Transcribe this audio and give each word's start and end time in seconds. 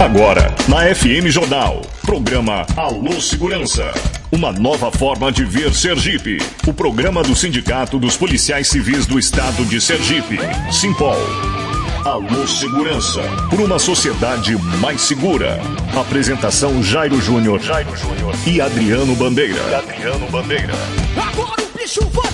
Agora, 0.00 0.52
na 0.66 0.92
FM 0.92 1.28
Jornal, 1.28 1.80
programa 2.04 2.66
Alô 2.76 3.20
Segurança. 3.20 3.94
Uma 4.32 4.50
nova 4.50 4.90
forma 4.90 5.30
de 5.30 5.44
ver 5.44 5.72
Sergipe. 5.72 6.38
O 6.66 6.74
programa 6.74 7.22
do 7.22 7.36
Sindicato 7.36 8.00
dos 8.00 8.16
Policiais 8.16 8.66
Civis 8.66 9.06
do 9.06 9.20
Estado 9.20 9.64
de 9.64 9.80
Sergipe, 9.80 10.40
Simpol. 10.72 11.16
Alô 12.04 12.48
Segurança, 12.48 13.22
por 13.48 13.60
uma 13.60 13.78
sociedade 13.78 14.56
mais 14.80 15.02
segura. 15.02 15.60
Apresentação 15.96 16.82
Jairo 16.82 17.20
Júnior, 17.20 17.60
Jairo 17.60 17.96
Júnior 17.96 18.34
e 18.44 18.60
Adriano 18.60 19.14
Bandeira. 19.14 19.62
E 19.70 19.74
Adriano 19.76 20.26
Bandeira. 20.32 20.74
Agora 21.16 21.62
o 21.62 21.78
bicho 21.78 22.04
vai 22.08 22.31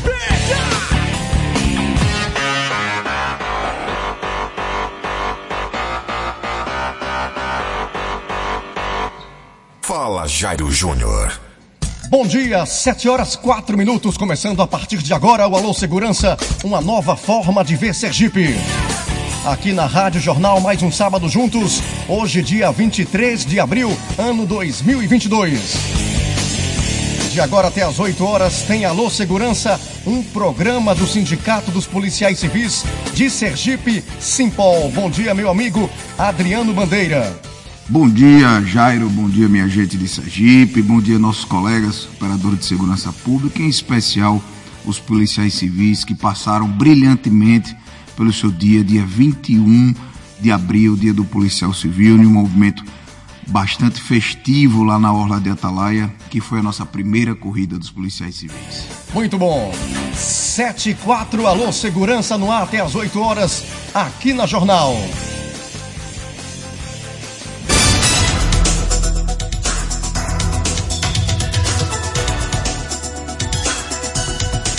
Fala, 10.08 10.26
Jairo 10.26 10.72
Júnior. 10.72 11.38
Bom 12.08 12.26
dia, 12.26 12.64
7 12.64 13.10
horas 13.10 13.36
4 13.36 13.76
minutos, 13.76 14.16
começando 14.16 14.62
a 14.62 14.66
partir 14.66 15.02
de 15.02 15.12
agora 15.12 15.46
o 15.46 15.54
Alô 15.54 15.74
Segurança, 15.74 16.34
uma 16.64 16.80
nova 16.80 17.14
forma 17.14 17.62
de 17.62 17.76
ver 17.76 17.94
Sergipe. 17.94 18.56
Aqui 19.44 19.74
na 19.74 19.84
Rádio 19.84 20.18
Jornal, 20.18 20.62
mais 20.62 20.82
um 20.82 20.90
sábado 20.90 21.28
juntos, 21.28 21.82
hoje, 22.08 22.40
dia 22.40 22.72
23 22.72 23.44
de 23.44 23.60
abril, 23.60 23.94
ano 24.16 24.46
2022. 24.46 25.74
De 27.30 27.38
agora 27.42 27.68
até 27.68 27.82
às 27.82 27.98
8 27.98 28.24
horas, 28.24 28.62
tem 28.62 28.86
Alô 28.86 29.10
Segurança, 29.10 29.78
um 30.06 30.22
programa 30.22 30.94
do 30.94 31.06
Sindicato 31.06 31.70
dos 31.70 31.86
Policiais 31.86 32.38
Civis 32.38 32.82
de 33.12 33.28
Sergipe, 33.28 34.02
Simpol. 34.18 34.90
Bom 34.90 35.10
dia, 35.10 35.34
meu 35.34 35.50
amigo 35.50 35.90
Adriano 36.16 36.72
Bandeira. 36.72 37.47
Bom 37.90 38.06
dia, 38.06 38.60
Jairo. 38.66 39.08
Bom 39.08 39.30
dia, 39.30 39.48
minha 39.48 39.66
gente 39.66 39.96
de 39.96 40.06
Sergipe. 40.06 40.82
Bom 40.82 41.00
dia, 41.00 41.18
nossos 41.18 41.46
colegas 41.46 42.04
operadores 42.04 42.58
de 42.58 42.66
segurança 42.66 43.10
pública, 43.10 43.62
em 43.62 43.68
especial 43.68 44.42
os 44.84 45.00
policiais 45.00 45.54
civis 45.54 46.04
que 46.04 46.14
passaram 46.14 46.68
brilhantemente 46.68 47.74
pelo 48.14 48.30
seu 48.30 48.50
dia, 48.50 48.84
dia 48.84 49.06
21 49.06 49.94
de 50.38 50.52
abril, 50.52 50.96
dia 50.96 51.14
do 51.14 51.24
policial 51.24 51.72
civil, 51.72 52.18
em 52.18 52.26
um 52.26 52.30
movimento 52.30 52.84
bastante 53.46 54.02
festivo 54.02 54.84
lá 54.84 54.98
na 54.98 55.10
Orla 55.10 55.40
de 55.40 55.48
Atalaia, 55.48 56.12
que 56.28 56.42
foi 56.42 56.58
a 56.58 56.62
nossa 56.62 56.84
primeira 56.84 57.34
corrida 57.34 57.78
dos 57.78 57.90
policiais 57.90 58.34
civis. 58.34 58.84
Muito 59.14 59.38
bom. 59.38 59.72
7 60.12 60.90
e 60.90 60.94
4, 60.94 61.46
alô, 61.46 61.72
segurança 61.72 62.36
no 62.36 62.52
ar 62.52 62.64
até 62.64 62.80
às 62.80 62.94
8 62.94 63.18
horas, 63.18 63.64
aqui 63.94 64.34
na 64.34 64.44
Jornal. 64.44 64.94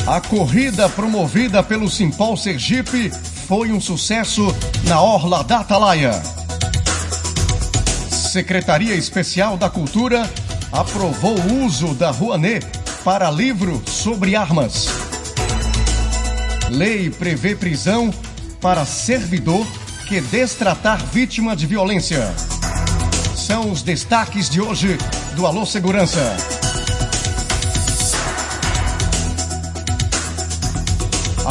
A 0.09 0.19
corrida 0.19 0.89
promovida 0.89 1.61
pelo 1.61 1.88
Simpol 1.88 2.35
Sergipe 2.35 3.11
foi 3.47 3.71
um 3.71 3.79
sucesso 3.79 4.43
na 4.85 4.99
Orla 4.99 5.43
da 5.43 5.59
Atalaia. 5.59 6.19
Secretaria 8.09 8.95
Especial 8.95 9.55
da 9.55 9.69
Cultura 9.69 10.27
aprovou 10.71 11.37
o 11.39 11.63
uso 11.63 11.93
da 11.93 12.09
Rouanet 12.09 12.65
para 13.03 13.30
livro 13.30 13.83
sobre 13.85 14.35
armas. 14.35 14.87
Lei 16.71 17.11
prevê 17.11 17.55
prisão 17.55 18.11
para 18.59 18.85
servidor 18.85 19.67
que 20.07 20.19
destratar 20.19 21.05
vítima 21.05 21.55
de 21.55 21.67
violência. 21.67 22.33
São 23.35 23.69
os 23.69 23.83
destaques 23.83 24.49
de 24.49 24.59
hoje 24.59 24.97
do 25.35 25.45
Alô 25.45 25.67
Segurança. 25.67 26.58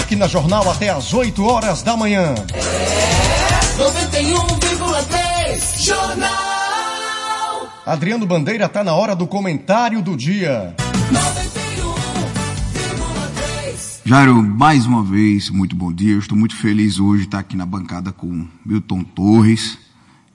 Aqui 0.08 0.16
na 0.16 0.26
Jornal 0.26 0.70
até 0.70 0.88
às 0.88 1.12
8 1.12 1.44
horas 1.44 1.82
da 1.82 1.94
manhã. 1.94 2.34
É 2.54 3.76
91,3 3.76 5.84
Jornal. 5.84 7.69
Adriano 7.84 8.26
Bandeira 8.26 8.64
está 8.64 8.82
na 8.82 8.94
hora 8.94 9.14
do 9.14 9.26
comentário 9.26 10.00
do 10.00 10.16
dia. 10.16 10.74
91,3 11.12 14.00
Jairo, 14.02 14.42
mais 14.42 14.86
uma 14.86 15.04
vez, 15.04 15.50
muito 15.50 15.76
bom 15.76 15.92
dia. 15.92 16.14
Eu 16.14 16.20
estou 16.20 16.38
muito 16.38 16.56
feliz 16.56 16.98
hoje 16.98 17.25
de 17.25 17.28
estar 17.28 17.40
aqui 17.40 17.54
na 17.54 17.66
bancada 17.66 18.10
com 18.10 18.48
Milton 18.64 19.04
Torres. 19.04 19.78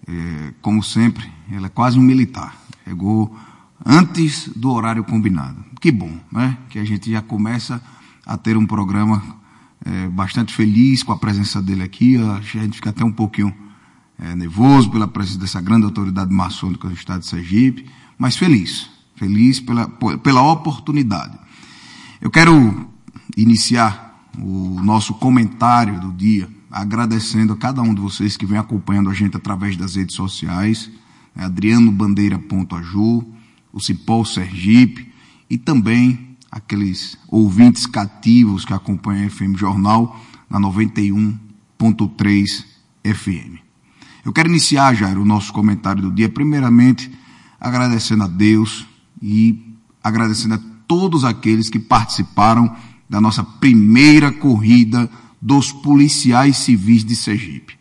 É, 0.08 0.54
como 0.62 0.84
sempre, 0.84 1.28
ele 1.52 1.66
é 1.66 1.70
quase 1.70 1.98
um 1.98 2.04
militar. 2.04 2.56
Chegou 2.84 3.36
antes 3.84 4.52
do 4.56 4.72
horário 4.72 5.04
combinado. 5.04 5.66
Que 5.82 5.92
bom, 5.92 6.12
né? 6.32 6.60
Que 6.70 6.78
a 6.78 6.86
gente 6.86 7.10
já 7.10 7.24
começa 7.24 7.82
a 8.24 8.38
ter 8.38 8.56
um 8.56 8.68
programa 8.68 9.42
é, 9.86 10.08
bastante 10.10 10.54
feliz 10.54 11.04
com 11.04 11.12
a 11.12 11.18
presença 11.18 11.62
dele 11.62 11.84
aqui. 11.84 12.18
A 12.18 12.42
gente 12.42 12.76
fica 12.76 12.90
até 12.90 13.04
um 13.04 13.12
pouquinho 13.12 13.54
é, 14.18 14.36
nervoso 14.36 14.90
pela 14.90 15.08
presença 15.08 15.40
dessa 15.40 15.62
grande 15.62 15.86
autoridade 15.86 16.34
maçônica 16.34 16.88
do 16.88 16.94
Estado 16.94 17.22
de 17.22 17.28
Sergipe, 17.28 17.86
mas 18.18 18.38
feliz, 18.38 18.90
feliz 19.16 19.60
pela, 19.60 19.88
pela 19.88 20.42
oportunidade. 20.52 21.38
Eu 22.22 22.32
quero 22.32 22.88
iniciar 23.36 24.30
o 24.38 24.82
nosso 24.82 25.14
comentário 25.16 26.00
do 26.00 26.12
dia 26.12 26.50
agradecendo 26.72 27.54
a 27.54 27.58
cada 27.58 27.82
um 27.84 27.94
de 27.94 28.02
vocês 28.02 28.36
que 28.36 28.48
vem 28.48 28.58
acompanhando 28.58 29.10
a 29.10 29.14
gente 29.14 29.38
através 29.38 29.78
das 29.78 29.96
redes 29.96 30.16
sociais, 30.16 30.90
né, 31.36 31.46
Adriano 31.46 31.92
Bandeira.aju, 31.92 33.24
o 33.72 33.80
Cipol 33.80 34.26
Sergipe 34.26 35.12
e 35.48 35.58
também 35.58 36.33
aqueles 36.54 37.18
ouvintes 37.28 37.86
cativos 37.88 38.64
que 38.64 38.74
acompanham 38.74 39.26
a 39.26 39.30
FM 39.30 39.58
Jornal 39.58 40.22
na 40.48 40.60
91.3 40.60 42.64
FM. 43.04 43.58
Eu 44.24 44.32
quero 44.32 44.50
iniciar, 44.50 44.94
Jair, 44.94 45.18
o 45.18 45.26
nosso 45.26 45.52
comentário 45.52 46.04
do 46.04 46.12
dia, 46.12 46.30
primeiramente 46.30 47.12
agradecendo 47.60 48.26
a 48.26 48.28
Deus 48.28 48.86
e 49.20 49.76
agradecendo 50.04 50.54
a 50.54 50.60
todos 50.88 51.26
aqueles 51.26 51.72
que 51.72 51.80
participaram 51.80 52.76
da 53.10 53.20
nossa 53.20 53.44
primeira 53.44 54.32
corrida 54.32 55.10
dos 55.42 55.72
policiais 55.72 56.58
civis 56.58 57.04
de 57.04 57.16
Sergipe. 57.16 57.80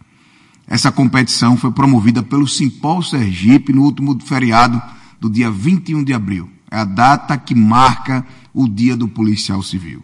Essa 0.67 0.91
competição 0.91 1.59
foi 1.59 1.73
promovida 1.73 2.23
pelo 2.23 2.49
Simpol 2.49 3.03
Sergipe 3.03 3.71
no 3.71 3.83
último 3.83 4.19
feriado 4.19 4.81
do 5.21 5.29
dia 5.29 5.51
21 5.51 6.03
de 6.03 6.15
abril. 6.15 6.49
É 6.73 6.79
a 6.79 6.85
data 6.85 7.37
que 7.37 7.55
marca 7.55 8.27
o 8.55 8.67
Dia 8.67 8.97
do 8.97 9.07
Policial 9.07 9.63
Civil. 9.63 10.03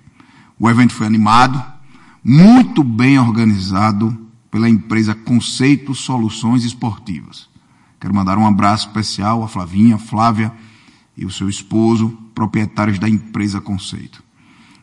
O 0.61 0.69
evento 0.69 0.93
foi 0.93 1.07
animado, 1.07 1.65
muito 2.23 2.85
bem 2.85 3.19
organizado 3.19 4.29
pela 4.51 4.69
empresa 4.69 5.15
Conceito 5.15 5.95
Soluções 5.95 6.65
Esportivas. 6.65 7.49
Quero 7.99 8.15
mandar 8.15 8.37
um 8.37 8.47
abraço 8.47 8.87
especial 8.87 9.43
a 9.43 9.49
Flavinha, 9.49 9.97
Flávia 9.97 10.53
e 11.17 11.25
o 11.25 11.31
seu 11.31 11.49
esposo, 11.49 12.11
proprietários 12.35 12.99
da 12.99 13.09
empresa 13.09 13.63
Conceito. 13.63 14.23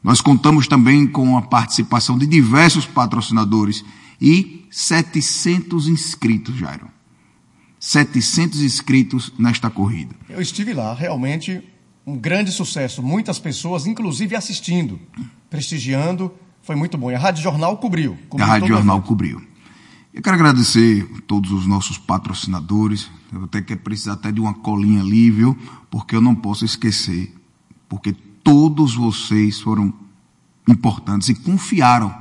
Nós 0.03 0.21
contamos 0.21 0.67
também 0.67 1.05
com 1.05 1.37
a 1.37 1.43
participação 1.43 2.17
de 2.17 2.25
diversos 2.25 2.87
patrocinadores 2.87 3.85
e 4.19 4.65
700 4.71 5.87
inscritos, 5.87 6.55
Jairo. 6.55 6.87
700 7.79 8.63
inscritos 8.63 9.31
nesta 9.37 9.69
corrida. 9.69 10.15
Eu 10.27 10.41
estive 10.41 10.73
lá, 10.73 10.91
realmente 10.91 11.74
um 12.05 12.17
grande 12.17 12.51
sucesso. 12.51 13.01
Muitas 13.01 13.39
pessoas, 13.39 13.87
inclusive 13.87 14.35
assistindo, 14.35 14.99
prestigiando. 15.49 16.31
Foi 16.61 16.75
muito 16.75 16.97
bom. 16.97 17.09
E 17.11 17.15
a 17.15 17.19
Rádio 17.19 17.41
Jornal 17.41 17.77
cobriu. 17.77 18.17
cobriu 18.29 18.45
a 18.45 18.49
Rádio 18.49 18.67
Jornal 18.67 19.01
cobriu. 19.01 19.41
Eu 20.13 20.21
quero 20.21 20.35
agradecer 20.35 21.09
a 21.17 21.21
todos 21.21 21.51
os 21.51 21.65
nossos 21.65 21.97
patrocinadores. 21.97 23.09
Eu 23.33 23.43
até 23.43 23.61
que 23.61 23.75
precisar 23.75 24.13
até 24.13 24.31
de 24.31 24.39
uma 24.39 24.53
colinha 24.53 25.01
ali, 25.01 25.29
viu? 25.29 25.57
Porque 25.89 26.15
eu 26.15 26.21
não 26.21 26.35
posso 26.35 26.63
esquecer. 26.63 27.33
Porque 27.89 28.13
todos 28.43 28.95
vocês 28.95 29.59
foram 29.59 29.93
importantes 30.67 31.29
e 31.29 31.35
confiaram 31.35 32.13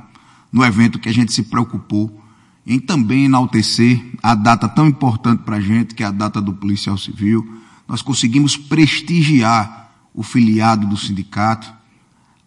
no 0.51 0.63
evento 0.63 0.99
que 0.99 1.09
a 1.09 1.13
gente 1.13 1.31
se 1.31 1.43
preocupou 1.43 2.21
em 2.67 2.79
também 2.79 3.25
enaltecer 3.25 4.03
a 4.21 4.33
data 4.33 4.67
tão 4.67 4.87
importante 4.87 5.43
para 5.43 5.57
a 5.57 5.61
gente, 5.61 5.93
que 5.93 6.03
é 6.03 6.07
a 6.07 6.11
data 6.11 6.41
do 6.41 6.53
policial 6.53 6.97
civil 6.97 7.61
nós 7.87 8.01
conseguimos 8.01 8.57
prestigiar 8.57 9.91
o 10.13 10.23
filiado 10.23 10.87
do 10.87 10.97
sindicato, 10.97 11.71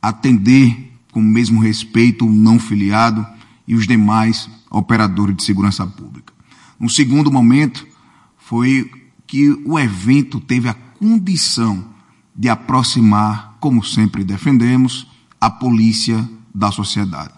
atender 0.00 0.92
com 1.12 1.20
o 1.20 1.24
mesmo 1.24 1.60
respeito 1.60 2.26
o 2.26 2.32
não 2.32 2.58
filiado 2.58 3.26
e 3.66 3.74
os 3.74 3.86
demais 3.86 4.48
operadores 4.70 5.36
de 5.36 5.44
segurança 5.44 5.86
pública. 5.86 6.32
Um 6.80 6.88
segundo 6.88 7.30
momento 7.30 7.86
foi 8.36 8.90
que 9.26 9.50
o 9.64 9.78
evento 9.78 10.40
teve 10.40 10.68
a 10.68 10.74
condição 10.74 11.84
de 12.34 12.48
aproximar, 12.48 13.56
como 13.60 13.84
sempre 13.84 14.24
defendemos, 14.24 15.06
a 15.40 15.50
polícia 15.50 16.28
da 16.54 16.70
sociedade. 16.72 17.34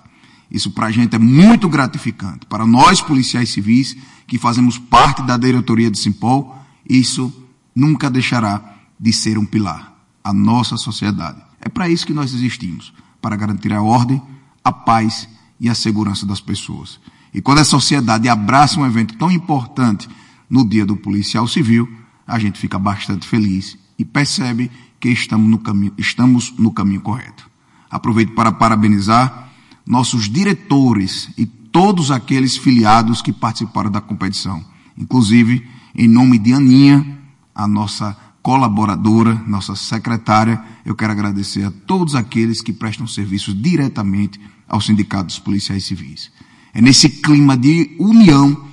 Isso 0.51 0.71
para 0.71 0.87
a 0.87 0.91
gente 0.91 1.15
é 1.15 1.19
muito 1.19 1.69
gratificante. 1.69 2.47
Para 2.47 2.67
nós, 2.67 3.01
policiais 3.01 3.51
civis, 3.51 3.97
que 4.27 4.39
fazemos 4.39 4.79
parte 4.79 5.23
da 5.23 5.37
diretoria 5.37 5.91
do 5.91 5.97
Simpol, 5.97 6.57
isso 6.89 7.33
nunca 7.75 8.11
deixará 8.11 8.77
de 8.99 9.13
ser 9.13 9.39
um 9.39 9.45
pilar. 9.45 9.95
A 10.23 10.33
nossa 10.33 10.77
sociedade. 10.77 11.41
É 11.61 11.69
para 11.69 11.89
isso 11.89 12.07
que 12.07 12.13
nós 12.13 12.35
existimos 12.35 12.93
para 13.23 13.37
garantir 13.37 13.73
a 13.73 13.83
ordem, 13.83 14.21
a 14.63 14.71
paz 14.71 15.29
e 15.59 15.69
a 15.69 15.75
segurança 15.75 16.27
das 16.27 16.41
pessoas. 16.41 17.01
E 17.33 17.41
quando 17.41 17.59
a 17.59 17.65
sociedade 17.65 18.29
abraça 18.29 18.79
um 18.79 18.87
evento 18.87 19.17
tão 19.17 19.31
importante 19.31 20.09
no 20.49 20.69
dia 20.69 20.85
do 20.85 20.97
policial 20.97 21.47
civil, 21.47 21.89
a 22.27 22.39
gente 22.39 22.59
fica 22.59 22.79
bastante 22.79 23.27
feliz 23.27 23.79
e 23.99 24.05
percebe 24.05 24.71
que 24.99 25.09
estamos 25.09 25.49
no 25.49 25.59
caminho, 25.59 25.93
estamos 25.97 26.53
no 26.59 26.73
caminho 26.73 27.01
correto. 27.01 27.49
Aproveito 27.91 28.35
para 28.35 28.53
parabenizar 28.53 29.51
nossos 29.87 30.29
diretores 30.29 31.31
e 31.37 31.47
todos 31.47 32.11
aqueles 32.11 32.57
filiados 32.57 33.23
que 33.23 33.33
participaram 33.33 33.91
da 33.91 34.01
competição. 34.01 34.65
Inclusive, 34.97 35.67
em 35.95 36.09
nome 36.09 36.39
de 36.39 36.53
Aninha, 36.53 37.20
a 37.55 37.67
nossa 37.67 38.17
colaboradora, 38.43 39.35
nossa 39.47 39.77
secretária, 39.77 40.63
eu 40.85 40.95
quero 40.95 41.13
agradecer 41.13 41.65
a 41.65 41.71
todos 41.71 42.15
aqueles 42.15 42.63
que 42.63 42.73
prestam 42.73 43.07
serviços 43.07 43.55
diretamente 43.55 44.41
ao 44.67 44.81
Sindicato 44.81 45.27
dos 45.27 45.39
Policiais 45.39 45.85
Civis. 45.85 46.31
É 46.73 46.81
nesse 46.81 47.09
clima 47.09 47.57
de 47.57 47.97
união 47.99 48.69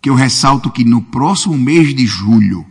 que 0.00 0.08
eu 0.08 0.14
ressalto 0.14 0.70
que 0.70 0.84
no 0.84 1.02
próximo 1.02 1.58
mês 1.58 1.94
de 1.94 2.06
julho 2.06 2.64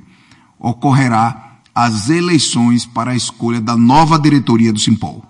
ocorrerá 0.57 1.59
as 1.75 2.09
eleições 2.09 2.85
para 2.85 3.11
a 3.11 3.15
escolha 3.15 3.61
da 3.61 3.77
nova 3.77 4.17
diretoria 4.17 4.73
do 4.73 4.79
Simpol. 4.79 5.23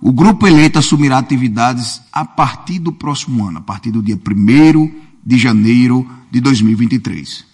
O 0.00 0.12
grupo 0.12 0.46
eleito 0.46 0.78
assumirá 0.78 1.18
atividades 1.18 2.00
a 2.10 2.24
partir 2.24 2.78
do 2.78 2.92
próximo 2.92 3.46
ano, 3.46 3.58
a 3.58 3.60
partir 3.60 3.90
do 3.90 4.02
dia 4.02 4.16
1 4.16 4.92
de 5.24 5.36
janeiro 5.36 6.08
de 6.30 6.40
2023. 6.40 7.49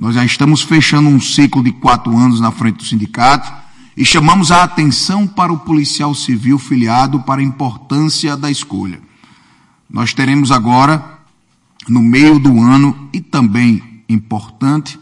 Nós 0.00 0.14
já 0.14 0.24
estamos 0.24 0.62
fechando 0.62 1.10
um 1.10 1.20
ciclo 1.20 1.62
de 1.62 1.72
quatro 1.72 2.16
anos 2.16 2.40
na 2.40 2.50
frente 2.50 2.78
do 2.78 2.84
sindicato 2.84 3.52
e 3.94 4.02
chamamos 4.02 4.50
a 4.50 4.64
atenção 4.64 5.26
para 5.26 5.52
o 5.52 5.58
policial 5.58 6.14
civil 6.14 6.58
filiado 6.58 7.20
para 7.20 7.42
a 7.42 7.44
importância 7.44 8.34
da 8.34 8.50
escolha. 8.50 8.98
Nós 9.90 10.14
teremos 10.14 10.50
agora, 10.50 11.18
no 11.86 12.02
meio 12.02 12.38
do 12.38 12.62
ano, 12.62 13.10
e 13.12 13.20
também 13.20 14.02
importante, 14.08 14.98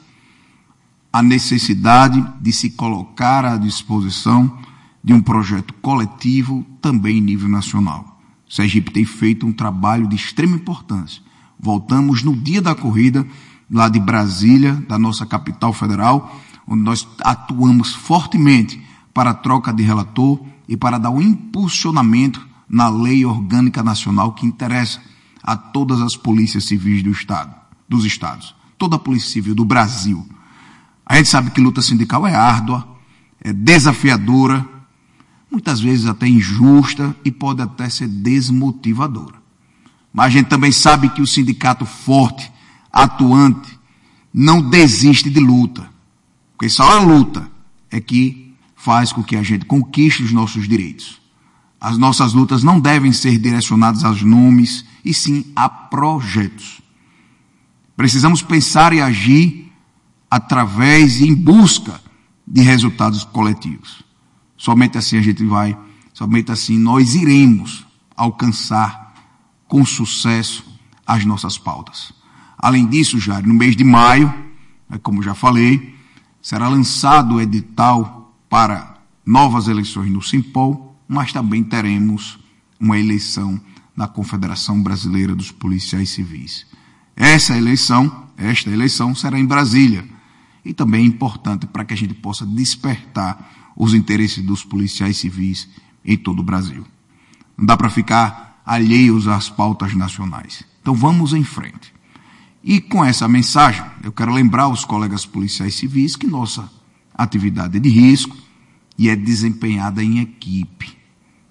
a 1.13 1.23
necessidade 1.23 2.21
de 2.41 2.53
se 2.53 2.71
colocar 2.71 3.45
à 3.45 3.57
disposição 3.57 4.59
de 5.03 5.13
um 5.13 5.21
projeto 5.21 5.75
coletivo 5.75 6.67
também 6.83 7.19
em 7.19 7.23
nível 7.23 7.49
nacional. 7.49 8.21
O 8.49 8.53
Sergipe 8.53 8.91
tem 8.91 9.05
feito 9.05 9.47
um 9.47 9.53
trabalho 9.53 10.09
de 10.09 10.17
extrema 10.17 10.57
importância. 10.57 11.23
Voltamos 11.57 12.25
no 12.25 12.35
dia 12.35 12.61
da 12.61 12.75
corrida, 12.75 13.25
lá 13.71 13.89
de 13.89 13.99
Brasília, 13.99 14.75
da 14.89 14.99
nossa 14.99 15.27
capital 15.27 15.73
federal, 15.73 16.35
onde 16.67 16.83
nós 16.83 17.07
atuamos 17.21 17.95
fortemente 17.95 18.83
para 19.13 19.31
a 19.31 19.35
troca 19.35 19.73
de 19.73 19.83
relator 19.83 20.41
e 20.69 20.77
para 20.77 20.99
dar 20.99 21.11
um 21.11 21.21
impulsionamento 21.21 22.47
na 22.69 22.89
lei 22.89 23.25
orgânica 23.25 23.83
nacional 23.83 24.33
que 24.33 24.47
interessa 24.47 25.01
a 25.43 25.57
todas 25.57 26.01
as 26.03 26.15
polícias 26.15 26.65
civis 26.65 27.03
do 27.03 27.11
estado, 27.11 27.55
dos 27.89 28.05
estados, 28.05 28.55
toda 28.77 28.97
a 28.97 28.99
polícia 28.99 29.31
civil 29.31 29.55
do 29.55 29.65
Brasil. 29.65 30.27
A 31.07 31.17
gente 31.17 31.31
sabe 31.31 31.51
que 31.51 31.61
luta 31.61 31.81
sindical 31.81 32.27
é 32.27 32.35
árdua, 32.35 32.87
é 33.41 33.53
desafiadora, 33.53 34.67
muitas 35.51 35.81
vezes 35.81 36.07
até 36.07 36.29
injusta 36.29 37.17
e 37.25 37.31
pode 37.31 37.63
até 37.63 37.89
ser 37.89 38.09
desmotivadora. 38.09 39.39
Mas 40.13 40.27
a 40.27 40.31
gente 40.31 40.49
também 40.49 40.73
sabe 40.73 41.09
que 41.09 41.23
o 41.23 41.27
sindicato 41.27 41.87
forte, 41.87 42.53
atuante, 42.93 43.79
não 44.33 44.61
desiste 44.61 45.31
de 45.31 45.41
luta. 45.41 45.89
Porque 46.53 46.69
só 46.69 46.97
a 46.97 47.01
luta 47.01 47.51
é 47.91 48.01
que 48.01 48.55
faz 48.77 49.13
com 49.13 49.23
que 49.23 49.37
a 49.37 49.43
gente 49.43 49.65
conquiste 49.65 50.23
os 50.23 50.33
nossos 50.33 50.69
direitos. 50.69 51.21
As 51.81 51.97
nossas 51.97 52.33
lutas 52.33 52.63
não 52.63 52.81
devem 52.81 53.13
ser 53.13 53.39
direcionadas 53.39 54.05
aos 54.05 54.23
nomes, 54.23 54.85
e 55.05 55.15
sim 55.15 55.45
a 55.55 55.69
projetos. 55.69 56.81
Precisamos 57.97 58.43
pensar 58.43 58.93
e 58.93 59.01
agir 59.01 59.73
através 60.31 61.21
e 61.21 61.29
em 61.29 61.35
busca 61.35 62.01
de 62.47 62.63
resultados 62.63 63.25
coletivos. 63.25 64.03
Somente 64.57 64.99
assim 64.99 65.17
a 65.19 65.23
gente 65.23 65.45
vai, 65.45 65.79
somente 66.13 66.51
assim 66.51 66.79
nós 66.79 67.15
iremos 67.15 67.87
alcançar 68.17 69.15
com 69.69 69.85
sucesso 69.85 70.65
as 71.07 71.25
nossas 71.25 71.57
pautas. 71.57 72.13
Além 72.59 72.87
disso, 72.87 73.19
já 73.19 73.41
no 73.41 73.55
mês 73.55 73.77
de 73.77 73.85
maio, 73.85 74.33
né, 74.89 74.99
como 75.03 75.23
já 75.23 75.35
falei, 75.35 75.95
será 76.43 76.69
lançado 76.69 77.37
o 77.37 77.41
edital 77.41 78.35
para 78.49 78.97
novas 79.25 79.69
eleições 79.69 80.11
no 80.11 80.23
Simpol, 80.23 80.97
mas 81.07 81.33
também 81.33 81.63
teremos 81.63 82.39
uma 82.81 82.99
eleição 82.99 83.61
na 83.97 84.09
Confederação 84.09 84.83
Brasileira 84.83 85.35
dos 85.35 85.51
Policiais 85.51 86.11
Civis. 86.11 86.67
Essa 87.17 87.57
eleição, 87.57 88.29
esta 88.37 88.71
eleição 88.71 89.15
será 89.15 89.39
em 89.39 89.45
Brasília 89.45 90.05
e 90.65 90.73
também 90.73 91.03
é 91.03 91.07
importante 91.07 91.67
para 91.67 91.85
que 91.85 91.95
a 91.95 91.97
gente 91.97 92.15
possa 92.15 92.47
despertar 92.47 93.73
os 93.77 93.95
interesses 93.95 94.45
dos 94.45 94.65
policiais 94.65 95.17
civis 95.17 95.69
em 96.05 96.17
todo 96.17 96.41
o 96.41 96.45
Brasil. 96.45 96.85
Não 97.57 97.65
dá 97.65 97.77
para 97.77 97.89
ficar 97.89 98.61
alheios 98.65 99.27
às 99.29 99.49
pautas 99.49 99.95
nacionais. 99.95 100.65
Então 100.81 100.95
vamos 100.95 101.33
em 101.33 101.45
frente. 101.45 101.93
E 102.69 102.83
com 102.83 103.03
essa 103.03 103.27
mensagem, 103.27 103.83
eu 104.05 104.13
quero 104.13 104.31
lembrar 104.31 104.69
os 104.69 104.85
colegas 104.85 105.25
policiais 105.25 105.75
civis 105.75 106.15
que 106.15 106.27
nossa 106.27 106.71
atividade 107.15 107.79
é 107.79 107.81
de 107.81 107.89
risco 107.89 108.37
e 108.99 109.09
é 109.09 109.17
desempenhada 109.17 110.05
em 110.05 110.19
equipe. 110.19 110.95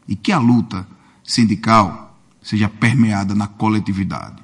E 0.07 0.15
que 0.15 0.31
a 0.31 0.37
luta 0.37 0.87
sindical 1.23 2.21
seja 2.39 2.69
permeada 2.69 3.33
na 3.33 3.47
coletividade, 3.47 4.43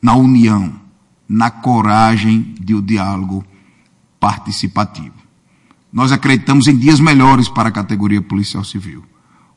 na 0.00 0.14
união, 0.14 0.80
na 1.28 1.50
coragem 1.50 2.54
de 2.58 2.74
o 2.74 2.80
diálogo 2.80 3.44
participativo. 4.18 5.12
Nós 5.92 6.10
acreditamos 6.10 6.68
em 6.68 6.76
dias 6.78 7.00
melhores 7.00 7.50
para 7.50 7.68
a 7.68 7.72
categoria 7.72 8.22
policial 8.22 8.64
civil. 8.64 9.04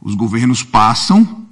Os 0.01 0.15
governos 0.15 0.63
passam, 0.63 1.45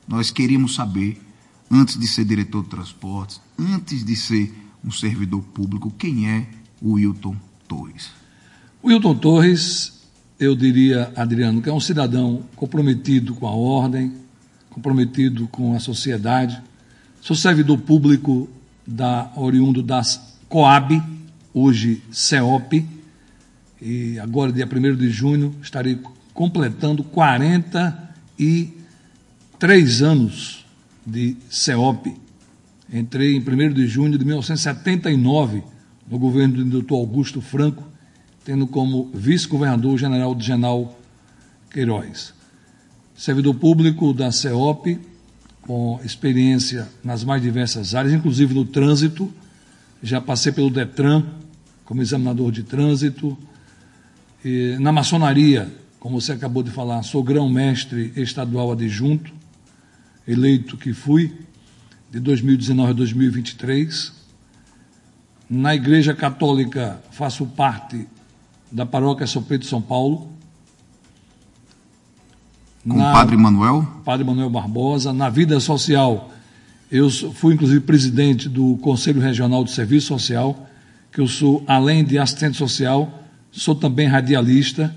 nós 0.07 0.31
queríamos 0.31 0.73
saber, 0.73 1.21
antes 1.69 1.99
de 1.99 2.07
ser 2.07 2.25
diretor 2.25 2.63
de 2.63 2.69
transportes, 2.69 3.39
antes 3.59 4.03
de 4.03 4.15
ser 4.15 4.51
um 4.83 4.89
servidor 4.89 5.43
público, 5.43 5.93
quem 5.95 6.27
é 6.27 6.47
o 6.81 6.93
Wilton 6.93 7.35
Torres. 7.67 8.09
Wilton 8.83 9.13
Torres, 9.13 10.01
eu 10.39 10.55
diria, 10.55 11.13
Adriano, 11.15 11.61
que 11.61 11.69
é 11.69 11.73
um 11.73 11.79
cidadão 11.79 12.41
comprometido 12.55 13.35
com 13.35 13.45
a 13.45 13.51
ordem, 13.51 14.24
comprometido 14.75 15.47
com 15.47 15.73
a 15.73 15.79
sociedade. 15.79 16.61
Sou 17.21 17.33
servidor 17.33 17.77
público 17.77 18.49
da 18.85 19.31
oriundo 19.37 19.81
das 19.81 20.35
Coab, 20.49 21.01
hoje 21.53 22.03
CEOP, 22.11 22.85
e 23.81 24.19
agora, 24.19 24.51
dia 24.51 24.67
1 24.67 24.97
de 24.97 25.09
junho, 25.09 25.55
estarei 25.61 25.97
completando 26.33 27.05
43 27.05 30.01
anos 30.01 30.65
de 31.05 31.37
CEOP. 31.49 32.13
Entrei 32.91 33.37
em 33.37 33.39
1 33.39 33.73
de 33.73 33.87
junho 33.87 34.17
de 34.17 34.25
1979 34.25 35.63
no 36.09 36.19
governo 36.19 36.65
do 36.65 36.81
Dr. 36.81 36.95
Augusto 36.95 37.39
Franco, 37.39 37.85
tendo 38.43 38.67
como 38.67 39.09
vice-governador 39.13 39.93
o 39.93 39.97
general 39.97 40.37
General 40.37 40.99
Queiroz. 41.71 42.34
Servidor 43.15 43.55
público 43.55 44.13
da 44.13 44.29
CEOP, 44.29 44.99
com 45.61 45.99
experiência 46.03 46.89
nas 47.01 47.23
mais 47.23 47.41
diversas 47.41 47.95
áreas, 47.95 48.13
inclusive 48.13 48.53
no 48.53 48.65
trânsito. 48.65 49.31
Já 50.03 50.19
passei 50.19 50.51
pelo 50.51 50.69
Detran 50.69 51.23
como 51.85 52.01
examinador 52.01 52.51
de 52.51 52.63
trânsito. 52.63 53.37
E 54.43 54.75
na 54.81 54.91
maçonaria, 54.91 55.73
como 55.97 56.19
você 56.19 56.33
acabou 56.33 56.61
de 56.61 56.71
falar, 56.71 57.01
sou 57.03 57.23
grão-mestre 57.23 58.11
estadual 58.17 58.73
adjunto, 58.73 59.31
eleito 60.27 60.75
que 60.75 60.91
fui, 60.91 61.33
de 62.11 62.19
2019 62.19 62.91
a 62.91 62.93
2023. 62.93 64.11
Na 65.49 65.73
Igreja 65.73 66.13
Católica, 66.13 67.01
faço 67.11 67.45
parte 67.45 68.05
da 68.69 68.85
paróquia 68.85 69.25
São 69.25 69.41
Pedro 69.41 69.59
de 69.59 69.67
São 69.67 69.81
Paulo, 69.81 70.34
com 72.87 72.99
o 72.99 73.11
Padre 73.11 73.35
Manuel? 73.35 73.87
Padre 74.03 74.23
Manuel 74.23 74.49
Barbosa. 74.49 75.11
Na 75.11 75.29
vida 75.29 75.59
social, 75.59 76.31
eu 76.91 77.09
fui 77.09 77.55
inclusive 77.55 77.81
presidente 77.81 78.47
do 78.47 78.77
Conselho 78.77 79.19
Regional 79.19 79.63
de 79.63 79.71
Serviço 79.71 80.07
Social, 80.07 80.67
que 81.11 81.19
eu 81.19 81.27
sou, 81.27 81.63
além 81.67 82.03
de 82.03 82.17
assistente 82.17 82.57
social, 82.57 83.23
sou 83.51 83.73
também 83.73 84.07
radialista. 84.07 84.95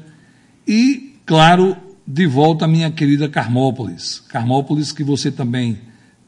E, 0.66 1.14
claro, 1.24 1.76
de 2.06 2.26
volta 2.26 2.66
à 2.66 2.68
minha 2.68 2.90
querida 2.90 3.28
Carmópolis. 3.28 4.22
Carmópolis, 4.28 4.92
que 4.92 5.02
você 5.02 5.30
também 5.30 5.78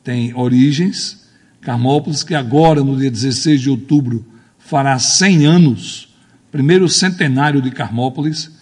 tem 0.02 0.34
origens. 0.34 1.28
Carmópolis, 1.60 2.22
que 2.22 2.34
agora, 2.34 2.82
no 2.82 2.96
dia 2.96 3.10
16 3.10 3.60
de 3.60 3.68
outubro, 3.68 4.24
fará 4.58 4.98
100 4.98 5.46
anos, 5.46 6.08
primeiro 6.50 6.88
centenário 6.88 7.60
de 7.60 7.70
Carmópolis 7.70 8.59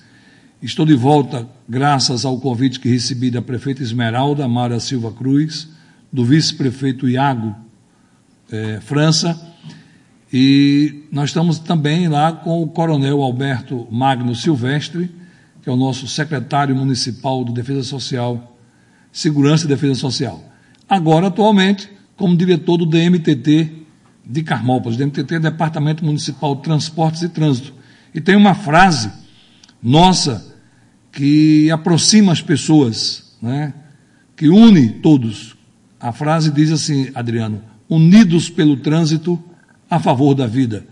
Estou 0.61 0.85
de 0.85 0.95
volta 0.95 1.49
graças 1.69 2.25
ao 2.25 2.41
convite 2.41 2.81
que 2.81 2.88
recebi 2.88 3.31
da 3.31 3.41
prefeita 3.41 3.81
Esmeralda 3.81 4.49
Mara 4.49 4.81
Silva 4.81 5.12
Cruz, 5.12 5.69
do 6.12 6.25
vice-prefeito 6.25 7.09
Iago 7.09 7.55
eh, 8.50 8.81
França, 8.83 9.41
e 10.33 11.05
nós 11.12 11.31
estamos 11.31 11.61
também 11.61 12.09
lá 12.09 12.33
com 12.33 12.61
o 12.61 12.67
coronel 12.67 13.23
Alberto 13.23 13.87
Magno 13.88 14.35
Silvestre, 14.35 15.09
que 15.62 15.71
é 15.71 15.73
o 15.73 15.77
nosso 15.77 16.09
secretário 16.09 16.75
municipal 16.75 17.45
de 17.45 17.53
Defesa 17.53 17.85
Social, 17.85 18.59
Segurança 19.12 19.65
e 19.65 19.69
Defesa 19.69 19.95
Social. 19.95 20.43
Agora, 20.88 21.29
atualmente, 21.29 21.88
como 22.17 22.37
diretor 22.37 22.79
do 22.79 22.87
DMTT 22.87 23.87
de 24.27 24.43
Carmópolis. 24.43 24.99
DMTT 24.99 25.37
é 25.37 25.38
Departamento 25.38 26.05
Municipal 26.05 26.57
de 26.57 26.62
Transportes 26.62 27.23
e 27.23 27.29
Trânsito. 27.29 27.73
E 28.12 28.21
tem 28.21 28.35
uma 28.35 28.55
frase 28.55 29.11
nossa 29.83 30.48
que 31.19 31.69
aproxima 31.73 32.31
as 32.31 32.41
pessoas, 32.41 33.37
né? 33.43 33.75
que 34.37 34.49
une 34.49 34.89
todos. 34.89 35.57
A 35.99 36.13
frase 36.13 36.49
diz 36.49 36.71
assim, 36.71 37.11
Adriano: 37.13 37.61
unidos 37.89 38.49
pelo 38.49 38.77
trânsito 38.77 39.43
a 39.91 39.99
favor 39.99 40.33
da 40.33 40.47
vida. 40.47 40.87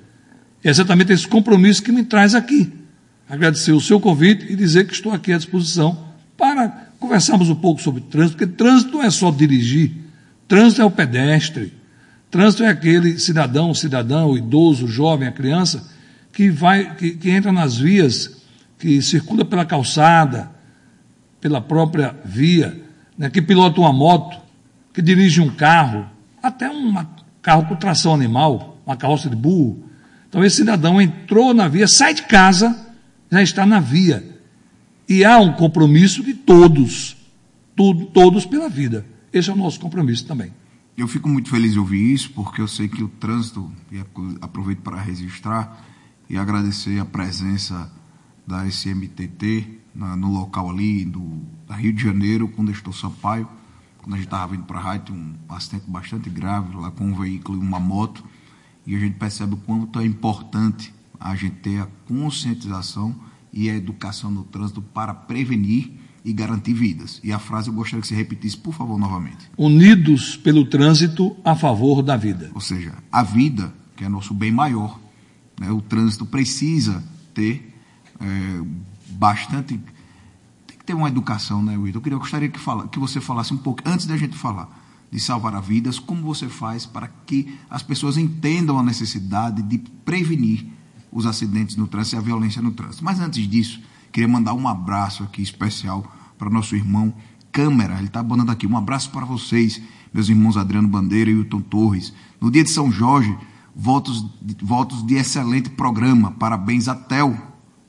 É 0.65 0.69
exatamente 0.69 1.13
esse 1.13 1.29
compromisso 1.29 1.81
que 1.81 1.93
me 1.93 2.03
traz 2.03 2.35
aqui. 2.35 2.73
Agradecer 3.29 3.71
o 3.71 3.81
seu 3.81 4.01
convite 4.01 4.53
e 4.53 4.57
dizer 4.57 4.89
que 4.89 4.95
estou 4.95 5.13
aqui 5.13 5.33
à 5.33 5.37
disposição 5.37 5.97
para 6.37 6.91
conversarmos 6.99 7.49
um 7.49 7.55
pouco 7.55 7.81
sobre 7.81 8.01
trânsito, 8.01 8.37
porque 8.37 8.53
trânsito 8.53 8.95
não 8.95 9.05
é 9.05 9.11
só 9.11 9.31
dirigir, 9.31 9.93
trânsito 10.49 10.83
é 10.83 10.85
o 10.85 10.91
pedestre, 10.91 11.73
trânsito 12.33 12.65
é 12.65 12.69
aquele 12.69 13.17
cidadão, 13.21 13.73
cidadão, 13.73 14.37
idoso, 14.37 14.89
jovem, 14.89 15.29
a 15.29 15.33
criança, 15.33 15.89
que 16.33 16.51
vai, 16.51 16.97
que, 16.97 17.13
que 17.13 17.31
entra 17.31 17.53
nas 17.53 17.79
vias 17.79 18.36
que 18.79 19.01
circula 19.01 19.45
pela 19.45 19.65
calçada, 19.65 20.51
pela 21.41 21.61
própria 21.61 22.15
via, 22.25 22.83
né, 23.17 23.31
que 23.31 23.41
pilota 23.41 23.81
uma 23.81 23.93
moto, 23.93 24.39
que 24.93 25.01
dirige 25.01 25.41
um 25.41 25.51
carro, 25.51 26.07
até 26.43 26.71
um 26.71 26.95
carro 27.41 27.67
com 27.67 27.77
tração 27.77 28.15
animal, 28.15 28.81
uma 28.87 28.97
carroça 28.97 29.29
de 29.29 29.37
burro. 29.37 29.85
Então 30.29 30.45
esse 30.45 30.57
cidadão 30.57 31.01
entrou 31.01 31.55
na 31.55 31.69
via, 31.69 31.87
sai 31.87 32.15
de 32.15 32.23
casa, 32.23 32.77
já 33.31 33.43
está 33.43 33.65
na 33.65 33.81
via. 33.81 34.25
E 35.09 35.25
há 35.25 35.39
um 35.39 35.53
compromisso 35.53 36.23
de 36.23 36.35
todos, 36.35 37.17
todos 38.13 38.45
pela 38.45 38.69
vida. 38.69 39.07
Esse 39.33 39.51
é 39.51 39.53
o 39.53 39.57
nosso 39.57 39.79
compromisso 39.79 40.27
também. 40.27 40.53
Eu 40.97 41.07
fico 41.07 41.29
muito 41.29 41.51
feliz 41.51 41.73
de 41.73 41.79
ouvir 41.79 42.13
isso, 42.13 42.31
porque 42.31 42.61
eu 42.61 42.67
sei 42.67 42.89
que 42.89 43.05
o 43.05 43.09
trânsito, 43.09 43.71
e 43.93 44.03
aproveito 44.41 44.81
para 44.81 45.01
registrar 45.01 45.85
e 46.29 46.37
agradecer 46.37 46.99
a 46.99 47.05
presença 47.05 47.91
da 48.47 48.67
SMTT 48.67 49.81
na, 49.95 50.17
no 50.17 50.33
local 50.33 50.71
ali 50.71 51.05
do 51.05 51.41
da 51.67 51.75
Rio 51.75 51.93
de 51.93 52.03
Janeiro, 52.03 52.49
quando 52.49 52.71
estou 52.71 52.93
Sampaio, 52.93 53.49
quando 53.99 54.15
a 54.15 54.17
gente 54.17 54.27
estava 54.27 54.53
vindo 54.53 54.65
para 54.65 54.79
a 54.79 54.83
rádio, 54.83 55.15
um 55.15 55.35
acidente 55.49 55.85
bastante 55.89 56.31
grave 56.31 56.77
lá 56.77 56.91
com 56.91 57.07
um 57.07 57.15
veículo 57.15 57.59
e 57.59 57.61
uma 57.61 57.81
moto, 57.81 58.23
e 58.87 58.95
a 58.95 58.99
gente 58.99 59.17
percebe 59.17 59.55
o 59.55 59.57
quanto 59.57 59.99
é 59.99 60.07
importante 60.07 60.95
a 61.19 61.35
gente 61.35 61.57
ter 61.57 61.81
a 61.81 61.89
conscientização 62.07 63.17
e 63.53 63.69
a 63.69 63.75
educação 63.75 64.31
no 64.31 64.45
trânsito 64.45 64.81
para 64.81 65.13
prevenir 65.13 65.91
e 66.25 66.33
garantir 66.33 66.75
vidas. 66.75 67.21
E 67.25 67.33
a 67.33 67.39
frase 67.39 67.69
eu 67.69 67.75
gostaria 67.75 68.01
que 68.01 68.07
você 68.07 68.15
repetisse, 68.15 68.57
por 68.57 68.75
favor, 68.75 68.99
novamente. 68.99 69.49
Unidos 69.57 70.37
pelo 70.37 70.67
trânsito 70.67 71.37
a 71.45 71.57
favor 71.57 72.03
da 72.03 72.17
vida. 72.17 72.51
Ou 72.55 72.61
seja, 72.61 72.95
a 73.11 73.23
vida, 73.23 73.73
que 73.97 74.05
é 74.05 74.09
nosso 74.09 74.35
bem 74.35 74.53
maior, 74.53 75.01
né, 75.59 75.71
o 75.71 75.81
trânsito 75.81 76.27
precisa 76.27 77.03
ter 77.33 77.76
é, 78.21 78.63
bastante. 79.09 79.81
Tem 80.67 80.79
que 80.79 80.85
ter 80.85 80.95
uma 80.95 81.09
educação, 81.09 81.63
né, 81.63 81.77
Wilton? 81.77 81.99
Eu, 81.99 82.03
queria, 82.03 82.15
eu 82.17 82.21
gostaria 82.21 82.49
que, 82.49 82.59
fala, 82.59 82.89
que 82.89 82.99
você 82.99 83.21
falasse 83.21 83.53
um 83.53 83.59
pouco, 83.59 83.83
antes 83.85 84.07
da 84.07 84.17
gente 84.17 84.37
falar 84.37 84.85
de 85.11 85.21
salvar 85.21 85.61
vidas, 85.63 85.99
como 85.99 86.23
você 86.23 86.49
faz 86.49 86.85
para 86.85 87.09
que 87.09 87.59
as 87.71 87.83
pessoas 87.83 88.17
entendam 88.17 88.79
a 88.79 88.83
necessidade 88.83 89.63
de 89.63 89.79
prevenir 90.05 90.67
os 91.13 91.27
acidentes 91.27 91.77
no 91.77 91.87
trânsito 91.87 92.17
e 92.17 92.19
a 92.19 92.23
violência 92.23 92.61
no 92.61 92.73
trânsito. 92.73 93.05
Mas 93.05 93.21
antes 93.21 93.49
disso, 93.49 93.81
queria 94.13 94.29
mandar 94.29 94.55
um 94.55 94.67
abraço 94.69 95.23
aqui 95.23 95.43
especial 95.43 96.13
para 96.37 96.51
nosso 96.51 96.75
irmão 96.77 97.15
Câmara. 97.57 97.97
Ele 97.97 98.09
está 98.09 98.21
abandonando 98.21 98.53
aqui. 98.53 98.67
Um 98.67 98.77
abraço 98.77 99.11
para 99.11 99.25
vocês, 99.25 99.81
meus 100.13 100.29
irmãos 100.29 100.59
Adriano 100.59 100.87
Bandeira 100.87 101.31
e 101.31 101.35
Wilton 101.35 101.63
Torres. 101.63 102.13
No 102.39 102.51
dia 102.51 102.63
de 102.63 102.69
São 102.69 102.93
Jorge, 102.93 103.35
votos, 103.75 104.27
votos 104.61 105.03
de 105.07 105.15
excelente 105.15 105.71
programa. 105.71 106.33
Parabéns 106.33 106.87
a 106.87 106.95
Tel, 106.95 107.35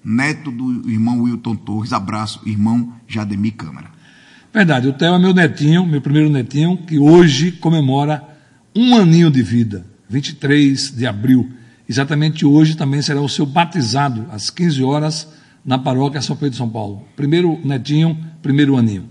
neto 0.07 0.49
do 0.49 0.89
irmão 0.89 1.23
Wilton 1.23 1.55
Torres. 1.57 1.91
Abraço, 1.91 2.39
irmão 2.45 2.93
Jademir 3.05 3.53
Câmara. 3.55 3.91
Verdade, 4.53 4.87
o 4.87 4.93
Theo 4.93 5.15
é 5.15 5.19
meu 5.19 5.33
netinho, 5.33 5.85
meu 5.85 5.99
primeiro 5.99 6.29
netinho, 6.29 6.77
que 6.77 6.97
hoje 6.97 7.51
comemora 7.51 8.23
um 8.73 8.95
aninho 8.95 9.29
de 9.29 9.43
vida, 9.43 9.85
23 10.09 10.91
de 10.91 11.05
abril. 11.05 11.51
Exatamente 11.89 12.45
hoje 12.45 12.75
também 12.77 13.01
será 13.01 13.19
o 13.19 13.27
seu 13.27 13.45
batizado, 13.45 14.25
às 14.31 14.49
15 14.49 14.81
horas, 14.81 15.27
na 15.65 15.77
paróquia 15.77 16.21
São 16.21 16.37
Pedro 16.37 16.51
de 16.51 16.57
São 16.57 16.69
Paulo. 16.69 17.05
Primeiro 17.15 17.59
netinho, 17.65 18.17
primeiro 18.41 18.77
aninho. 18.77 19.09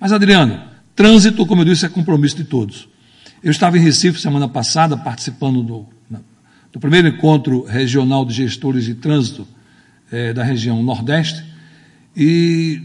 Mas, 0.00 0.10
Adriano, 0.10 0.60
trânsito, 0.96 1.46
como 1.46 1.62
eu 1.62 1.66
disse, 1.66 1.86
é 1.86 1.88
compromisso 1.88 2.36
de 2.36 2.44
todos. 2.44 2.88
Eu 3.42 3.52
estava 3.52 3.78
em 3.78 3.80
Recife 3.80 4.20
semana 4.20 4.48
passada, 4.48 4.96
participando 4.96 5.62
do, 5.62 5.86
do 6.72 6.80
primeiro 6.80 7.06
encontro 7.06 7.64
regional 7.64 8.24
de 8.24 8.34
gestores 8.34 8.84
de 8.84 8.94
trânsito 8.94 9.46
é, 10.12 10.32
da 10.32 10.44
região 10.44 10.82
Nordeste, 10.82 11.42
e 12.14 12.80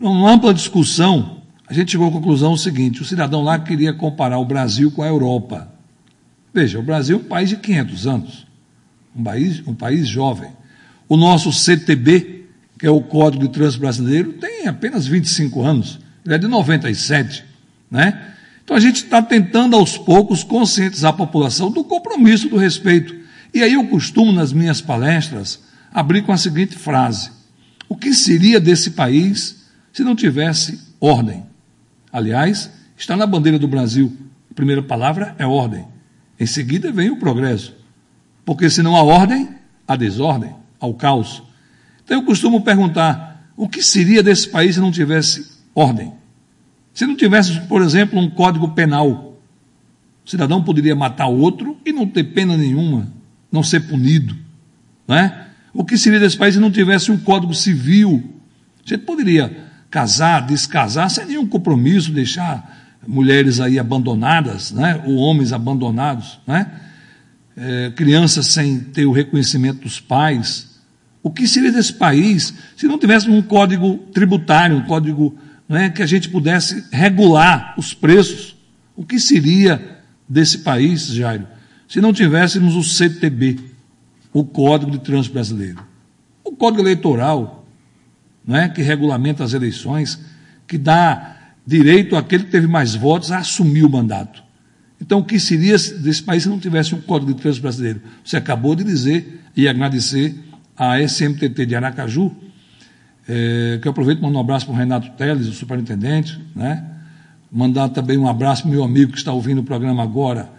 uma 0.00 0.30
ampla 0.30 0.54
discussão 0.54 1.42
a 1.66 1.72
gente 1.72 1.92
chegou 1.92 2.08
à 2.08 2.12
conclusão 2.12 2.56
seguinte: 2.56 3.02
o 3.02 3.04
cidadão 3.04 3.42
lá 3.42 3.58
queria 3.58 3.92
comparar 3.92 4.38
o 4.38 4.44
Brasil 4.44 4.90
com 4.90 5.02
a 5.02 5.08
Europa. 5.08 5.72
Veja, 6.52 6.78
o 6.78 6.82
Brasil 6.82 7.16
é 7.16 7.20
um 7.20 7.24
país 7.24 7.48
de 7.48 7.56
500 7.56 8.06
anos, 8.06 8.46
um 9.16 9.24
país, 9.24 9.62
um 9.66 9.74
país 9.74 10.06
jovem. 10.06 10.50
O 11.08 11.16
nosso 11.16 11.52
CTB, 11.52 12.46
que 12.78 12.86
é 12.86 12.90
o 12.90 13.00
Código 13.00 13.48
de 13.48 13.52
Trânsito 13.52 13.80
Brasileiro, 13.80 14.34
tem 14.34 14.68
apenas 14.68 15.06
25 15.06 15.62
anos, 15.62 15.98
ele 16.24 16.34
é 16.34 16.38
de 16.38 16.46
97. 16.46 17.44
Né? 17.90 18.22
Então 18.62 18.76
a 18.76 18.80
gente 18.80 18.96
está 18.96 19.20
tentando 19.20 19.74
aos 19.74 19.98
poucos 19.98 20.44
conscientizar 20.44 21.10
a 21.10 21.16
população 21.16 21.70
do 21.70 21.82
compromisso 21.82 22.48
do 22.48 22.56
respeito. 22.56 23.14
E 23.52 23.62
aí 23.62 23.74
eu 23.74 23.84
costumo, 23.86 24.32
nas 24.32 24.52
minhas 24.52 24.80
palestras, 24.80 25.60
abrir 25.94 26.22
com 26.22 26.32
a 26.32 26.36
seguinte 26.36 26.76
frase: 26.76 27.30
O 27.88 27.96
que 27.96 28.12
seria 28.12 28.58
desse 28.58 28.90
país 28.90 29.64
se 29.92 30.02
não 30.02 30.16
tivesse 30.16 30.80
ordem? 31.00 31.46
Aliás, 32.12 32.70
está 32.96 33.16
na 33.16 33.26
bandeira 33.26 33.58
do 33.58 33.68
Brasil. 33.68 34.12
A 34.50 34.54
primeira 34.54 34.82
palavra 34.82 35.36
é 35.38 35.46
ordem. 35.46 35.86
Em 36.38 36.46
seguida 36.46 36.90
vem 36.90 37.10
o 37.10 37.16
progresso. 37.16 37.74
Porque 38.44 38.68
se 38.68 38.82
não 38.82 38.96
há 38.96 39.02
ordem, 39.02 39.48
há 39.86 39.94
desordem, 39.94 40.54
há 40.80 40.86
o 40.86 40.94
caos. 40.94 41.42
Então 42.04 42.18
eu 42.18 42.24
costumo 42.24 42.62
perguntar: 42.62 43.50
o 43.56 43.68
que 43.68 43.82
seria 43.82 44.22
desse 44.22 44.48
país 44.48 44.74
se 44.74 44.80
não 44.80 44.90
tivesse 44.90 45.52
ordem? 45.74 46.12
Se 46.92 47.06
não 47.06 47.16
tivesse, 47.16 47.60
por 47.62 47.82
exemplo, 47.82 48.18
um 48.18 48.30
código 48.30 48.68
penal, 48.68 49.36
o 50.24 50.30
cidadão 50.30 50.62
poderia 50.62 50.94
matar 50.94 51.26
outro 51.26 51.76
e 51.84 51.92
não 51.92 52.06
ter 52.06 52.24
pena 52.24 52.56
nenhuma, 52.56 53.12
não 53.50 53.62
ser 53.62 53.80
punido. 53.80 54.36
Não 55.06 55.16
é? 55.16 55.43
O 55.74 55.84
que 55.84 55.98
seria 55.98 56.20
desse 56.20 56.38
país 56.38 56.54
se 56.54 56.60
não 56.60 56.70
tivesse 56.70 57.10
um 57.10 57.18
código 57.18 57.52
civil? 57.52 58.22
Gente 58.84 59.02
poderia 59.02 59.54
casar, 59.90 60.46
descasar, 60.46 61.10
sem 61.10 61.26
nenhum 61.26 61.46
compromisso, 61.46 62.12
deixar 62.12 63.00
mulheres 63.06 63.58
aí 63.58 63.78
abandonadas, 63.78 64.70
né? 64.70 65.02
ou 65.04 65.16
homens 65.16 65.52
abandonados, 65.52 66.38
né? 66.46 66.70
É, 67.56 67.92
crianças 67.94 68.48
sem 68.48 68.80
ter 68.80 69.06
o 69.06 69.12
reconhecimento 69.12 69.82
dos 69.82 70.00
pais. 70.00 70.80
O 71.22 71.30
que 71.30 71.46
seria 71.46 71.70
desse 71.70 71.92
país 71.92 72.52
se 72.76 72.86
não 72.86 72.98
tivesse 72.98 73.30
um 73.30 73.40
código 73.40 73.98
tributário, 74.12 74.76
um 74.76 74.82
código 74.82 75.36
é, 75.68 75.88
que 75.88 76.02
a 76.02 76.06
gente 76.06 76.28
pudesse 76.28 76.84
regular 76.90 77.74
os 77.76 77.94
preços. 77.94 78.56
O 78.96 79.04
que 79.04 79.20
seria 79.20 80.00
desse 80.28 80.58
país, 80.58 81.06
Jairo, 81.06 81.46
se 81.88 82.00
não 82.00 82.12
tivéssemos 82.12 82.74
o 82.74 82.82
CTB, 82.82 83.73
o 84.34 84.44
Código 84.44 84.90
de 84.90 84.98
Trânsito 84.98 85.32
Brasileiro? 85.32 85.82
O 86.44 86.52
Código 86.52 86.82
Eleitoral, 86.82 87.64
é, 88.48 88.68
que 88.68 88.82
regulamenta 88.82 89.42
as 89.42 89.54
eleições, 89.54 90.20
que 90.66 90.76
dá 90.76 91.36
direito 91.66 92.16
àquele 92.16 92.44
que 92.44 92.50
teve 92.50 92.66
mais 92.66 92.94
votos 92.94 93.32
a 93.32 93.38
assumir 93.38 93.84
o 93.84 93.88
mandato. 93.88 94.42
Então, 95.00 95.20
o 95.20 95.24
que 95.24 95.38
seria 95.38 95.76
desse 95.76 96.22
país 96.22 96.42
se 96.42 96.48
não 96.48 96.58
tivesse 96.58 96.94
um 96.94 97.00
Código 97.00 97.32
de 97.32 97.40
Trânsito 97.40 97.62
Brasileiro? 97.62 98.02
Você 98.24 98.36
acabou 98.36 98.74
de 98.74 98.84
dizer 98.84 99.40
e 99.56 99.68
agradecer 99.68 100.34
à 100.76 101.00
SMTT 101.00 101.66
de 101.66 101.76
Aracaju, 101.76 102.34
é, 103.28 103.78
que 103.80 103.86
eu 103.86 103.92
aproveito 103.92 104.18
para 104.18 104.28
mandar 104.28 104.38
um 104.38 104.42
abraço 104.42 104.66
para 104.66 104.74
o 104.74 104.78
Renato 104.78 105.10
Teles, 105.16 105.46
o 105.46 105.52
superintendente, 105.52 106.38
né? 106.54 106.84
Mandar 107.50 107.88
também 107.90 108.18
um 108.18 108.28
abraço 108.28 108.62
para 108.62 108.68
o 108.68 108.72
meu 108.72 108.82
amigo 108.82 109.12
que 109.12 109.18
está 109.18 109.32
ouvindo 109.32 109.60
o 109.60 109.64
programa 109.64 110.02
agora, 110.02 110.50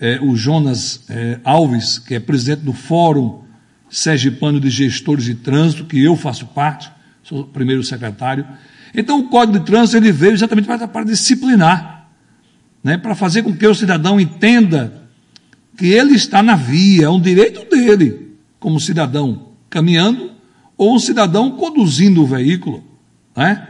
é, 0.00 0.18
o 0.22 0.34
Jonas 0.34 1.04
é, 1.10 1.38
Alves, 1.44 1.98
que 1.98 2.14
é 2.14 2.20
presidente 2.20 2.62
do 2.62 2.72
Fórum 2.72 3.42
Sergipano 3.90 4.58
de 4.58 4.70
Gestores 4.70 5.24
de 5.24 5.34
Trânsito, 5.34 5.84
que 5.84 6.02
eu 6.02 6.16
faço 6.16 6.46
parte, 6.46 6.90
sou 7.22 7.40
o 7.40 7.44
primeiro 7.44 7.84
secretário. 7.84 8.46
Então, 8.94 9.20
o 9.20 9.28
Código 9.28 9.58
de 9.58 9.66
Trânsito 9.66 9.98
ele 9.98 10.10
veio 10.10 10.32
exatamente 10.32 10.66
para, 10.66 10.88
para 10.88 11.04
disciplinar, 11.04 12.08
né? 12.82 12.96
para 12.96 13.14
fazer 13.14 13.42
com 13.42 13.54
que 13.54 13.66
o 13.66 13.74
cidadão 13.74 14.18
entenda 14.18 15.02
que 15.76 15.86
ele 15.86 16.14
está 16.14 16.42
na 16.42 16.56
via, 16.56 17.04
é 17.04 17.08
um 17.10 17.20
direito 17.20 17.68
dele, 17.68 18.34
como 18.58 18.80
cidadão, 18.80 19.50
caminhando 19.68 20.30
ou 20.76 20.94
um 20.94 20.98
cidadão 20.98 21.50
conduzindo 21.52 22.22
o 22.22 22.26
veículo. 22.26 22.82
Né? 23.36 23.68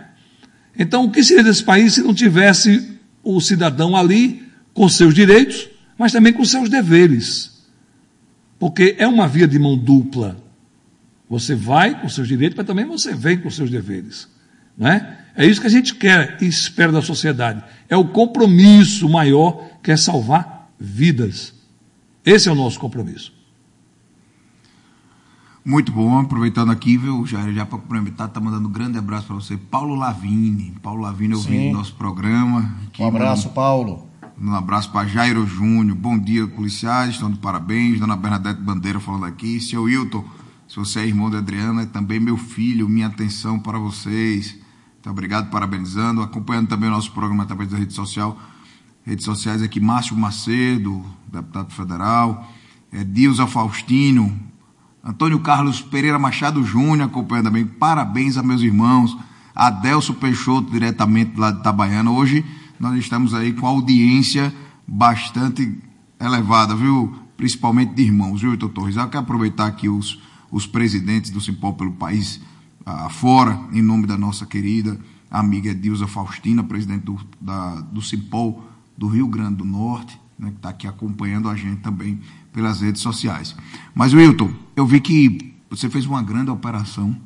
Então, 0.79 1.05
o 1.05 1.11
que 1.11 1.25
seria 1.25 1.43
desse 1.43 1.65
país 1.65 1.95
se 1.95 2.03
não 2.03 2.15
tivesse 2.15 2.99
o 3.23 3.41
cidadão 3.41 3.97
ali 3.97 4.45
com 4.73 4.89
seus 4.89 5.13
direitos, 5.13 5.70
mas 6.01 6.13
também 6.13 6.33
com 6.33 6.43
seus 6.47 6.71
deveres? 6.71 7.63
Porque 8.59 8.97
é 8.99 9.07
uma 9.07 9.29
via 9.29 9.47
de 9.47 9.59
mão 9.59 9.77
dupla. 9.77 10.43
Você 11.29 11.55
vai 11.55 12.01
com 12.01 12.09
seus 12.09 12.27
direitos, 12.27 12.57
mas 12.57 12.67
também 12.67 12.87
você 12.87 13.15
vem 13.15 13.37
com 13.37 13.51
seus 13.51 13.71
deveres. 13.71 14.27
Né? 14.79 15.19
É 15.37 15.45
isso 15.45 15.61
que 15.61 15.67
a 15.67 15.71
gente 15.71 15.95
quer 15.95 16.39
e 16.41 16.47
espera 16.47 16.91
da 16.91 17.03
sociedade. 17.03 17.63
É 17.87 17.99
o 17.99 18.09
compromisso 18.09 19.11
maior 19.11 19.69
que 19.83 19.93
é 19.93 19.97
salvar 19.97 20.71
vidas. 20.81 21.53
Esse 22.25 22.49
é 22.49 22.53
o 22.53 22.55
nosso 22.55 22.81
compromisso. 22.81 23.35
Muito 25.63 25.93
bom, 25.93 26.19
aproveitando 26.19 26.73
aqui, 26.73 26.97
viu, 26.97 27.27
já, 27.27 27.53
já 27.53 27.67
para 27.67 27.79
complementar, 27.79 28.31
tá 28.31 28.41
mandando 28.41 28.69
um 28.69 28.73
grande 28.73 28.97
abraço 28.97 29.27
para 29.27 29.37
você. 29.37 29.55
Paulo 29.59 29.95
Lavini. 29.95 30.73
Paulo 30.83 31.03
Lavini 31.03 31.35
ouvindo 31.35 31.75
o 31.75 31.77
nosso 31.77 31.95
programa. 31.95 32.75
Aqui, 32.87 33.03
um 33.03 33.07
abraço, 33.07 33.49
mano, 33.49 33.55
Paulo. 33.55 34.10
Um 34.43 34.55
abraço 34.55 34.91
para 34.91 35.07
Jairo 35.07 35.47
Júnior. 35.47 35.95
Bom 35.95 36.19
dia, 36.19 36.47
policiais, 36.47 37.11
estão 37.11 37.31
de 37.31 37.39
parabéns. 37.39 38.01
Dona 38.01 38.17
Bernadette 38.17 38.59
Bandeira 38.59 38.99
falando 38.99 39.27
aqui. 39.27 39.61
Seu 39.61 39.83
Wilton, 39.83 40.25
se 40.67 40.77
você 40.77 41.01
é 41.01 41.07
irmão 41.07 41.29
de 41.29 41.37
Adriana, 41.37 41.83
é 41.83 41.87
também 41.87 42.19
meu 42.19 42.39
filho. 42.39 42.89
Minha 42.89 43.09
atenção 43.09 43.59
para 43.59 43.79
vocês. 43.79 44.57
Muito 44.95 45.11
obrigado, 45.11 45.51
parabenizando. 45.51 46.23
Acompanhando 46.23 46.69
também 46.69 46.89
o 46.89 46.93
nosso 46.93 47.13
programa 47.13 47.43
através 47.43 47.69
da 47.69 47.77
rede 47.77 47.93
social. 47.93 48.41
Redes 49.05 49.27
sociais 49.27 49.61
aqui, 49.61 49.79
Márcio 49.79 50.17
Macedo, 50.17 51.05
deputado 51.31 51.71
federal. 51.75 52.51
É, 52.91 53.05
Dilza 53.05 53.47
Faustino, 53.47 54.35
Antônio 55.05 55.39
Carlos 55.41 55.83
Pereira 55.83 56.19
Machado 56.19 56.65
Júnior 56.65 57.09
acompanhando 57.09 57.49
também. 57.49 57.67
Parabéns 57.67 58.39
a 58.39 58.43
meus 58.43 58.63
irmãos. 58.63 59.15
Adelso 59.55 60.15
Peixoto, 60.15 60.71
diretamente 60.71 61.39
lá 61.39 61.51
de 61.51 61.61
Itabaiana. 61.61 62.11
Hoje 62.11 62.43
nós 62.81 62.99
estamos 62.99 63.35
aí 63.35 63.53
com 63.53 63.67
audiência 63.67 64.53
bastante 64.89 65.79
elevada, 66.19 66.75
viu? 66.75 67.15
Principalmente 67.37 67.95
de 67.95 68.03
irmãos, 68.03 68.41
viu, 68.41 68.57
doutor 68.57 68.83
Torres? 68.83 68.97
Eu 68.97 69.07
quero 69.09 69.23
aproveitar 69.23 69.67
aqui 69.67 69.89
os, 69.89 70.21
os 70.51 70.67
presidentes 70.67 71.31
do 71.31 71.41
Simpol 71.41 71.75
pelo 71.75 71.93
país 71.93 72.41
ah, 72.85 73.09
em 73.73 73.83
nome 73.83 74.07
da 74.07 74.17
nossa 74.17 74.47
querida 74.47 74.99
amiga 75.31 75.73
Dilza 75.75 76.07
Faustina, 76.07 76.65
presidente 76.65 77.05
do, 77.05 77.19
da, 77.41 77.77
do 77.83 78.03
Simpol 78.03 78.65
do 78.99 79.07
Rio 79.07 79.29
Grande 79.29 79.57
do 79.57 79.65
Norte, 79.65 80.21
né, 80.39 80.51
que 80.51 80.57
está 80.57 80.71
aqui 80.71 80.87
acompanhando 80.87 81.49
a 81.49 81.55
gente 81.55 81.81
também 81.81 82.19
pelas 82.53 82.81
redes 82.81 83.01
sociais. 83.01 83.55
Mas, 83.95 84.13
Wilton, 84.13 84.51
eu 84.75 84.85
vi 84.85 85.01
que 85.01 85.55
você 85.71 85.89
fez 85.89 86.05
uma 86.05 86.23
grande 86.23 86.51
operação. 86.51 87.17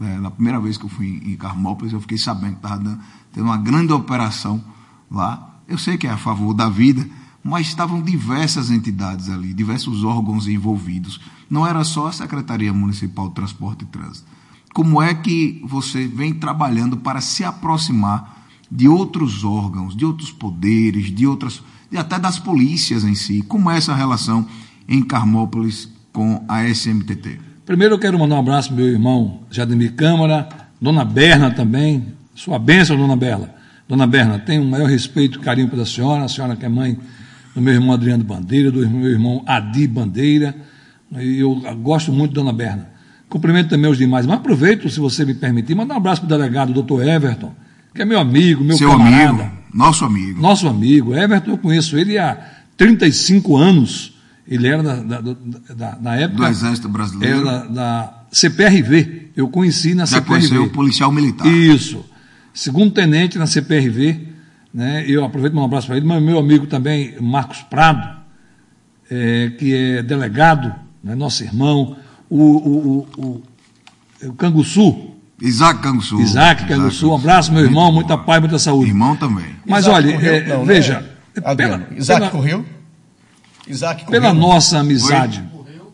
É, 0.00 0.18
na 0.18 0.30
primeira 0.30 0.60
vez 0.60 0.76
que 0.76 0.84
eu 0.84 0.90
fui 0.90 1.22
em 1.24 1.36
Carmópolis, 1.36 1.92
eu 1.92 2.00
fiquei 2.00 2.18
sabendo 2.18 2.56
que 2.56 2.66
estava 2.66 2.98
tendo 3.32 3.44
uma 3.44 3.56
grande 3.56 3.92
operação 3.92 4.62
lá. 5.10 5.60
Eu 5.68 5.78
sei 5.78 5.96
que 5.96 6.06
é 6.06 6.10
a 6.10 6.16
favor 6.16 6.54
da 6.54 6.68
vida, 6.68 7.06
mas 7.42 7.66
estavam 7.66 8.02
diversas 8.02 8.70
entidades 8.70 9.28
ali, 9.28 9.52
diversos 9.52 10.04
órgãos 10.04 10.46
envolvidos. 10.48 11.20
Não 11.48 11.66
era 11.66 11.84
só 11.84 12.08
a 12.08 12.12
Secretaria 12.12 12.72
Municipal 12.72 13.28
de 13.28 13.34
Transporte 13.34 13.82
e 13.82 13.86
Trânsito. 13.86 14.26
Como 14.74 15.00
é 15.00 15.14
que 15.14 15.62
você 15.64 16.06
vem 16.06 16.34
trabalhando 16.34 16.96
para 16.96 17.20
se 17.20 17.44
aproximar 17.44 18.36
de 18.70 18.88
outros 18.88 19.44
órgãos, 19.44 19.96
de 19.96 20.04
outros 20.04 20.30
poderes, 20.30 21.14
de 21.14 21.26
outras 21.26 21.62
e 21.90 21.96
até 21.96 22.18
das 22.18 22.38
polícias 22.38 23.04
em 23.04 23.14
si. 23.14 23.42
Como 23.42 23.70
é 23.70 23.76
essa 23.76 23.94
relação 23.94 24.46
em 24.88 25.02
Carmópolis 25.02 25.88
com 26.12 26.44
a 26.48 26.64
SMTT? 26.64 27.40
Primeiro 27.64 27.94
eu 27.94 27.98
quero 27.98 28.18
mandar 28.18 28.36
um 28.36 28.40
abraço 28.40 28.72
meu 28.72 28.86
irmão 28.86 29.40
Jademir 29.50 29.94
Câmara, 29.94 30.48
Dona 30.80 31.04
Berna 31.04 31.50
também, 31.50 32.14
sua 32.34 32.58
bênção, 32.58 32.96
Dona 32.96 33.16
Berna. 33.16 33.54
Dona 33.88 34.06
Berna, 34.06 34.38
tenho 34.38 34.62
o 34.62 34.66
maior 34.66 34.88
respeito 34.88 35.38
e 35.38 35.42
carinho 35.42 35.68
pela 35.68 35.86
senhora, 35.86 36.24
a 36.24 36.28
senhora 36.28 36.56
que 36.56 36.64
é 36.64 36.68
mãe 36.68 36.98
do 37.54 37.62
meu 37.62 37.72
irmão 37.72 37.92
Adriano 37.92 38.24
Bandeira, 38.24 38.70
do 38.70 38.86
meu 38.88 39.10
irmão 39.10 39.42
Adi 39.46 39.86
Bandeira, 39.86 40.54
e 41.12 41.38
eu 41.38 41.54
gosto 41.82 42.12
muito 42.12 42.30
de 42.30 42.34
Dona 42.34 42.52
Berna. 42.52 42.88
Cumprimento 43.28 43.70
também 43.70 43.90
os 43.90 43.96
demais, 43.96 44.26
mas 44.26 44.36
aproveito, 44.36 44.88
se 44.88 45.00
você 45.00 45.24
me 45.24 45.34
permitir, 45.34 45.74
mandar 45.74 45.94
um 45.94 45.98
abraço 45.98 46.20
para 46.22 46.26
o 46.26 46.38
delegado, 46.38 46.72
doutor 46.72 47.06
Everton, 47.06 47.54
que 47.94 48.02
é 48.02 48.04
meu 48.04 48.18
amigo, 48.18 48.62
meu 48.62 48.76
Seu 48.76 48.90
camarada. 48.90 49.44
Amigo, 49.44 49.56
nosso 49.72 50.04
amigo. 50.04 50.40
Nosso 50.40 50.68
amigo. 50.68 51.14
Everton, 51.14 51.52
eu 51.52 51.58
conheço 51.58 51.96
ele 51.96 52.18
há 52.18 52.38
35 52.76 53.56
anos. 53.56 54.14
Ele 54.46 54.68
era 54.68 54.82
da, 54.82 55.20
da, 55.20 55.36
da, 55.74 55.98
na 56.00 56.16
época. 56.16 56.44
Do 56.44 56.46
Exército 56.46 56.88
Brasileiro. 56.88 57.48
Era 57.48 57.64
da 57.66 58.22
CPRV. 58.30 59.30
Eu 59.36 59.48
conheci 59.48 59.94
na 59.94 60.04
Já 60.04 60.18
CPRV. 60.18 60.48
Já 60.48 60.60
o 60.60 60.70
policial 60.70 61.10
militar. 61.10 61.46
Isso. 61.46 62.04
Segundo 62.56 62.90
tenente 62.90 63.38
na 63.38 63.46
CPRV. 63.46 64.18
Né? 64.72 65.04
Eu 65.06 65.24
aproveito 65.24 65.52
para 65.52 65.60
um 65.60 65.64
abraço 65.66 65.86
para 65.86 65.98
ele, 65.98 66.06
mas 66.06 66.22
meu 66.22 66.38
amigo 66.38 66.66
também, 66.66 67.14
Marcos 67.20 67.60
Prado, 67.62 68.16
é, 69.10 69.50
que 69.58 69.74
é 69.74 70.02
delegado, 70.02 70.74
né? 71.04 71.14
nosso 71.14 71.44
irmão. 71.44 71.96
O, 72.30 72.38
o, 72.38 73.08
o, 73.18 73.42
o, 74.22 74.28
o 74.28 74.32
Canguçu, 74.34 75.10
Isaac 75.40 75.80
Canguçu. 75.82 76.18
Isaac 76.18 76.66
Canguçu, 76.66 77.10
um 77.10 77.14
abraço, 77.14 77.52
meu 77.52 77.62
irmão, 77.62 77.92
muita 77.92 78.16
paz, 78.16 78.40
muita 78.40 78.58
saúde. 78.58 78.88
Irmão 78.88 79.14
também. 79.16 79.54
Mas 79.66 79.84
Isaac 79.84 79.96
olha, 79.96 80.12
correu? 80.14 80.34
é, 80.34 80.48
Não, 80.48 80.58
né? 80.60 80.64
veja, 80.64 81.16
pela, 81.56 81.88
Isaac 81.94 82.20
pela- 82.20 82.30
correu? 82.30 82.64
Isaac 83.68 84.04
correu? 84.04 84.20
pela 84.20 84.32
nossa 84.34 84.78
amizade, 84.78 85.44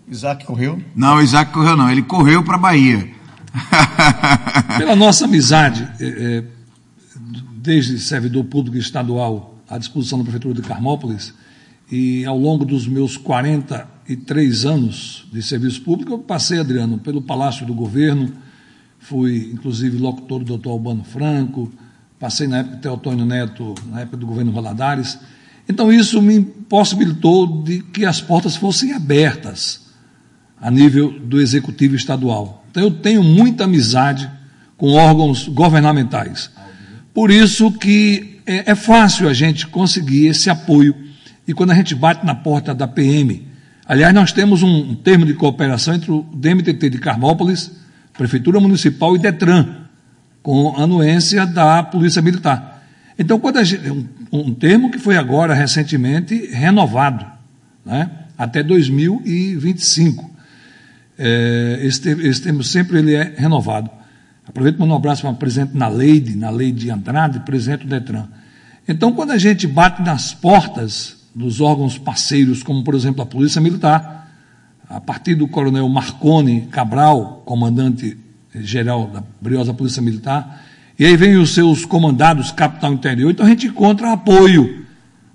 Isaac 0.08 0.44
correu? 0.44 0.80
Não, 0.94 1.20
Isaac 1.20 1.52
correu 1.52 1.76
não, 1.76 1.90
ele 1.90 2.02
correu 2.02 2.44
para 2.44 2.56
Bahia. 2.56 3.10
pela 4.78 4.96
nossa 4.96 5.24
amizade, 5.24 5.88
é, 6.00 6.06
é, 6.06 6.44
desde 7.56 7.98
servidor 7.98 8.44
público 8.44 8.76
estadual 8.76 9.58
à 9.68 9.78
disposição 9.78 10.18
da 10.18 10.24
Prefeitura 10.24 10.54
de 10.54 10.62
Carmópolis, 10.62 11.34
e 11.90 12.24
ao 12.24 12.38
longo 12.38 12.64
dos 12.64 12.86
meus 12.86 13.16
43 13.16 14.64
anos 14.64 15.28
de 15.30 15.42
serviço 15.42 15.82
público, 15.82 16.12
eu 16.12 16.18
passei, 16.18 16.58
Adriano, 16.58 16.98
pelo 16.98 17.20
Palácio 17.20 17.66
do 17.66 17.74
Governo, 17.74 18.32
fui 18.98 19.50
inclusive 19.52 19.98
locutor 19.98 20.38
do 20.38 20.44
doutor 20.46 20.70
Albano 20.70 21.04
Franco, 21.04 21.70
passei 22.18 22.46
na 22.46 22.58
época 22.58 22.76
do 22.76 22.80
Teotônio 22.80 23.26
Neto, 23.26 23.74
na 23.90 24.00
época 24.00 24.16
do 24.16 24.26
governo 24.26 24.52
Valadares. 24.52 25.18
Então 25.68 25.92
isso 25.92 26.22
me 26.22 26.40
possibilitou 26.40 27.62
de 27.62 27.82
que 27.82 28.04
as 28.04 28.20
portas 28.20 28.56
fossem 28.56 28.92
abertas 28.92 29.88
a 30.60 30.70
nível 30.70 31.18
do 31.18 31.40
executivo 31.40 31.96
estadual. 31.96 32.61
Então 32.72 32.84
eu 32.84 32.90
tenho 32.90 33.22
muita 33.22 33.64
amizade 33.64 34.28
com 34.78 34.94
órgãos 34.94 35.46
governamentais. 35.46 36.50
Por 37.12 37.30
isso 37.30 37.70
que 37.70 38.40
é, 38.46 38.72
é 38.72 38.74
fácil 38.74 39.28
a 39.28 39.34
gente 39.34 39.66
conseguir 39.66 40.26
esse 40.26 40.48
apoio. 40.48 40.96
E 41.46 41.52
quando 41.52 41.70
a 41.70 41.74
gente 41.74 41.94
bate 41.94 42.24
na 42.24 42.34
porta 42.34 42.74
da 42.74 42.88
PM, 42.88 43.46
aliás, 43.86 44.14
nós 44.14 44.32
temos 44.32 44.62
um, 44.62 44.74
um 44.74 44.94
termo 44.94 45.26
de 45.26 45.34
cooperação 45.34 45.94
entre 45.94 46.10
o 46.10 46.22
DMTT 46.34 46.88
de 46.88 46.98
Carmópolis, 46.98 47.70
Prefeitura 48.16 48.58
Municipal 48.58 49.14
e 49.14 49.18
Detran, 49.18 49.66
com 50.42 50.74
anuência 50.76 51.44
da 51.44 51.82
Polícia 51.82 52.22
Militar. 52.22 52.82
Então, 53.18 53.38
quando 53.38 53.62
gente, 53.62 53.90
um, 53.90 54.08
um 54.32 54.54
termo 54.54 54.90
que 54.90 54.98
foi 54.98 55.18
agora 55.18 55.52
recentemente 55.52 56.46
renovado, 56.46 57.26
né, 57.84 58.10
até 58.38 58.62
2025. 58.62 60.31
É, 61.24 61.78
esse, 61.82 62.10
esse 62.10 62.42
termo 62.42 62.64
sempre 62.64 62.98
ele 62.98 63.14
é 63.14 63.32
renovado. 63.36 63.88
Aproveito 64.44 64.74
para 64.74 64.84
mandar 64.84 64.94
um 64.94 64.98
abraço 64.98 65.22
para 65.22 65.30
o 65.30 65.36
presidente 65.36 65.76
na 65.76 65.86
Leide, 65.86 66.36
na 66.36 66.50
Leide 66.50 66.90
Andrade, 66.90 67.38
presidente 67.40 67.82
do 67.82 67.90
Detran. 67.90 68.26
Então, 68.88 69.12
quando 69.12 69.30
a 69.30 69.38
gente 69.38 69.68
bate 69.68 70.02
nas 70.02 70.34
portas 70.34 71.16
dos 71.32 71.60
órgãos 71.60 71.96
parceiros, 71.96 72.64
como 72.64 72.82
por 72.82 72.96
exemplo 72.96 73.22
a 73.22 73.26
Polícia 73.26 73.60
Militar, 73.60 74.28
a 74.90 75.00
partir 75.00 75.36
do 75.36 75.46
coronel 75.46 75.88
Marconi 75.88 76.62
Cabral, 76.72 77.44
comandante-geral 77.46 79.06
da 79.06 79.22
briosa 79.40 79.72
Polícia 79.72 80.02
Militar, 80.02 80.60
e 80.98 81.04
aí 81.04 81.16
vem 81.16 81.36
os 81.36 81.54
seus 81.54 81.84
comandados 81.84 82.50
capital 82.50 82.92
interior, 82.92 83.30
então 83.30 83.46
a 83.46 83.48
gente 83.48 83.68
encontra 83.68 84.12
apoio, 84.12 84.84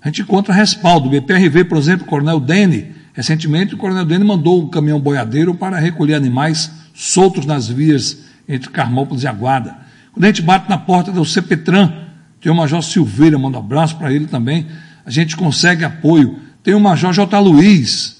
a 0.02 0.08
gente 0.08 0.20
encontra 0.20 0.52
respaldo. 0.52 1.08
O 1.08 1.10
BPRV, 1.10 1.64
por 1.64 1.78
exemplo, 1.78 2.06
coronel 2.06 2.38
Dene, 2.38 2.97
recentemente 3.18 3.74
o 3.74 3.76
coronel 3.76 4.04
Dene 4.04 4.24
mandou 4.24 4.62
um 4.62 4.68
caminhão 4.68 5.00
boiadeiro 5.00 5.52
para 5.52 5.76
recolher 5.76 6.14
animais 6.14 6.70
soltos 6.94 7.44
nas 7.44 7.66
vias 7.66 8.18
entre 8.48 8.70
Carmópolis 8.70 9.24
e 9.24 9.26
Aguada. 9.26 9.76
Quando 10.12 10.22
a 10.22 10.28
gente 10.28 10.40
bate 10.40 10.70
na 10.70 10.78
porta 10.78 11.10
do 11.10 11.24
CPTRAN, 11.24 11.92
tem 12.40 12.52
o 12.52 12.54
Major 12.54 12.80
Silveira, 12.80 13.36
manda 13.36 13.58
um 13.58 13.60
abraço 13.60 13.96
para 13.96 14.12
ele 14.12 14.28
também, 14.28 14.68
a 15.04 15.10
gente 15.10 15.36
consegue 15.36 15.84
apoio. 15.84 16.38
Tem 16.62 16.74
o 16.74 16.80
Major 16.80 17.12
J. 17.12 17.40
Luiz, 17.40 18.18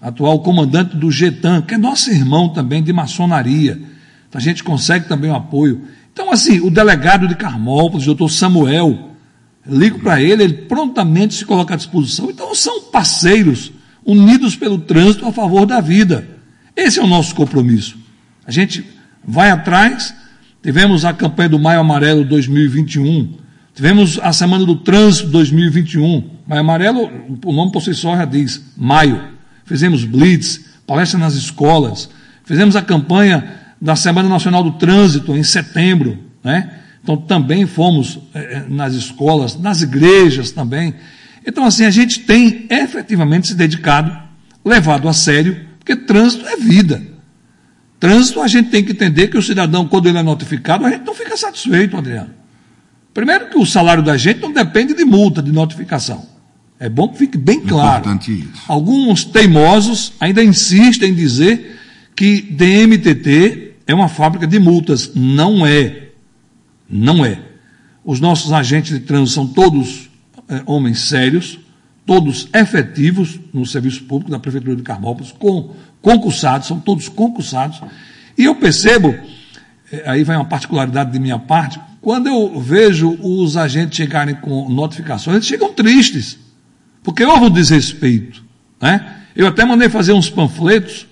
atual 0.00 0.38
comandante 0.38 0.96
do 0.96 1.10
GETAN, 1.10 1.62
que 1.62 1.74
é 1.74 1.78
nosso 1.78 2.12
irmão 2.12 2.48
também 2.48 2.84
de 2.84 2.92
maçonaria. 2.92 3.72
Então 4.28 4.38
a 4.38 4.40
gente 4.40 4.62
consegue 4.62 5.08
também 5.08 5.28
o 5.28 5.34
apoio. 5.34 5.82
Então, 6.12 6.30
assim, 6.30 6.60
o 6.60 6.70
delegado 6.70 7.26
de 7.26 7.34
Carmópolis, 7.34 8.06
doutor 8.06 8.30
Samuel, 8.30 9.10
ligo 9.66 9.98
para 9.98 10.22
ele, 10.22 10.44
ele 10.44 10.54
prontamente 10.54 11.34
se 11.34 11.44
coloca 11.44 11.74
à 11.74 11.76
disposição. 11.76 12.30
Então, 12.30 12.54
são 12.54 12.82
parceiros 12.82 13.72
unidos 14.06 14.54
pelo 14.54 14.78
trânsito 14.78 15.26
a 15.26 15.32
favor 15.32 15.66
da 15.66 15.80
vida. 15.80 16.26
Esse 16.76 17.00
é 17.00 17.02
o 17.02 17.06
nosso 17.06 17.34
compromisso. 17.34 17.98
A 18.46 18.50
gente 18.52 18.84
vai 19.26 19.50
atrás, 19.50 20.14
tivemos 20.62 21.04
a 21.04 21.12
campanha 21.12 21.48
do 21.48 21.58
Maio 21.58 21.80
Amarelo 21.80 22.24
2021, 22.24 23.34
tivemos 23.74 24.20
a 24.22 24.32
Semana 24.32 24.64
do 24.64 24.76
Trânsito 24.76 25.28
2021. 25.30 26.30
Maio 26.46 26.60
Amarelo, 26.60 27.10
o 27.44 27.52
nome 27.52 27.72
por 27.72 27.82
si 27.82 27.92
só 27.92 28.16
já 28.16 28.24
diz, 28.24 28.62
maio. 28.76 29.34
Fizemos 29.64 30.04
blitz, 30.04 30.64
palestra 30.86 31.18
nas 31.18 31.34
escolas, 31.34 32.08
fizemos 32.44 32.76
a 32.76 32.82
campanha 32.82 33.56
da 33.80 33.96
Semana 33.96 34.28
Nacional 34.28 34.62
do 34.62 34.72
Trânsito 34.72 35.36
em 35.36 35.42
setembro, 35.42 36.18
né? 36.44 36.70
Então 37.02 37.16
também 37.16 37.66
fomos 37.66 38.18
eh, 38.34 38.64
nas 38.68 38.94
escolas, 38.94 39.58
nas 39.58 39.82
igrejas 39.82 40.50
também. 40.50 40.94
Então 41.46 41.64
assim 41.64 41.84
a 41.84 41.90
gente 41.90 42.20
tem 42.20 42.66
efetivamente 42.68 43.48
se 43.48 43.54
dedicado, 43.54 44.16
levado 44.64 45.08
a 45.08 45.12
sério, 45.12 45.64
porque 45.78 45.94
trânsito 45.94 46.46
é 46.46 46.56
vida. 46.56 47.00
Trânsito 48.00 48.40
a 48.40 48.48
gente 48.48 48.70
tem 48.70 48.84
que 48.84 48.92
entender 48.92 49.28
que 49.28 49.38
o 49.38 49.42
cidadão 49.42 49.86
quando 49.86 50.08
ele 50.08 50.18
é 50.18 50.22
notificado 50.22 50.84
a 50.84 50.90
gente 50.90 51.04
não 51.04 51.14
fica 51.14 51.36
satisfeito, 51.36 51.96
Adriano. 51.96 52.30
Primeiro 53.14 53.48
que 53.48 53.56
o 53.56 53.64
salário 53.64 54.02
da 54.02 54.16
gente 54.16 54.40
não 54.40 54.52
depende 54.52 54.92
de 54.92 55.04
multa, 55.04 55.42
de 55.42 55.52
notificação. 55.52 56.26
É 56.78 56.88
bom 56.88 57.08
que 57.08 57.18
fique 57.18 57.38
bem 57.38 57.60
claro. 57.60 58.00
Importante 58.00 58.32
isso. 58.32 58.62
Alguns 58.68 59.24
teimosos 59.24 60.12
ainda 60.20 60.44
insistem 60.44 61.12
em 61.12 61.14
dizer 61.14 61.78
que 62.14 62.42
DMTT 62.42 63.76
é 63.86 63.94
uma 63.94 64.08
fábrica 64.08 64.46
de 64.46 64.58
multas. 64.58 65.12
Não 65.14 65.66
é. 65.66 66.08
Não 66.88 67.24
é. 67.24 67.40
Os 68.04 68.20
nossos 68.20 68.52
agentes 68.52 68.92
de 68.92 69.00
trânsito 69.00 69.34
são 69.34 69.46
todos 69.46 70.05
eh, 70.48 70.62
homens 70.66 71.00
sérios, 71.00 71.58
todos 72.04 72.48
efetivos 72.54 73.38
no 73.52 73.66
serviço 73.66 74.04
público 74.04 74.30
da 74.30 74.38
Prefeitura 74.38 74.76
de 74.76 74.82
Carmópolis, 74.82 75.32
com, 75.32 75.74
concursados, 76.00 76.68
são 76.68 76.78
todos 76.78 77.08
concursados. 77.08 77.80
E 78.38 78.44
eu 78.44 78.54
percebo, 78.54 79.14
eh, 79.92 80.04
aí 80.06 80.22
vai 80.22 80.36
uma 80.36 80.44
particularidade 80.44 81.12
de 81.12 81.18
minha 81.18 81.38
parte, 81.38 81.80
quando 82.00 82.28
eu 82.28 82.60
vejo 82.60 83.18
os 83.20 83.56
agentes 83.56 83.96
chegarem 83.96 84.36
com 84.36 84.68
notificações, 84.68 85.34
eles 85.34 85.46
chegam 85.46 85.72
tristes, 85.72 86.38
porque 87.02 87.24
houve 87.24 87.46
um 87.46 87.50
desrespeito. 87.50 88.44
Né? 88.80 89.04
Eu 89.34 89.48
até 89.48 89.64
mandei 89.64 89.88
fazer 89.88 90.12
uns 90.12 90.30
panfletos 90.30 91.06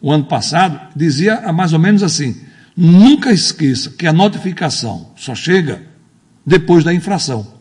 o 0.00 0.10
ano 0.10 0.24
passado, 0.24 0.80
dizia 0.96 1.52
mais 1.52 1.72
ou 1.72 1.78
menos 1.78 2.02
assim: 2.02 2.40
nunca 2.76 3.32
esqueça 3.32 3.90
que 3.90 4.06
a 4.06 4.12
notificação 4.12 5.12
só 5.16 5.34
chega 5.34 5.82
depois 6.46 6.84
da 6.84 6.92
infração. 6.92 7.53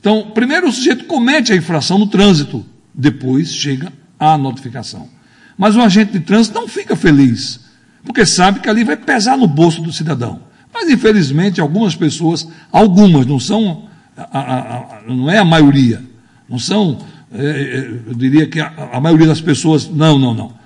Então, 0.00 0.32
primeiro 0.34 0.68
o 0.68 0.72
sujeito 0.72 1.04
comete 1.04 1.52
a 1.52 1.56
infração 1.56 1.98
no 1.98 2.06
trânsito, 2.06 2.64
depois 2.92 3.54
chega 3.54 3.92
a 4.18 4.36
notificação. 4.36 5.08
Mas 5.56 5.76
o 5.76 5.80
agente 5.80 6.12
de 6.12 6.20
trânsito 6.20 6.58
não 6.58 6.66
fica 6.66 6.96
feliz, 6.96 7.60
porque 8.04 8.24
sabe 8.24 8.60
que 8.60 8.68
ali 8.68 8.82
vai 8.82 8.96
pesar 8.96 9.36
no 9.36 9.46
bolso 9.46 9.82
do 9.82 9.92
cidadão. 9.92 10.40
Mas, 10.72 10.88
infelizmente, 10.88 11.60
algumas 11.60 11.94
pessoas, 11.94 12.48
algumas, 12.72 13.26
não 13.26 13.38
são, 13.38 13.88
a, 14.16 14.38
a, 14.38 14.76
a, 14.78 15.02
não 15.06 15.30
é 15.30 15.38
a 15.38 15.44
maioria, 15.44 16.02
não 16.48 16.58
são, 16.58 16.98
é, 17.32 18.00
eu 18.06 18.14
diria 18.14 18.46
que 18.46 18.58
a, 18.58 18.98
maioria 19.00 19.26
das 19.26 19.40
pessoas, 19.40 19.88
não, 19.88 20.18
não, 20.18 20.32
não 20.32 20.60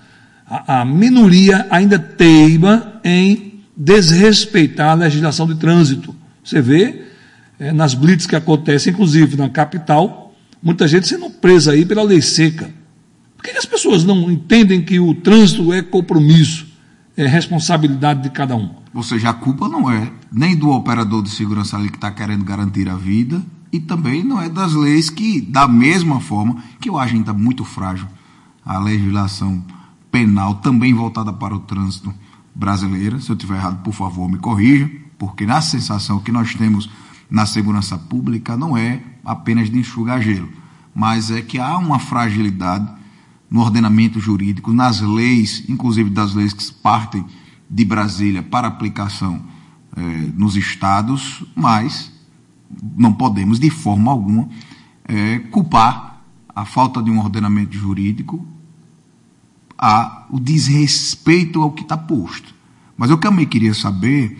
a 0.46 0.84
minoria 0.84 1.66
ainda 1.70 1.98
teima 1.98 3.00
em 3.02 3.64
desrespeitar 3.76 4.90
a 4.90 4.94
legislação 4.94 5.46
de 5.46 5.56
trânsito. 5.56 6.14
Você 6.44 6.60
vê 6.60 7.03
é, 7.64 7.72
nas 7.72 7.94
blitz 7.94 8.26
que 8.26 8.36
acontecem, 8.36 8.92
inclusive 8.92 9.36
na 9.36 9.48
capital, 9.48 10.34
muita 10.62 10.86
gente 10.86 11.08
sendo 11.08 11.30
presa 11.30 11.72
aí 11.72 11.86
pela 11.86 12.02
lei 12.02 12.20
seca. 12.20 12.70
Por 13.34 13.42
que, 13.42 13.56
as 13.56 13.64
pessoas 13.64 14.04
não 14.04 14.30
entendem 14.30 14.82
que 14.82 15.00
o 15.00 15.14
trânsito 15.14 15.72
é 15.72 15.80
compromisso, 15.80 16.66
é 17.16 17.26
responsabilidade 17.26 18.22
de 18.22 18.28
cada 18.28 18.54
um? 18.54 18.68
Ou 18.92 19.02
seja, 19.02 19.30
a 19.30 19.32
culpa 19.32 19.66
não 19.66 19.90
é 19.90 20.12
nem 20.30 20.54
do 20.54 20.68
operador 20.68 21.22
de 21.22 21.30
segurança 21.30 21.76
ali 21.76 21.88
que 21.88 21.96
está 21.96 22.10
querendo 22.10 22.44
garantir 22.44 22.86
a 22.86 22.96
vida 22.96 23.42
e 23.72 23.80
também 23.80 24.22
não 24.22 24.42
é 24.42 24.48
das 24.50 24.74
leis 24.74 25.08
que, 25.08 25.40
da 25.40 25.66
mesma 25.66 26.20
forma, 26.20 26.62
que 26.78 26.90
eu 26.90 26.98
acho 26.98 27.14
ainda 27.14 27.32
muito 27.32 27.64
frágil, 27.64 28.06
a 28.62 28.78
legislação 28.78 29.64
penal 30.12 30.56
também 30.56 30.92
voltada 30.92 31.32
para 31.32 31.54
o 31.54 31.60
trânsito 31.60 32.12
brasileira. 32.54 33.18
Se 33.20 33.30
eu 33.30 33.34
estiver 33.34 33.56
errado, 33.56 33.82
por 33.82 33.94
favor, 33.94 34.30
me 34.30 34.36
corrija, 34.36 34.90
porque 35.18 35.46
na 35.46 35.62
sensação 35.62 36.20
que 36.20 36.30
nós 36.30 36.54
temos 36.54 36.90
na 37.34 37.46
segurança 37.46 37.98
pública 37.98 38.56
não 38.56 38.76
é 38.76 39.02
apenas 39.24 39.68
de 39.68 39.76
enxugar 39.76 40.22
gelo, 40.22 40.48
mas 40.94 41.32
é 41.32 41.42
que 41.42 41.58
há 41.58 41.76
uma 41.76 41.98
fragilidade 41.98 42.88
no 43.50 43.60
ordenamento 43.60 44.20
jurídico, 44.20 44.72
nas 44.72 45.00
leis, 45.00 45.64
inclusive 45.68 46.10
das 46.10 46.32
leis 46.32 46.52
que 46.52 46.72
partem 46.74 47.26
de 47.68 47.84
Brasília 47.84 48.40
para 48.40 48.68
aplicação 48.68 49.42
eh, 49.96 50.30
nos 50.36 50.54
estados, 50.54 51.44
mas 51.56 52.12
não 52.96 53.12
podemos 53.12 53.58
de 53.58 53.68
forma 53.68 54.12
alguma 54.12 54.48
eh, 55.08 55.40
culpar 55.50 56.22
a 56.54 56.64
falta 56.64 57.02
de 57.02 57.10
um 57.10 57.18
ordenamento 57.18 57.76
jurídico 57.76 58.46
a 59.76 60.24
o 60.30 60.38
desrespeito 60.38 61.60
ao 61.60 61.72
que 61.72 61.82
está 61.82 61.96
posto. 61.96 62.54
Mas 62.96 63.10
eu 63.10 63.18
também 63.18 63.44
queria 63.44 63.74
saber 63.74 64.38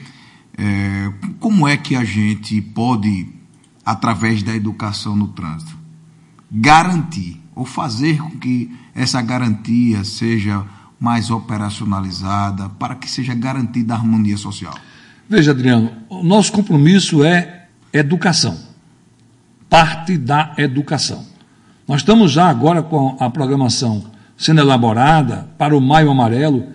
é, 0.57 1.13
como 1.41 1.67
é 1.67 1.77
que 1.77 1.97
a 1.97 2.05
gente 2.05 2.61
pode, 2.61 3.29
através 3.85 4.43
da 4.43 4.55
educação 4.55 5.17
no 5.17 5.29
trânsito, 5.29 5.77
garantir 6.51 7.41
ou 7.55 7.65
fazer 7.65 8.19
com 8.19 8.31
que 8.39 8.71
essa 8.95 9.21
garantia 9.23 10.05
seja 10.05 10.65
mais 10.99 11.31
operacionalizada, 11.31 12.69
para 12.71 12.95
que 12.95 13.11
seja 13.11 13.35
garantida 13.35 13.95
a 13.95 13.97
harmonia 13.97 14.37
social. 14.37 14.75
Veja, 15.29 15.51
Adriano, 15.51 15.93
o 16.09 16.23
nosso 16.23 16.53
compromisso 16.53 17.25
é 17.25 17.67
educação. 17.93 18.59
Parte 19.69 20.17
da 20.17 20.55
educação. 20.57 21.27
Nós 21.87 22.01
estamos 22.01 22.33
já 22.33 22.49
agora 22.49 22.83
com 22.83 23.17
a 23.21 23.29
programação 23.29 24.05
sendo 24.37 24.61
elaborada 24.61 25.49
para 25.59 25.77
o 25.77 25.81
Maio 25.81 26.11
Amarelo 26.11 26.67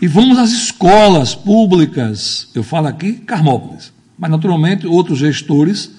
e 0.00 0.06
vamos 0.06 0.38
às 0.38 0.50
escolas 0.50 1.34
públicas, 1.34 2.48
eu 2.54 2.62
falo 2.62 2.86
aqui 2.86 3.14
Carmópolis, 3.14 3.92
mas 4.18 4.30
naturalmente 4.30 4.86
outros 4.86 5.18
gestores 5.18 5.90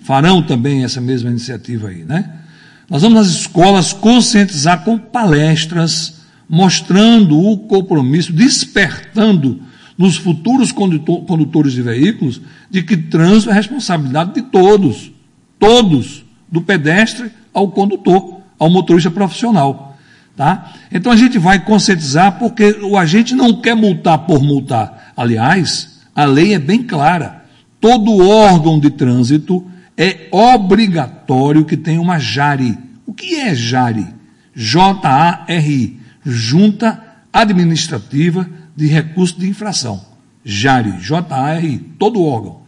farão 0.00 0.42
também 0.42 0.84
essa 0.84 1.00
mesma 1.00 1.30
iniciativa 1.30 1.88
aí, 1.88 2.04
né? 2.04 2.40
Nós 2.88 3.02
vamos 3.02 3.20
às 3.20 3.28
escolas 3.28 3.92
conscientizar 3.92 4.84
com 4.84 4.98
palestras, 4.98 6.20
mostrando 6.48 7.38
o 7.38 7.58
compromisso, 7.58 8.32
despertando 8.32 9.62
nos 9.96 10.16
futuros 10.16 10.72
condutor, 10.72 11.24
condutores 11.24 11.72
de 11.72 11.82
veículos 11.82 12.40
de 12.70 12.82
que 12.82 12.96
trânsito 12.96 13.50
é 13.50 13.54
responsabilidade 13.54 14.34
de 14.34 14.42
todos, 14.42 15.12
todos, 15.58 16.24
do 16.50 16.60
pedestre 16.60 17.30
ao 17.52 17.70
condutor, 17.70 18.40
ao 18.58 18.68
motorista 18.68 19.10
profissional. 19.10 19.93
Tá? 20.36 20.72
Então 20.90 21.12
a 21.12 21.16
gente 21.16 21.38
vai 21.38 21.64
conscientizar 21.64 22.38
porque 22.38 22.76
o 22.82 22.96
agente 22.96 23.34
não 23.34 23.60
quer 23.60 23.76
multar 23.76 24.18
por 24.18 24.42
multar. 24.42 25.12
Aliás, 25.16 26.00
a 26.14 26.24
lei 26.24 26.54
é 26.54 26.58
bem 26.58 26.82
clara. 26.82 27.44
Todo 27.80 28.26
órgão 28.26 28.80
de 28.80 28.90
trânsito 28.90 29.64
é 29.96 30.26
obrigatório 30.32 31.64
que 31.64 31.76
tenha 31.76 32.00
uma 32.00 32.18
JARI. 32.18 32.76
O 33.06 33.12
que 33.12 33.36
é 33.36 33.54
JARI? 33.54 34.06
J-A-R-I. 34.54 36.00
Junta 36.24 37.02
Administrativa 37.32 38.48
de 38.74 38.86
Recurso 38.86 39.38
de 39.38 39.48
Infração. 39.48 40.04
JARI. 40.44 40.98
J-A-R-I. 41.00 41.78
Todo 41.98 42.24
órgão. 42.24 42.62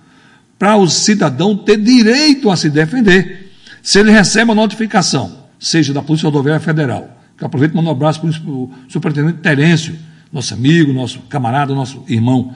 Para 0.57 0.77
o 0.77 0.89
cidadão 0.89 1.57
ter 1.57 1.79
direito 1.79 2.49
a 2.49 2.57
se 2.57 2.71
defender. 2.71 3.53
Se 3.83 3.99
ele 3.99 4.11
recebe 4.11 4.45
uma 4.45 4.55
notificação, 4.55 5.45
seja 5.59 5.93
da 5.93 6.03
Polícia 6.03 6.27
Rodoviária 6.27 6.61
Federal, 6.61 7.16
aproveito 7.45 7.73
e 7.73 7.77
mando 7.77 7.89
um 7.89 7.93
abraço 7.93 8.21
para 8.21 8.31
o 8.31 8.71
superintendente 8.89 9.39
Terêncio, 9.39 9.97
nosso 10.33 10.55
amigo, 10.55 10.93
nosso 10.93 11.21
camarada, 11.29 11.75
nosso 11.75 12.05
irmão. 12.09 12.55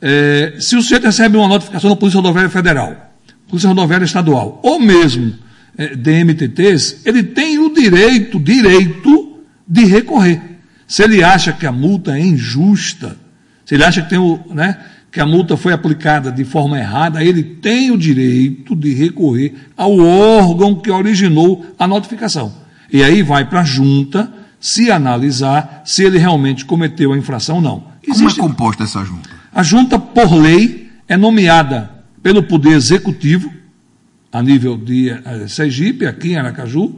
É, 0.00 0.54
se 0.58 0.76
o 0.76 0.82
sujeito 0.82 1.04
recebe 1.04 1.36
uma 1.36 1.48
notificação 1.48 1.90
da 1.90 1.96
Polícia 1.96 2.18
Rodoviária 2.18 2.50
Federal, 2.50 3.12
Polícia 3.48 3.68
Rodoviária 3.68 4.04
Estadual, 4.04 4.60
ou 4.62 4.78
mesmo 4.78 5.34
é, 5.76 5.94
DMTTs, 5.94 7.02
ele 7.04 7.22
tem 7.22 7.58
o 7.58 7.72
direito, 7.72 8.38
direito 8.38 9.38
de 9.66 9.84
recorrer. 9.84 10.40
Se 10.86 11.02
ele 11.02 11.22
acha 11.22 11.52
que 11.52 11.66
a 11.66 11.72
multa 11.72 12.16
é 12.16 12.20
injusta, 12.20 13.16
se 13.64 13.74
ele 13.74 13.84
acha 13.84 14.02
que, 14.02 14.10
tem 14.10 14.18
o, 14.18 14.40
né, 14.50 14.76
que 15.12 15.20
a 15.20 15.26
multa 15.26 15.56
foi 15.56 15.72
aplicada 15.72 16.32
de 16.32 16.44
forma 16.44 16.78
errada, 16.78 17.22
ele 17.22 17.42
tem 17.42 17.90
o 17.90 17.98
direito 17.98 18.74
de 18.74 18.92
recorrer 18.94 19.54
ao 19.76 19.96
órgão 19.98 20.74
que 20.74 20.90
originou 20.90 21.64
a 21.78 21.86
notificação. 21.86 22.52
E 22.92 23.02
aí 23.02 23.22
vai 23.22 23.44
para 23.44 23.60
a 23.60 23.64
junta 23.64 24.32
se 24.58 24.90
analisar 24.90 25.82
se 25.84 26.04
ele 26.04 26.18
realmente 26.18 26.64
cometeu 26.64 27.12
a 27.12 27.18
infração 27.18 27.56
ou 27.56 27.62
não. 27.62 27.84
Existe... 28.06 28.36
Como 28.36 28.50
é 28.50 28.54
composta 28.54 28.84
essa 28.84 29.04
junta? 29.04 29.30
A 29.52 29.62
junta, 29.62 29.98
por 29.98 30.32
lei, 30.34 30.90
é 31.08 31.16
nomeada 31.16 31.90
pelo 32.22 32.42
Poder 32.42 32.72
Executivo, 32.72 33.52
a 34.32 34.42
nível 34.42 34.76
de 34.76 35.10
uh, 35.10 35.48
Sergipe, 35.48 36.06
aqui 36.06 36.32
em 36.32 36.36
Aracaju, 36.36 36.94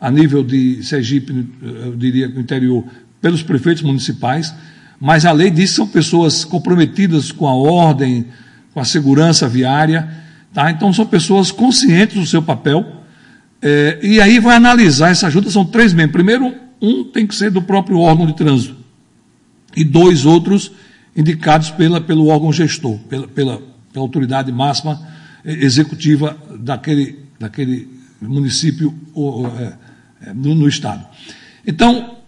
a 0.00 0.10
nível 0.10 0.44
de 0.44 0.82
Sergipe, 0.82 1.48
eu 1.62 1.96
diria 1.96 2.28
que 2.28 2.34
no 2.34 2.40
interior, 2.40 2.84
pelos 3.20 3.42
prefeitos 3.42 3.82
municipais, 3.82 4.54
mas 5.00 5.24
a 5.24 5.32
lei 5.32 5.50
diz 5.50 5.70
que 5.70 5.76
são 5.76 5.88
pessoas 5.88 6.44
comprometidas 6.44 7.32
com 7.32 7.48
a 7.48 7.54
ordem, 7.54 8.26
com 8.72 8.80
a 8.80 8.84
segurança 8.84 9.48
viária, 9.48 10.08
tá? 10.52 10.70
então 10.70 10.92
são 10.92 11.06
pessoas 11.06 11.50
conscientes 11.50 12.16
do 12.16 12.26
seu 12.26 12.42
papel, 12.42 12.95
é, 13.66 13.98
e 14.02 14.20
aí 14.20 14.38
vai 14.38 14.56
analisar 14.56 15.10
essa 15.10 15.30
junta, 15.30 15.50
são 15.50 15.64
três 15.64 15.92
membros. 15.92 16.12
Primeiro, 16.12 16.54
um 16.80 17.04
tem 17.04 17.26
que 17.26 17.34
ser 17.34 17.50
do 17.50 17.62
próprio 17.62 17.98
órgão 17.98 18.26
de 18.26 18.36
trânsito, 18.36 18.76
e 19.76 19.82
dois 19.82 20.24
outros 20.24 20.72
indicados 21.16 21.70
pela, 21.70 22.00
pelo 22.00 22.28
órgão 22.28 22.52
gestor, 22.52 22.98
pela, 23.08 23.26
pela 23.26 23.62
pela 23.96 24.04
autoridade 24.04 24.52
máxima 24.52 25.00
executiva 25.42 26.36
daquele, 26.60 27.18
daquele 27.40 27.88
município 28.20 28.94
ou, 29.14 29.46
é, 29.46 29.72
é, 30.20 30.34
no, 30.34 30.54
no, 30.54 30.68
Estado. 30.68 31.06
Então, 31.66 32.18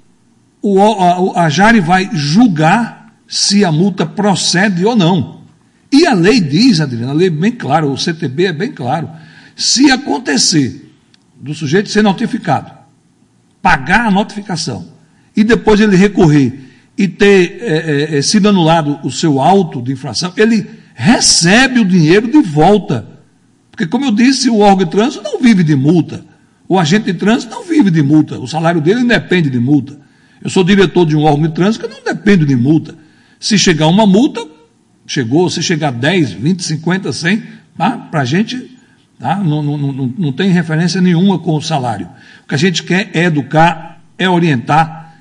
o, 0.63 0.81
a, 0.81 1.45
a 1.45 1.51
Jari 1.51 1.81
vai 1.81 2.09
julgar 2.15 3.13
se 3.29 3.67
a 3.67 3.71
multa 3.71 4.07
procede 4.07 4.83
ou 4.87 4.97
não. 4.97 5.43
E 5.93 6.07
a 6.07 6.15
lei 6.15 6.41
diz, 6.41 6.81
Adriana, 6.81 7.13
a 7.13 7.15
lei 7.15 7.27
é 7.27 7.31
bem 7.31 7.53
clara, 7.53 7.87
o 7.87 7.99
CTB 7.99 8.47
é 8.47 8.53
bem 8.53 8.73
claro. 8.73 9.11
Se 9.55 9.91
acontecer 9.91 10.88
do 11.41 11.55
sujeito 11.55 11.89
ser 11.89 12.03
notificado, 12.03 12.71
pagar 13.63 14.07
a 14.07 14.11
notificação 14.11 14.89
e 15.37 15.45
depois 15.45 15.81
ele 15.81 15.97
recorrer 15.97 16.69
e 16.97 17.07
ter 17.07 17.59
é, 17.61 18.19
é, 18.19 18.23
sido 18.23 18.49
anulado 18.49 18.99
o 19.05 19.11
seu 19.11 19.41
auto 19.41 19.81
de 19.81 19.93
infração, 19.93 20.33
ele 20.37 20.69
recebe 20.95 21.79
o 21.79 21.85
dinheiro 21.85 22.29
de 22.29 22.43
volta. 22.43 23.07
Porque, 23.71 23.87
como 23.87 24.07
eu 24.07 24.11
disse, 24.11 24.51
o 24.51 24.59
órgão 24.59 24.85
de 24.85 24.91
trânsito 24.91 25.23
não 25.23 25.41
vive 25.41 25.63
de 25.63 25.77
multa. 25.77 26.25
O 26.69 26.77
agente 26.77 27.13
de 27.13 27.15
trânsito 27.15 27.55
não 27.55 27.63
vive 27.63 27.89
de 27.89 28.03
multa. 28.03 28.41
O 28.41 28.49
salário 28.49 28.81
dele 28.81 29.05
depende 29.05 29.49
de 29.49 29.61
multa. 29.61 29.97
Eu 30.43 30.51
sou 30.51 30.65
diretor 30.65 31.07
de 31.07 31.15
um 31.15 31.23
órgão 31.23 31.47
de 31.47 31.55
trânsito 31.55 31.87
que 31.87 31.95
não 31.95 32.03
depende 32.03 32.45
de 32.45 32.57
multa. 32.57 32.97
Se 33.39 33.57
chegar 33.57 33.87
uma 33.87 34.05
multa, 34.05 34.45
chegou. 35.07 35.49
Se 35.49 35.63
chegar 35.63 35.93
10, 35.93 36.33
20, 36.33 36.65
50, 36.65 37.13
100, 37.13 37.43
tá? 37.77 37.91
para 37.91 38.23
a 38.23 38.25
gente 38.25 38.77
tá? 39.19 39.37
não, 39.37 39.63
não, 39.63 39.77
não, 39.77 40.15
não 40.17 40.33
tem 40.33 40.51
referência 40.51 41.01
nenhuma 41.01 41.39
com 41.39 41.57
o 41.57 41.63
salário. 41.63 42.09
O 42.45 42.49
que 42.49 42.55
a 42.55 42.59
gente 42.59 42.83
quer 42.83 43.11
é 43.15 43.25
educar, 43.25 44.03
é 44.17 44.29
orientar. 44.29 45.15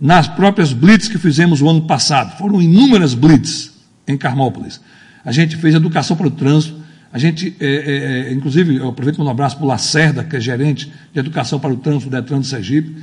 Nas 0.00 0.26
próprias 0.26 0.72
blitz 0.72 1.08
que 1.08 1.18
fizemos 1.18 1.62
o 1.62 1.68
ano 1.68 1.82
passado, 1.82 2.36
foram 2.36 2.60
inúmeras 2.60 3.14
blitz 3.14 3.72
em 4.06 4.16
Carmópolis 4.16 4.80
a 5.24 5.32
gente 5.32 5.56
fez 5.56 5.74
educação 5.74 6.16
para 6.16 6.26
o 6.26 6.30
trânsito, 6.30 6.82
a 7.12 7.18
gente, 7.18 7.56
é, 7.60 7.66
é, 7.66 8.28
é 8.28 8.32
inclusive, 8.32 8.76
eu 8.76 8.88
aproveito 8.88 9.22
um 9.22 9.28
abraço 9.28 9.56
para 9.56 9.64
o 9.64 9.68
Lacerda, 9.68 10.22
que 10.22 10.36
é 10.36 10.40
gerente 10.40 10.92
de 11.12 11.18
educação 11.18 11.58
para 11.58 11.72
o 11.72 11.76
trânsito 11.76 12.10
do 12.10 12.16
Detran 12.16 12.40
de 12.40 12.46
Sergipe, 12.46 12.96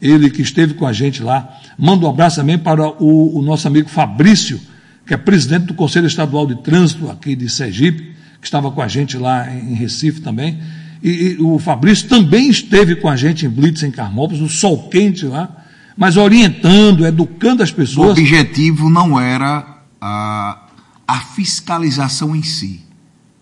ele 0.00 0.30
que 0.30 0.42
esteve 0.42 0.74
com 0.74 0.86
a 0.86 0.92
gente 0.92 1.22
lá. 1.22 1.56
Mando 1.76 2.06
um 2.06 2.10
abraço 2.10 2.36
também 2.36 2.58
para 2.58 2.88
o, 2.88 3.38
o 3.38 3.42
nosso 3.42 3.68
amigo 3.68 3.88
Fabrício, 3.88 4.60
que 5.06 5.12
é 5.14 5.16
presidente 5.16 5.66
do 5.66 5.74
Conselho 5.74 6.06
Estadual 6.06 6.46
de 6.46 6.56
Trânsito 6.56 7.10
aqui 7.10 7.36
de 7.36 7.48
Sergipe, 7.48 8.12
que 8.40 8.46
estava 8.46 8.70
com 8.70 8.80
a 8.80 8.88
gente 8.88 9.16
lá 9.16 9.50
em 9.50 9.74
Recife 9.74 10.20
também. 10.20 10.60
E, 11.02 11.36
e, 11.38 11.42
o 11.42 11.58
Fabrício 11.58 12.08
também 12.08 12.50
esteve 12.50 12.96
com 12.96 13.08
a 13.08 13.16
gente 13.16 13.46
em 13.46 13.48
Blitz, 13.48 13.82
em 13.82 13.90
Carmópolis, 13.90 14.40
no 14.40 14.48
sol 14.48 14.88
quente 14.88 15.24
lá, 15.24 15.64
mas 15.96 16.16
orientando, 16.16 17.06
educando 17.06 17.62
as 17.62 17.70
pessoas. 17.70 18.08
O 18.08 18.12
objetivo 18.12 18.90
não 18.90 19.18
era 19.18 19.78
a 20.00 20.68
a 21.08 21.20
fiscalização 21.20 22.36
em 22.36 22.42
si, 22.42 22.82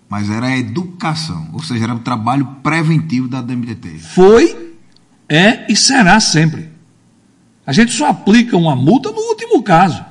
mas 0.09 0.31
era 0.31 0.47
a 0.47 0.57
educação, 0.57 1.51
ou 1.53 1.61
seja, 1.61 1.83
era 1.83 1.95
o 1.97 1.99
trabalho 1.99 2.47
preventivo 2.63 3.27
da 3.27 3.43
DMTT. 3.43 3.99
Foi, 3.99 4.77
é 5.29 5.71
e 5.71 5.75
será 5.75 6.21
sempre. 6.21 6.71
A 7.67 7.73
gente 7.73 7.91
só 7.91 8.11
aplica 8.11 8.57
uma 8.57 8.77
multa 8.77 9.11
no 9.11 9.19
último 9.19 9.61
caso. 9.65 10.05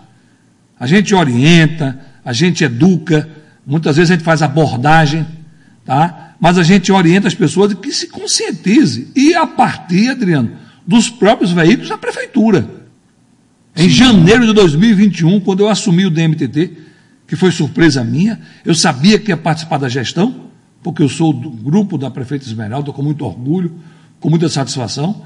A 0.78 0.86
gente 0.86 1.16
orienta, 1.16 1.98
a 2.26 2.34
gente 2.34 2.66
educa, 2.66 3.30
muitas 3.66 3.98
vezes 3.98 4.12
a 4.12 4.16
gente 4.16 4.24
faz 4.24 4.42
abordagem, 4.42 5.26
tá? 5.86 6.36
mas 6.40 6.58
a 6.58 6.64
gente 6.64 6.92
orienta 6.92 7.28
as 7.28 7.34
pessoas 7.34 7.74
que 7.74 7.92
se 7.92 8.08
conscientize. 8.08 9.10
E 9.16 9.34
a 9.34 9.48
partir, 9.48 10.10
Adriano, 10.10 10.52
dos 10.86 11.10
próprios 11.10 11.52
veículos 11.52 11.90
da 11.90 11.98
prefeitura. 11.98 12.86
Em 13.76 13.90
janeiro 13.90 14.46
de 14.46 14.54
2021, 14.54 15.40
quando 15.42 15.62
eu 15.62 15.70
assumi 15.70 16.06
o 16.06 16.10
DMTT, 16.10 16.86
que 17.28 17.36
foi 17.36 17.52
surpresa 17.52 18.04
minha. 18.04 18.40
Eu 18.64 18.76
sabia 18.76 19.18
que 19.20 19.32
ia 19.32 19.38
participar 19.38 19.78
da 19.78 19.90
gestão, 19.90 20.50
porque 20.84 21.02
eu 21.02 21.10
sou 21.10 21.34
do 21.34 21.50
grupo 21.50 21.98
da 21.98 22.12
prefeita 22.12 22.46
Esmeralda, 22.46 22.92
com 22.92 23.02
muito 23.02 23.26
orgulho, 23.26 23.74
com 24.20 24.30
muita 24.30 24.48
satisfação. 24.50 25.24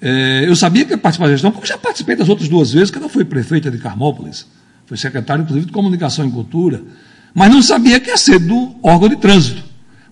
É, 0.00 0.44
eu 0.46 0.56
sabia 0.56 0.84
que 0.84 0.92
ia 0.92 0.98
participar 0.98 1.26
da 1.26 1.32
gestão, 1.32 1.50
porque 1.50 1.66
já 1.66 1.78
participei 1.78 2.16
das 2.16 2.28
outras 2.28 2.48
duas 2.48 2.72
vezes, 2.72 2.90
que 2.90 2.98
ela 2.98 3.08
foi 3.08 3.24
prefeita 3.24 3.70
de 3.70 3.78
Carmópolis, 3.78 4.46
foi 4.86 4.96
secretário, 4.96 5.42
inclusive, 5.42 5.66
de 5.66 5.72
Comunicação 5.72 6.26
e 6.26 6.30
Cultura, 6.30 6.82
mas 7.36 7.52
não 7.52 7.60
sabia 7.60 8.00
que 8.00 8.08
ia 8.08 8.16
ser 8.16 8.38
do 8.38 8.74
órgão 8.82 9.10
de 9.10 9.16
trânsito. 9.16 9.62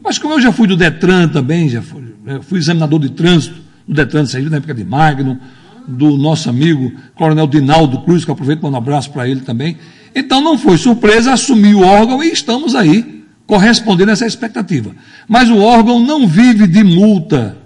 Mas 0.04 0.18
como 0.18 0.34
eu 0.34 0.40
já 0.42 0.52
fui 0.52 0.68
do 0.68 0.76
Detran 0.76 1.26
também, 1.26 1.70
já 1.70 1.80
fui, 1.80 2.04
fui 2.42 2.58
examinador 2.58 3.00
de 3.00 3.08
trânsito 3.08 3.56
do 3.88 3.94
Detran 3.94 4.24
de 4.24 4.50
na 4.50 4.58
época 4.58 4.74
de 4.74 4.84
Magno, 4.84 5.40
do 5.88 6.18
nosso 6.18 6.50
amigo 6.50 6.92
Coronel 7.14 7.46
Dinaldo 7.46 8.02
Cruz, 8.02 8.26
que 8.26 8.30
aproveito 8.30 8.60
para 8.60 8.68
um 8.68 8.76
abraço 8.76 9.10
para 9.10 9.26
ele 9.26 9.40
também. 9.40 9.78
Então 10.14 10.42
não 10.42 10.58
foi 10.58 10.76
surpresa, 10.76 11.32
assumir 11.32 11.74
o 11.74 11.80
órgão 11.80 12.22
e 12.22 12.30
estamos 12.30 12.74
aí, 12.74 13.24
correspondendo 13.46 14.10
a 14.10 14.12
essa 14.12 14.26
expectativa. 14.26 14.94
Mas 15.26 15.48
o 15.48 15.56
órgão 15.60 15.98
não 15.98 16.28
vive 16.28 16.66
de 16.66 16.84
multa. 16.84 17.56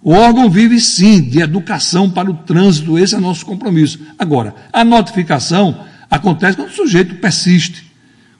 O 0.00 0.12
órgão 0.12 0.48
vive 0.48 0.78
sim 0.78 1.20
de 1.20 1.40
educação 1.40 2.08
para 2.08 2.30
o 2.30 2.34
trânsito, 2.34 2.96
esse 2.96 3.16
é 3.16 3.18
nosso 3.18 3.44
compromisso. 3.44 3.98
Agora, 4.16 4.54
a 4.72 4.84
notificação 4.84 5.76
acontece 6.08 6.56
quando 6.56 6.68
o 6.68 6.72
sujeito 6.72 7.16
persiste. 7.16 7.90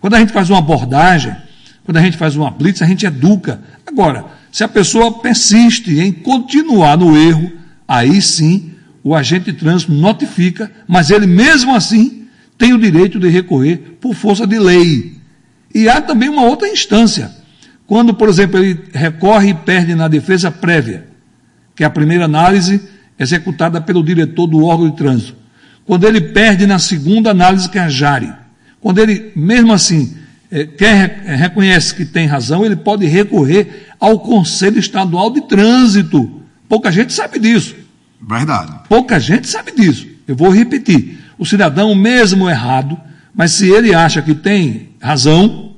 Quando 0.02 0.14
a 0.14 0.18
gente 0.18 0.32
faz 0.32 0.50
uma 0.50 0.58
abordagem, 0.58 1.32
quando 1.84 1.96
a 1.96 2.02
gente 2.02 2.16
faz 2.16 2.34
uma 2.34 2.50
blitz, 2.50 2.82
a 2.82 2.86
gente 2.86 3.06
educa. 3.06 3.60
Agora, 3.86 4.24
se 4.50 4.64
a 4.64 4.68
pessoa 4.68 5.20
persiste 5.20 5.96
em 6.00 6.10
continuar 6.10 6.98
no 6.98 7.16
erro, 7.16 7.52
aí 7.86 8.20
sim 8.20 8.72
o 9.04 9.14
agente 9.14 9.52
de 9.52 9.58
trânsito 9.58 9.92
notifica, 9.92 10.72
mas 10.88 11.10
ele 11.10 11.28
mesmo 11.28 11.72
assim 11.72 12.26
tem 12.58 12.72
o 12.72 12.78
direito 12.78 13.20
de 13.20 13.28
recorrer 13.28 13.96
por 14.00 14.12
força 14.12 14.44
de 14.44 14.58
lei. 14.58 15.18
E 15.72 15.88
há 15.88 16.00
também 16.00 16.28
uma 16.28 16.46
outra 16.46 16.68
instância. 16.68 17.30
Quando, 17.86 18.12
por 18.12 18.28
exemplo, 18.28 18.58
ele 18.58 18.80
recorre 18.92 19.50
e 19.50 19.54
perde 19.54 19.94
na 19.94 20.08
defesa 20.08 20.50
prévia, 20.50 21.06
que 21.76 21.84
é 21.84 21.86
a 21.86 21.90
primeira 21.90 22.24
análise 22.24 22.82
executada 23.16 23.80
pelo 23.80 24.02
diretor 24.02 24.48
do 24.48 24.64
órgão 24.64 24.90
de 24.90 24.96
trânsito. 24.96 25.36
Quando 25.86 26.08
ele 26.08 26.20
perde 26.20 26.66
na 26.66 26.80
segunda 26.80 27.30
análise, 27.30 27.68
que 27.68 27.78
é 27.78 27.82
a 27.82 27.88
JARE. 27.88 28.41
Quando 28.82 28.98
ele, 28.98 29.32
mesmo 29.34 29.72
assim, 29.72 30.14
é, 30.50 30.66
quer, 30.66 31.22
é, 31.24 31.34
reconhece 31.36 31.94
que 31.94 32.04
tem 32.04 32.26
razão, 32.26 32.66
ele 32.66 32.76
pode 32.76 33.06
recorrer 33.06 33.86
ao 33.98 34.18
Conselho 34.18 34.78
Estadual 34.78 35.30
de 35.30 35.40
Trânsito. 35.42 36.42
Pouca 36.68 36.90
gente 36.90 37.12
sabe 37.12 37.38
disso. 37.38 37.76
Verdade. 38.20 38.80
Pouca 38.88 39.18
gente 39.18 39.48
sabe 39.48 39.72
disso. 39.72 40.06
Eu 40.26 40.34
vou 40.36 40.50
repetir. 40.50 41.20
O 41.38 41.46
cidadão, 41.46 41.94
mesmo 41.94 42.50
errado, 42.50 43.00
mas 43.34 43.52
se 43.52 43.70
ele 43.70 43.94
acha 43.94 44.20
que 44.20 44.34
tem 44.34 44.90
razão, 45.00 45.72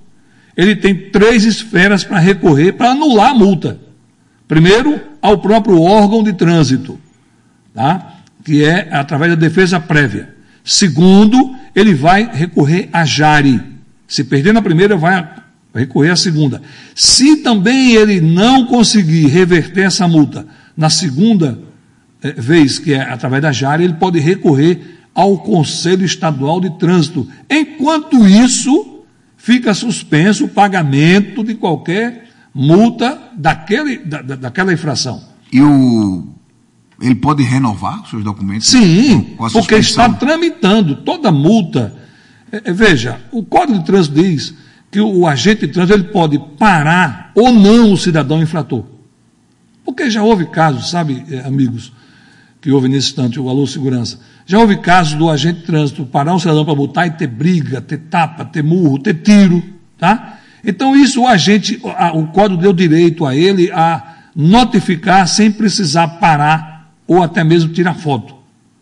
ele 0.57 0.75
tem 0.75 1.11
três 1.11 1.45
esferas 1.45 2.03
para 2.03 2.19
recorrer 2.19 2.73
para 2.73 2.91
anular 2.91 3.31
a 3.31 3.35
multa. 3.35 3.79
Primeiro, 4.49 5.01
ao 5.23 5.39
próprio 5.39 5.81
órgão 5.81 6.23
de 6.23 6.33
trânsito, 6.33 6.99
tá? 7.75 8.15
que 8.45 8.65
é 8.65 8.89
através 8.93 9.33
da 9.33 9.37
defesa 9.37 9.79
prévia. 9.79 10.34
Segundo, 10.65 11.55
ele 11.75 11.95
vai 11.95 12.29
recorrer 12.33 12.89
à 12.91 13.05
JARE. 13.05 13.61
Se 14.09 14.25
perder 14.25 14.55
na 14.55 14.63
primeira, 14.63 14.97
vai 14.97 15.29
recorrer 15.75 16.11
à 16.11 16.17
segunda. 16.17 16.63
Se 16.95 17.37
também 17.37 17.93
ele 17.93 18.21
não 18.21 18.65
conseguir 18.65 19.27
reverter 19.27 19.83
essa 19.83 20.09
multa 20.09 20.47
na 20.75 20.89
segunda 20.89 21.59
eh, 22.23 22.33
vez, 22.33 22.79
que 22.79 22.95
é 22.95 23.01
através 23.03 23.43
da 23.43 23.53
JARE, 23.53 23.85
ele 23.85 23.95
pode 23.95 24.19
recorrer 24.19 25.01
ao 25.15 25.39
Conselho 25.39 26.05
Estadual 26.05 26.61
de 26.61 26.71
Trânsito. 26.79 27.29
Enquanto 27.49 28.27
isso, 28.27 29.05
fica 29.37 29.75
suspenso 29.75 30.47
o 30.47 30.49
pagamento 30.49 31.45
de 31.45 31.55
qualquer 31.55 32.25
multa 32.55 33.19
daquele, 33.37 33.99
da, 33.99 34.23
daquela 34.23 34.73
infração. 34.73 35.23
E 35.53 35.61
o 35.61 36.34
ele 37.01 37.15
pode 37.15 37.43
renovar 37.43 38.03
os 38.03 38.11
seus 38.11 38.25
documentos? 38.25 38.69
Sim, 38.69 39.37
porque 39.53 39.77
está 39.77 40.09
tramitando 40.09 40.97
toda 40.97 41.31
multa. 41.31 41.95
É, 42.53 42.71
é, 42.71 42.73
veja, 42.73 43.21
o 43.33 43.43
Código 43.43 43.79
de 43.79 43.85
Trânsito 43.85 44.15
diz 44.15 44.55
que 44.91 45.01
o, 45.01 45.27
agente 45.27 45.67
de 45.67 45.73
trânsito 45.73 45.99
ele 45.99 46.05
pode 46.05 46.39
parar 46.57 47.33
ou 47.35 47.53
não 47.53 47.93
o 47.93 47.97
cidadão 47.97 48.41
infrator. 48.41 48.85
Porque 49.85 50.09
já 50.09 50.23
houve 50.23 50.47
casos, 50.47 50.89
sabe, 50.89 51.25
é, 51.31 51.41
amigos, 51.41 51.93
que 52.61 52.71
houve 52.71 52.89
nesse 52.89 53.09
instante, 53.09 53.41
o 53.41 53.49
Alô 53.49 53.67
Segurança, 53.67 54.21
já 54.47 54.59
houve 54.59 54.77
casos 54.77 55.15
do 55.15 55.29
agente 55.29 55.61
de 55.61 55.67
trânsito 55.67 56.07
parar 56.07 56.35
um 56.35 56.39
cidadão 56.39 56.65
para 56.65 56.75
multar 56.75 57.07
e 57.09 57.11
ter 57.11 57.27
briga, 57.27 57.81
ter 57.81 57.99
tapa, 57.99 58.45
ter 58.45 58.63
murro, 58.63 58.99
ter 58.99 59.15
tiro, 59.15 59.63
tá? 59.99 60.39
Então 60.65 60.97
isso 60.97 61.23
o 61.23 61.27
agente, 61.27 61.81
o 62.15 62.27
código 62.29 62.63
deu 62.63 62.73
direito 62.73 63.27
a 63.27 63.35
ele 63.35 63.71
a 63.73 64.15
notificar 64.35 65.29
sem 65.29 65.51
precisar 65.51 66.09
parar 66.19 66.74
ou 67.07 67.23
até 67.23 67.45
mesmo 67.45 67.73
tirar 67.73 67.95
foto. 67.95 68.35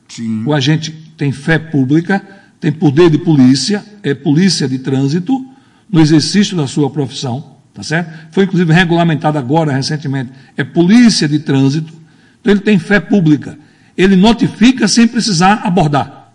Sim. 0.08 0.44
O 0.44 0.52
agente 0.52 0.90
tem 1.16 1.32
fé 1.32 1.58
pública, 1.58 2.22
tem 2.60 2.70
poder 2.70 3.10
de 3.10 3.18
polícia, 3.18 3.84
é 4.02 4.14
polícia 4.14 4.68
de 4.68 4.78
trânsito 4.78 5.44
no 5.90 6.00
exercício 6.00 6.56
da 6.56 6.66
sua 6.66 6.88
profissão, 6.90 7.56
tá 7.74 7.82
certo? 7.82 8.28
Foi 8.30 8.44
inclusive 8.44 8.72
regulamentado 8.72 9.38
agora 9.38 9.72
recentemente, 9.72 10.30
é 10.56 10.64
polícia 10.64 11.28
de 11.28 11.38
trânsito. 11.38 11.92
Então 12.40 12.52
ele 12.52 12.60
tem 12.60 12.78
fé 12.78 13.00
pública. 13.00 13.58
Ele 13.96 14.16
notifica 14.16 14.88
sem 14.88 15.06
precisar 15.06 15.62
abordar. 15.64 16.32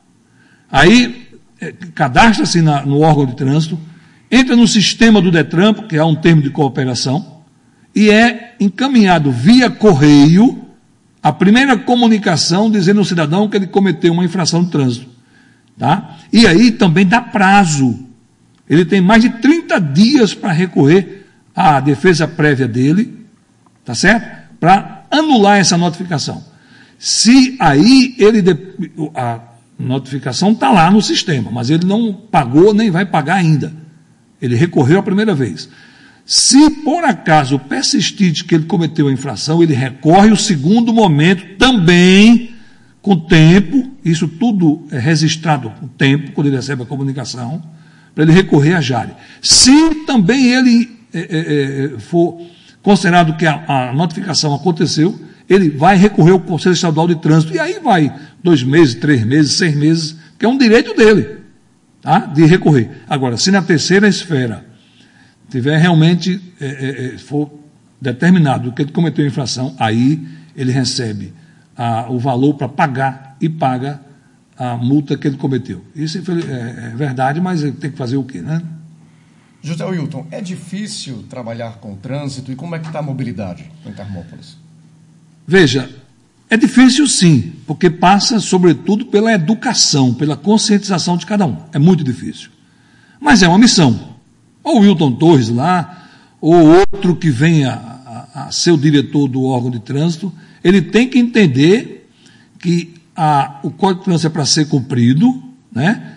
Aí 0.72 1.28
é, 1.60 1.72
cadastra-se 1.72 2.62
no 2.62 3.00
órgão 3.00 3.26
de 3.26 3.36
trânsito, 3.36 3.80
entra 4.30 4.56
no 4.56 4.68
sistema 4.68 5.22
do 5.22 5.32
Detran, 5.32 5.74
que 5.74 5.96
é 5.96 6.04
um 6.04 6.16
termo 6.16 6.42
de 6.42 6.50
cooperação, 6.50 7.38
e 7.96 8.10
é 8.10 8.56
encaminhado 8.60 9.32
via 9.32 9.70
correio 9.70 10.67
a 11.28 11.34
primeira 11.34 11.78
comunicação 11.78 12.72
dizendo 12.72 13.00
ao 13.00 13.06
cidadão 13.06 13.50
que 13.50 13.58
ele 13.58 13.68
cometeu 13.68 14.14
uma 14.14 14.24
infração 14.24 14.64
de 14.64 14.72
trânsito. 14.72 15.10
Tá? 15.78 16.18
E 16.32 16.48
aí 16.48 16.72
também 16.72 17.06
dá 17.06 17.20
prazo. 17.20 18.00
Ele 18.70 18.86
tem 18.86 19.02
mais 19.02 19.24
de 19.24 19.30
30 19.30 19.78
dias 19.80 20.34
para 20.34 20.54
recorrer 20.54 21.26
à 21.54 21.82
defesa 21.82 22.30
prévia 22.30 22.66
dele, 22.66 23.26
tá 23.84 23.94
certo? 23.94 24.56
Para 24.58 25.04
anular 25.12 25.58
essa 25.58 25.78
notificação. 25.78 26.42
Se 26.98 27.58
aí 27.60 28.16
ele. 28.18 28.42
A 29.14 29.42
notificação 29.78 30.54
está 30.54 30.72
lá 30.72 30.90
no 30.90 31.02
sistema, 31.02 31.52
mas 31.52 31.70
ele 31.70 31.86
não 31.86 32.14
pagou 32.14 32.74
nem 32.74 32.90
vai 32.90 33.06
pagar 33.06 33.36
ainda. 33.36 33.74
Ele 34.42 34.56
recorreu 34.56 35.00
a 35.00 35.04
primeira 35.04 35.36
vez. 35.36 35.70
Se 36.28 36.70
por 36.84 37.06
acaso 37.06 37.58
persistir 37.58 38.46
que 38.46 38.54
ele 38.54 38.66
cometeu 38.66 39.08
a 39.08 39.14
infração, 39.14 39.64
ele 39.64 39.74
recorre 39.74 40.30
o 40.30 40.36
segundo 40.36 40.94
momento 40.94 41.56
também 41.58 42.54
com 43.02 43.16
tempo, 43.16 43.90
isso 44.04 44.28
tudo 44.28 44.86
é 44.92 45.00
registrado 45.00 45.70
com 45.70 45.88
tempo, 45.88 46.34
quando 46.34 46.48
ele 46.48 46.58
recebe 46.58 46.84
a 46.84 46.86
comunicação, 46.86 47.64
para 48.14 48.26
ele 48.26 48.34
recorrer 48.34 48.74
à 48.74 48.82
JARE. 48.82 49.12
Se 49.42 50.04
também 50.06 50.48
ele 50.48 50.98
é, 51.14 51.20
é, 51.20 51.96
é, 51.96 52.00
for 52.00 52.42
considerado 52.84 53.38
que 53.38 53.46
a, 53.46 53.64
a 53.66 53.94
notificação 53.94 54.54
aconteceu, 54.54 55.18
ele 55.50 55.70
vai 55.70 55.96
recorrer 55.96 56.32
ao 56.32 56.42
Conselho 56.42 56.74
Estadual 56.74 57.08
de 57.08 57.16
Trânsito, 57.16 57.56
e 57.56 57.60
aí 57.60 57.80
vai 57.82 58.14
dois 58.44 58.62
meses, 58.64 58.96
três 58.96 59.24
meses, 59.24 59.54
seis 59.54 59.74
meses, 59.78 60.18
que 60.38 60.46
é 60.46 60.50
um 60.50 60.58
direito 60.58 60.94
dele 60.94 61.38
tá? 62.02 62.20
de 62.20 62.44
recorrer. 62.44 62.90
Agora, 63.08 63.38
se 63.38 63.50
na 63.50 63.62
terceira 63.62 64.10
esfera 64.10 64.66
tiver 65.50 65.78
realmente, 65.78 66.42
é, 66.60 66.66
é, 66.66 67.06
é, 67.16 67.18
for 67.18 67.52
determinado 68.00 68.72
que 68.72 68.82
ele 68.82 68.92
cometeu 68.92 69.26
infração, 69.26 69.76
aí 69.80 70.28
ele 70.56 70.72
recebe 70.72 71.34
a, 71.76 72.10
o 72.10 72.20
valor 72.20 72.56
para 72.56 72.68
pagar 72.68 73.38
e 73.40 73.50
paga 73.50 74.02
a 74.58 74.76
multa 74.76 75.18
que 75.18 75.28
ele 75.28 75.38
cometeu. 75.38 75.84
Isso 75.96 76.18
é, 76.18 76.88
é 76.88 76.96
verdade, 76.96 77.40
mas 77.40 77.64
ele 77.64 77.74
tem 77.74 77.92
que 77.92 77.98
fazer 77.98 78.18
o 78.18 78.24
quê, 78.24 78.42
né? 78.42 78.62
José 79.62 79.86
Wilton, 79.86 80.28
é 80.32 80.42
difícil 80.42 81.24
trabalhar 81.30 81.78
com 81.78 81.96
trânsito 81.96 82.52
e 82.52 82.56
como 82.56 82.76
é 82.76 82.80
que 82.80 82.88
está 82.88 83.00
a 83.00 83.02
mobilidade 83.02 83.70
em 83.86 83.92
Termópolis? 83.92 84.58
Veja, 85.46 85.90
é 86.50 86.56
difícil 86.56 87.08
sim, 87.08 87.54
porque 87.66 87.90
passa 87.90 88.40
sobretudo 88.40 89.08
pela 89.08 89.34
educação, 89.34 90.14
pela 90.14 90.38
conscientização 90.38 91.18
de 91.18 91.26
cada 91.26 91.46
um. 91.46 91.58
É 91.74 91.80
muito 91.80 92.04
difícil. 92.04 92.50
Mas 93.20 93.44
é 93.44 93.48
uma 93.48 93.58
missão. 93.58 94.17
Ou 94.68 94.82
Wilton 94.82 95.14
Torres 95.14 95.48
lá, 95.50 96.10
ou 96.42 96.78
outro 96.78 97.16
que 97.16 97.30
venha 97.30 97.72
a, 97.72 98.48
a 98.48 98.52
ser 98.52 98.72
o 98.72 98.78
diretor 98.78 99.28
do 99.28 99.44
órgão 99.44 99.72
de 99.72 99.80
trânsito, 99.80 100.32
ele 100.62 100.82
tem 100.82 101.08
que 101.08 101.18
entender 101.18 102.10
que 102.60 102.94
a, 103.16 103.60
o 103.64 103.72
Código 103.72 104.02
de 104.02 104.06
Trânsito 104.06 104.28
é 104.28 104.30
para 104.30 104.46
ser 104.46 104.68
cumprido, 104.68 105.42
né? 105.72 106.16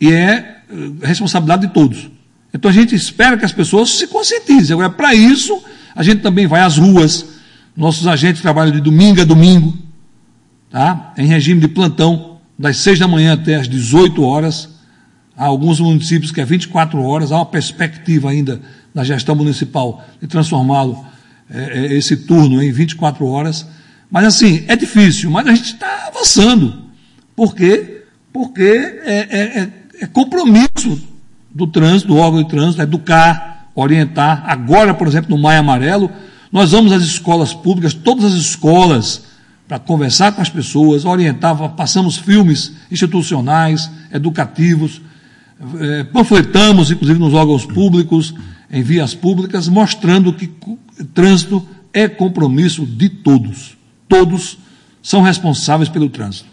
E 0.00 0.10
é 0.10 0.62
eh, 0.68 1.06
responsabilidade 1.06 1.68
de 1.68 1.72
todos. 1.72 2.10
Então 2.52 2.68
a 2.68 2.74
gente 2.74 2.94
espera 2.94 3.38
que 3.38 3.44
as 3.44 3.52
pessoas 3.52 3.90
se 3.90 4.08
conscientizem. 4.08 4.74
Agora, 4.74 4.90
para 4.90 5.14
isso, 5.14 5.62
a 5.94 6.02
gente 6.02 6.22
também 6.22 6.46
vai 6.46 6.60
às 6.60 6.76
ruas, 6.76 7.26
nossos 7.76 8.08
agentes 8.08 8.42
trabalham 8.42 8.72
de 8.72 8.80
domingo 8.80 9.20
a 9.20 9.24
domingo, 9.24 9.78
tá? 10.70 11.14
em 11.16 11.26
regime 11.26 11.60
de 11.60 11.68
plantão, 11.68 12.40
das 12.58 12.78
6 12.78 12.98
da 12.98 13.06
manhã 13.06 13.34
até 13.34 13.54
as 13.54 13.68
18 13.68 14.22
horas. 14.22 14.68
Há 15.36 15.46
alguns 15.46 15.80
municípios 15.80 16.30
que 16.30 16.40
é 16.40 16.44
24 16.44 17.02
horas, 17.02 17.32
há 17.32 17.36
uma 17.36 17.46
perspectiva 17.46 18.30
ainda 18.30 18.60
da 18.94 19.02
gestão 19.02 19.34
municipal 19.34 20.04
de 20.20 20.26
transformá-lo, 20.26 21.04
é, 21.50 21.94
esse 21.94 22.16
turno, 22.16 22.62
em 22.62 22.70
24 22.70 23.26
horas. 23.26 23.66
Mas 24.10 24.26
assim, 24.26 24.64
é 24.68 24.76
difícil, 24.76 25.30
mas 25.30 25.46
a 25.46 25.54
gente 25.54 25.72
está 25.72 26.08
avançando. 26.08 26.82
Por 27.34 27.54
quê? 27.54 28.04
Porque 28.32 28.62
é, 28.62 29.28
é, 29.30 29.60
é, 29.60 29.72
é 30.02 30.06
compromisso 30.06 31.00
do 31.50 31.66
trânsito, 31.66 32.08
do 32.08 32.16
órgão 32.16 32.42
de 32.42 32.48
trânsito, 32.48 32.82
educar, 32.82 33.70
orientar. 33.74 34.44
Agora, 34.46 34.94
por 34.94 35.06
exemplo, 35.06 35.34
no 35.34 35.42
Maio 35.42 35.60
Amarelo, 35.60 36.10
nós 36.50 36.72
vamos 36.72 36.92
às 36.92 37.02
escolas 37.02 37.54
públicas, 37.54 37.94
todas 37.94 38.26
as 38.26 38.34
escolas, 38.34 39.22
para 39.66 39.78
conversar 39.78 40.32
com 40.32 40.42
as 40.42 40.50
pessoas, 40.50 41.06
orientava, 41.06 41.68
passamos 41.70 42.18
filmes 42.18 42.72
institucionais, 42.90 43.90
educativos, 44.12 45.00
eh, 45.80 46.04
panfletamos, 46.04 46.90
inclusive 46.90 47.18
nos 47.18 47.34
órgãos 47.34 47.64
públicos, 47.64 48.34
em 48.70 48.82
vias 48.82 49.14
públicas, 49.14 49.68
mostrando 49.68 50.32
que 50.32 50.50
trânsito 51.14 51.66
é 51.92 52.08
compromisso 52.08 52.86
de 52.86 53.08
todos. 53.08 53.76
Todos 54.08 54.58
são 55.02 55.22
responsáveis 55.22 55.88
pelo 55.88 56.08
trânsito. 56.08 56.50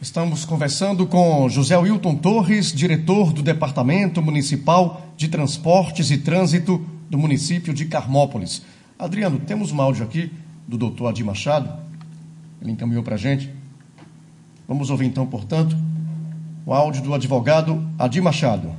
Estamos 0.00 0.44
conversando 0.44 1.06
com 1.06 1.48
José 1.48 1.76
Wilton 1.76 2.16
Torres, 2.16 2.72
diretor 2.72 3.32
do 3.32 3.42
Departamento 3.42 4.20
Municipal 4.20 5.08
de 5.16 5.28
Transportes 5.28 6.10
e 6.10 6.18
Trânsito 6.18 6.84
do 7.08 7.16
município 7.16 7.72
de 7.72 7.86
Carmópolis. 7.86 8.62
Adriano, 8.98 9.38
temos 9.38 9.72
um 9.72 9.80
áudio 9.80 10.04
aqui 10.04 10.30
do 10.68 10.76
doutor 10.76 11.08
Adi 11.08 11.24
Machado, 11.24 11.72
ele 12.60 12.72
encaminhou 12.72 13.02
para 13.02 13.14
a 13.14 13.18
gente. 13.18 13.50
Vamos 14.68 14.90
ouvir 14.90 15.06
então, 15.06 15.26
portanto, 15.26 15.76
o 16.66 16.72
áudio 16.72 17.02
do 17.02 17.14
advogado 17.14 17.82
Adi 17.98 18.20
Machado. 18.20 18.70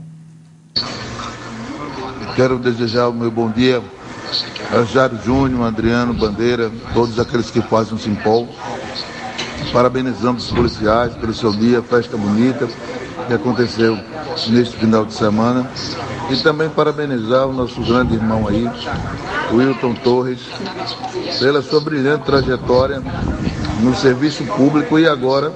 Quero 2.35 2.57
desejar 2.57 3.07
o 3.07 3.13
meu 3.13 3.29
bom 3.29 3.49
dia 3.49 3.81
a 4.71 4.83
Jário 4.83 5.19
Júnior, 5.23 5.67
Adriano, 5.67 6.13
Bandeira, 6.13 6.71
todos 6.93 7.19
aqueles 7.19 7.51
que 7.51 7.61
fazem 7.61 7.93
o 7.93 7.99
Simpol. 7.99 8.47
Parabenizamos 9.71 10.45
os 10.45 10.51
policiais 10.51 11.13
pelo 11.15 11.33
seu 11.33 11.51
dia, 11.51 11.81
festa 11.81 12.17
bonita 12.17 12.67
que 13.27 13.33
aconteceu 13.33 13.97
neste 14.47 14.75
final 14.77 15.05
de 15.05 15.13
semana. 15.13 15.69
E 16.29 16.37
também 16.37 16.69
parabenizar 16.69 17.47
o 17.47 17.53
nosso 17.53 17.79
grande 17.81 18.15
irmão 18.15 18.47
aí, 18.47 18.67
Wilton 19.53 19.93
Torres, 19.93 20.39
pela 21.39 21.61
sua 21.61 21.79
brilhante 21.79 22.25
trajetória 22.25 23.01
no 23.85 23.95
serviço 23.95 24.43
público 24.45 24.97
e 24.97 25.07
agora 25.07 25.53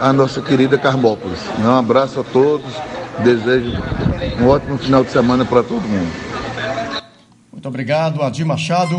a 0.00 0.12
nossa 0.12 0.40
querida 0.40 0.78
Carmópolis. 0.78 1.40
Um 1.58 1.70
abraço 1.70 2.20
a 2.20 2.24
todos, 2.24 2.72
desejo 3.24 3.72
um 4.40 4.46
ótimo 4.46 4.78
final 4.78 5.02
de 5.02 5.10
semana 5.10 5.44
para 5.44 5.60
todo 5.64 5.82
mundo. 5.82 6.12
Muito 7.52 7.66
obrigado, 7.66 8.22
Adir 8.22 8.46
Machado, 8.46 8.96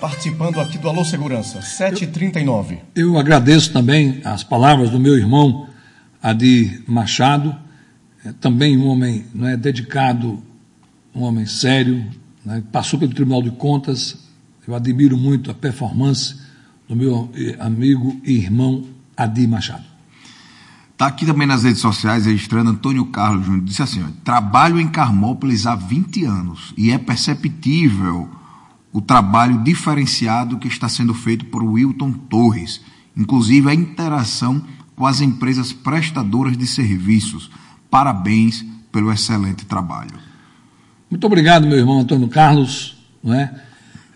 participando 0.00 0.60
aqui 0.60 0.78
do 0.78 0.88
Alô 0.88 1.04
Segurança, 1.04 1.58
7h39. 1.58 2.78
Eu, 2.94 3.14
eu 3.14 3.18
agradeço 3.18 3.72
também 3.72 4.20
as 4.24 4.44
palavras 4.44 4.90
do 4.90 5.00
meu 5.00 5.18
irmão 5.18 5.66
Adir 6.22 6.84
Machado, 6.86 7.52
é, 8.24 8.32
também 8.40 8.78
um 8.78 8.86
homem 8.86 9.26
não 9.34 9.48
é, 9.48 9.56
dedicado, 9.56 10.40
um 11.12 11.22
homem 11.22 11.46
sério, 11.46 12.06
né, 12.44 12.62
passou 12.70 12.96
pelo 12.96 13.12
Tribunal 13.12 13.42
de 13.42 13.50
Contas. 13.50 14.18
Eu 14.68 14.76
admiro 14.76 15.16
muito 15.16 15.50
a 15.50 15.54
performance 15.54 16.41
do 16.88 16.96
meu 16.96 17.30
eh, 17.34 17.56
amigo 17.60 18.20
e 18.24 18.32
irmão 18.32 18.84
Adir 19.16 19.48
Machado. 19.48 19.84
Está 20.92 21.06
aqui 21.06 21.26
também 21.26 21.46
nas 21.46 21.64
redes 21.64 21.80
sociais 21.80 22.26
registrando 22.26 22.70
Antônio 22.70 23.04
Carlos 23.06 23.46
Júnior. 23.46 23.64
Disse 23.64 23.82
assim: 23.82 24.02
ó, 24.02 24.06
trabalho 24.24 24.78
em 24.78 24.88
Carmópolis 24.88 25.66
há 25.66 25.74
20 25.74 26.24
anos 26.24 26.72
e 26.76 26.90
é 26.90 26.98
perceptível 26.98 28.28
o 28.92 29.00
trabalho 29.00 29.62
diferenciado 29.62 30.58
que 30.58 30.68
está 30.68 30.88
sendo 30.88 31.14
feito 31.14 31.46
por 31.46 31.64
Wilton 31.64 32.12
Torres, 32.12 32.80
inclusive 33.16 33.68
a 33.68 33.74
interação 33.74 34.62
com 34.94 35.06
as 35.06 35.20
empresas 35.20 35.72
prestadoras 35.72 36.56
de 36.56 36.66
serviços. 36.66 37.50
Parabéns 37.90 38.64
pelo 38.92 39.10
excelente 39.10 39.64
trabalho. 39.64 40.14
Muito 41.10 41.26
obrigado, 41.26 41.66
meu 41.66 41.78
irmão 41.78 42.00
Antônio 42.00 42.28
Carlos. 42.28 42.96
Não 43.24 43.34
é? 43.34 43.52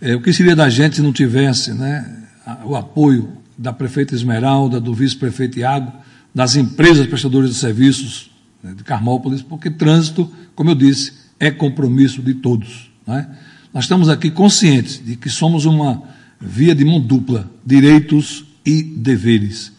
É, 0.01 0.15
o 0.15 0.21
que 0.21 0.33
seria 0.33 0.55
da 0.55 0.69
gente 0.69 0.97
se 0.97 1.03
não 1.03 1.13
tivesse 1.13 1.73
né, 1.73 2.26
o 2.65 2.77
apoio 2.77 3.33
da 3.57 3.73
prefeita 3.73 4.15
Esmeralda, 4.15 4.81
do 4.81 4.95
vice-prefeito 4.95 5.59
Iago, 5.59 5.93
das 6.35 6.57
empresas 6.57 7.07
prestadoras 7.07 7.51
de 7.51 7.57
serviços 7.57 8.31
né, 8.63 8.75
de 8.75 8.85
Carmópolis, 8.85 9.43
porque 9.43 9.71
trânsito, 9.71 10.31
como 10.55 10.71
eu 10.71 10.75
disse, 10.75 11.13
é 11.41 11.51
compromisso 11.51 12.23
de 12.23 12.35
todos. 12.35 12.91
É? 13.09 13.27
Nós 13.73 13.85
estamos 13.85 14.09
aqui 14.09 14.31
conscientes 14.31 15.03
de 15.05 15.17
que 15.17 15.31
somos 15.31 15.65
uma 15.65 16.03
via 16.41 16.75
de 16.75 16.85
mão 16.85 17.01
dupla, 17.01 17.51
direitos 17.65 18.45
e 18.65 18.83
deveres. 18.83 19.73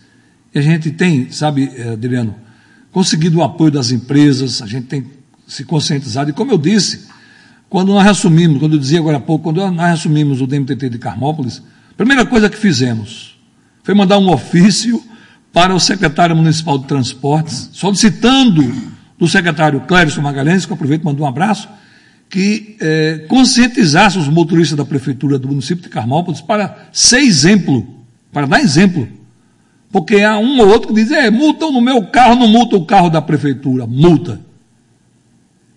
E 0.54 0.60
a 0.60 0.62
gente 0.62 0.92
tem, 0.92 1.30
sabe, 1.32 1.72
eh, 1.76 1.94
Adriano, 1.94 2.36
conseguido 2.92 3.38
o 3.38 3.44
apoio 3.44 3.72
das 3.72 3.92
empresas, 3.92 4.62
a 4.62 4.66
gente 4.66 4.88
tem 4.88 5.06
se 5.48 5.64
conscientizado, 5.64 6.30
e 6.30 6.34
como 6.34 6.52
eu 6.52 6.58
disse, 6.58 7.06
quando 7.70 7.90
nós 7.90 8.08
assumimos, 8.08 8.60
quando 8.60 8.74
eu 8.74 8.80
dizia 8.80 9.00
agora 9.00 9.18
há 9.18 9.20
pouco, 9.20 9.44
quando 9.44 9.58
nós 9.72 9.94
assumimos 9.94 10.42
o 10.42 10.48
DMTT 10.48 10.90
de 10.90 10.98
Carmópolis, 10.98 11.62
primeira 11.98 12.26
coisa 12.26 12.50
que 12.50 12.58
fizemos 12.58 13.38
foi 13.84 13.94
mandar 13.94 14.18
um 14.20 14.30
ofício 14.30 15.04
para 15.52 15.74
o 15.74 15.80
secretário 15.80 16.36
municipal 16.36 16.78
de 16.78 16.86
transportes, 16.86 17.70
solicitando 17.74 18.64
do 19.18 19.28
secretário 19.28 19.82
Clérison 19.82 20.22
Magalhães, 20.22 20.66
que 20.66 20.72
eu 20.72 20.76
aproveito 20.76 21.02
e 21.02 21.06
mando 21.06 21.24
um 21.24 21.26
abraço, 21.26 21.68
que 22.30 22.76
eh, 22.80 23.26
conscientizasse 23.28 24.18
os 24.20 24.28
motoristas 24.28 24.78
da 24.78 24.86
prefeitura 24.86 25.40
do 25.40 25.48
município 25.48 25.84
de 25.84 25.90
Carmópolis 25.90 26.42
para 26.42 26.90
ser 26.92 27.20
exemplo, 27.20 27.88
para 28.32 28.46
dar 28.46 28.60
exemplo. 28.60 29.08
Porque 29.92 30.22
há 30.22 30.38
um 30.38 30.60
ou 30.60 30.68
outro 30.68 30.90
que 30.90 31.02
diz, 31.02 31.12
é, 31.12 31.32
multam 31.32 31.72
no 31.72 31.82
meu 31.82 32.04
carro, 32.08 32.36
não 32.36 32.48
multa 32.48 32.76
o 32.76 32.86
carro 32.86 33.10
da 33.10 33.22
prefeitura. 33.22 33.88
Multa. 33.88 34.42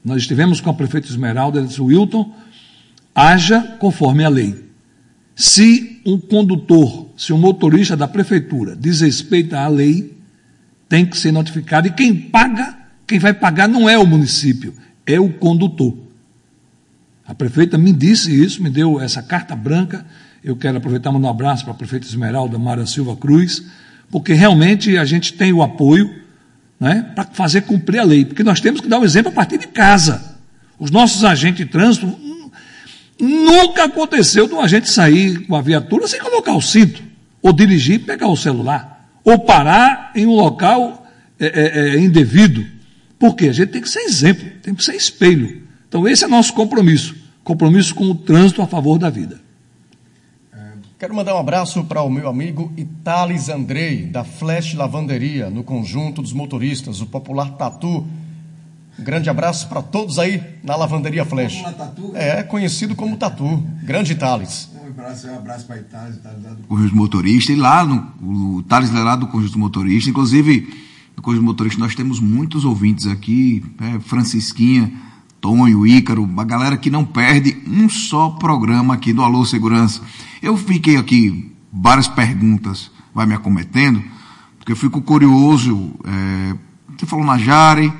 Nós 0.04 0.22
estivemos 0.22 0.60
com 0.60 0.70
a 0.70 0.74
prefeita 0.74 1.08
Esmeralda, 1.08 1.58
ela 1.58 1.66
disse, 1.66 1.80
Wilton, 1.80 2.32
haja 3.14 3.60
conforme 3.78 4.24
a 4.24 4.28
lei. 4.28 4.64
Se 5.34 5.89
um 6.04 6.18
condutor, 6.18 7.08
se 7.16 7.32
um 7.32 7.38
motorista 7.38 7.96
da 7.96 8.08
prefeitura 8.08 8.74
desrespeita 8.74 9.60
a 9.60 9.68
lei, 9.68 10.16
tem 10.88 11.06
que 11.06 11.16
ser 11.16 11.32
notificado. 11.32 11.86
E 11.86 11.90
quem 11.90 12.14
paga, 12.14 12.76
quem 13.06 13.18
vai 13.18 13.32
pagar 13.32 13.68
não 13.68 13.88
é 13.88 13.98
o 13.98 14.06
município, 14.06 14.74
é 15.06 15.20
o 15.20 15.32
condutor. 15.32 15.96
A 17.26 17.34
prefeita 17.34 17.78
me 17.78 17.92
disse 17.92 18.32
isso, 18.32 18.62
me 18.62 18.70
deu 18.70 19.00
essa 19.00 19.22
carta 19.22 19.54
branca. 19.54 20.04
Eu 20.42 20.56
quero 20.56 20.78
aproveitar 20.78 21.10
um 21.10 21.28
abraço 21.28 21.64
para 21.64 21.72
a 21.72 21.76
prefeita 21.76 22.06
Esmeralda 22.06 22.58
Mara 22.58 22.84
Silva 22.86 23.14
Cruz, 23.14 23.62
porque 24.10 24.32
realmente 24.32 24.98
a 24.98 25.04
gente 25.04 25.34
tem 25.34 25.52
o 25.52 25.62
apoio 25.62 26.12
né, 26.80 27.12
para 27.14 27.24
fazer 27.24 27.60
cumprir 27.62 28.00
a 28.00 28.04
lei. 28.04 28.24
Porque 28.24 28.42
nós 28.42 28.60
temos 28.60 28.80
que 28.80 28.88
dar 28.88 28.98
o 28.98 29.02
um 29.02 29.04
exemplo 29.04 29.30
a 29.30 29.34
partir 29.34 29.58
de 29.58 29.68
casa. 29.68 30.38
Os 30.78 30.90
nossos 30.90 31.22
agentes 31.24 31.64
de 31.64 31.70
trânsito 31.70 32.18
Nunca 33.20 33.84
aconteceu 33.84 34.48
de 34.48 34.54
um 34.54 34.60
agente 34.60 34.88
sair 34.88 35.46
com 35.46 35.54
a 35.54 35.60
viatura 35.60 36.08
sem 36.08 36.20
colocar 36.20 36.54
o 36.54 36.62
cinto, 36.62 37.02
ou 37.42 37.52
dirigir 37.52 37.96
e 37.96 37.98
pegar 37.98 38.28
o 38.28 38.36
celular, 38.36 39.08
ou 39.24 39.38
parar 39.40 40.12
em 40.14 40.26
um 40.26 40.34
local 40.34 41.06
é, 41.38 41.46
é, 41.46 41.78
é, 41.78 42.00
indevido. 42.00 42.66
Porque 43.18 43.48
a 43.48 43.52
gente 43.52 43.70
tem 43.70 43.82
que 43.82 43.88
ser 43.88 44.00
exemplo, 44.00 44.48
tem 44.62 44.74
que 44.74 44.82
ser 44.82 44.94
espelho. 44.94 45.62
Então, 45.88 46.08
esse 46.08 46.24
é 46.24 46.28
nosso 46.28 46.54
compromisso 46.54 47.20
compromisso 47.50 47.94
com 47.94 48.04
o 48.04 48.14
trânsito 48.14 48.62
a 48.62 48.66
favor 48.66 48.98
da 48.98 49.10
vida. 49.10 49.40
Quero 50.98 51.14
mandar 51.14 51.34
um 51.34 51.38
abraço 51.38 51.82
para 51.84 52.02
o 52.02 52.10
meu 52.10 52.28
amigo 52.28 52.70
Itales 52.76 53.48
Andrei, 53.48 54.04
da 54.04 54.22
Flash 54.22 54.74
Lavanderia, 54.74 55.48
no 55.48 55.64
conjunto 55.64 56.20
dos 56.20 56.32
motoristas, 56.32 57.00
o 57.00 57.06
popular 57.06 57.56
Tatu 57.56 58.06
grande 59.02 59.28
abraço 59.28 59.68
para 59.68 59.82
todos 59.82 60.18
aí 60.18 60.42
na 60.62 60.76
Lavanderia 60.76 61.24
Flash. 61.24 61.62
Tatu, 61.76 62.12
é, 62.14 62.42
conhecido 62.42 62.94
como 62.94 63.16
Tatu. 63.16 63.62
Grande 63.82 64.14
Thales. 64.14 64.70
Um 64.74 64.88
abraço, 64.90 65.28
um 65.28 65.36
abraço 65.36 65.66
para 65.66 65.82
Thales, 65.82 66.16
do 66.16 66.66
Conjunto 66.66 66.96
Motorista. 66.96 67.52
E 67.52 67.56
lá, 67.56 67.84
no, 67.84 68.58
o 68.58 68.62
Thales 68.62 68.94
é 68.94 68.98
lá 68.98 69.16
do 69.16 69.26
Conjunto 69.26 69.58
Motorista. 69.58 70.10
Inclusive, 70.10 70.68
no 71.16 71.22
Conjunto 71.22 71.44
Motorista 71.44 71.80
nós 71.80 71.94
temos 71.94 72.20
muitos 72.20 72.64
ouvintes 72.64 73.06
aqui. 73.06 73.64
É, 73.80 74.00
Francisquinha, 74.00 74.92
Tonho, 75.40 75.86
Ícaro, 75.86 76.22
uma 76.22 76.44
galera 76.44 76.76
que 76.76 76.90
não 76.90 77.04
perde 77.04 77.56
um 77.66 77.88
só 77.88 78.30
programa 78.30 78.94
aqui 78.94 79.12
do 79.12 79.22
Alô 79.22 79.44
Segurança. 79.44 80.02
Eu 80.42 80.56
fiquei 80.56 80.96
aqui, 80.96 81.54
várias 81.72 82.08
perguntas 82.08 82.90
vai 83.14 83.26
me 83.26 83.34
acometendo, 83.34 84.02
porque 84.58 84.72
eu 84.72 84.76
fico 84.76 85.00
curioso. 85.00 85.92
É, 86.04 86.56
você 86.96 87.06
falou 87.06 87.24
na 87.24 87.38
Jare 87.38 87.92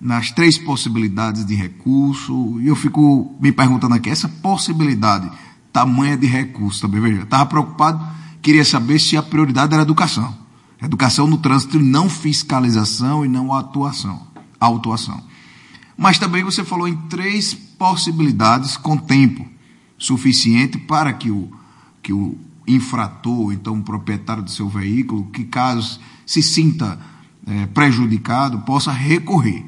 nas 0.00 0.30
três 0.30 0.58
possibilidades 0.58 1.44
de 1.44 1.54
recurso, 1.54 2.60
e 2.60 2.68
eu 2.68 2.76
fico 2.76 3.34
me 3.40 3.52
perguntando 3.52 3.94
aqui, 3.94 4.10
essa 4.10 4.28
possibilidade, 4.28 5.30
tamanha 5.72 6.16
de 6.16 6.26
recurso 6.26 6.82
também, 6.82 7.00
veja, 7.00 7.22
estava 7.22 7.46
preocupado, 7.46 8.06
queria 8.42 8.64
saber 8.64 8.98
se 8.98 9.16
a 9.16 9.22
prioridade 9.22 9.72
era 9.72 9.82
a 9.82 9.84
educação. 9.84 10.36
Educação 10.82 11.26
no 11.26 11.38
trânsito, 11.38 11.80
não 11.80 12.10
fiscalização 12.10 13.24
e 13.24 13.28
não 13.28 13.52
atuação, 13.52 14.26
autuação. 14.60 15.22
Mas 15.96 16.18
também 16.18 16.44
você 16.44 16.64
falou 16.64 16.86
em 16.86 16.96
três 17.08 17.54
possibilidades 17.54 18.76
com 18.76 18.96
tempo 18.96 19.46
suficiente 19.96 20.76
para 20.76 21.12
que 21.12 21.30
o, 21.30 21.50
que 22.02 22.12
o 22.12 22.36
infrator, 22.66 23.52
então 23.52 23.78
o 23.78 23.82
proprietário 23.82 24.42
do 24.42 24.50
seu 24.50 24.68
veículo, 24.68 25.24
que 25.26 25.44
caso 25.44 26.00
se 26.26 26.42
sinta 26.42 26.98
é, 27.46 27.66
prejudicado, 27.66 28.60
possa 28.60 28.90
recorrer. 28.90 29.64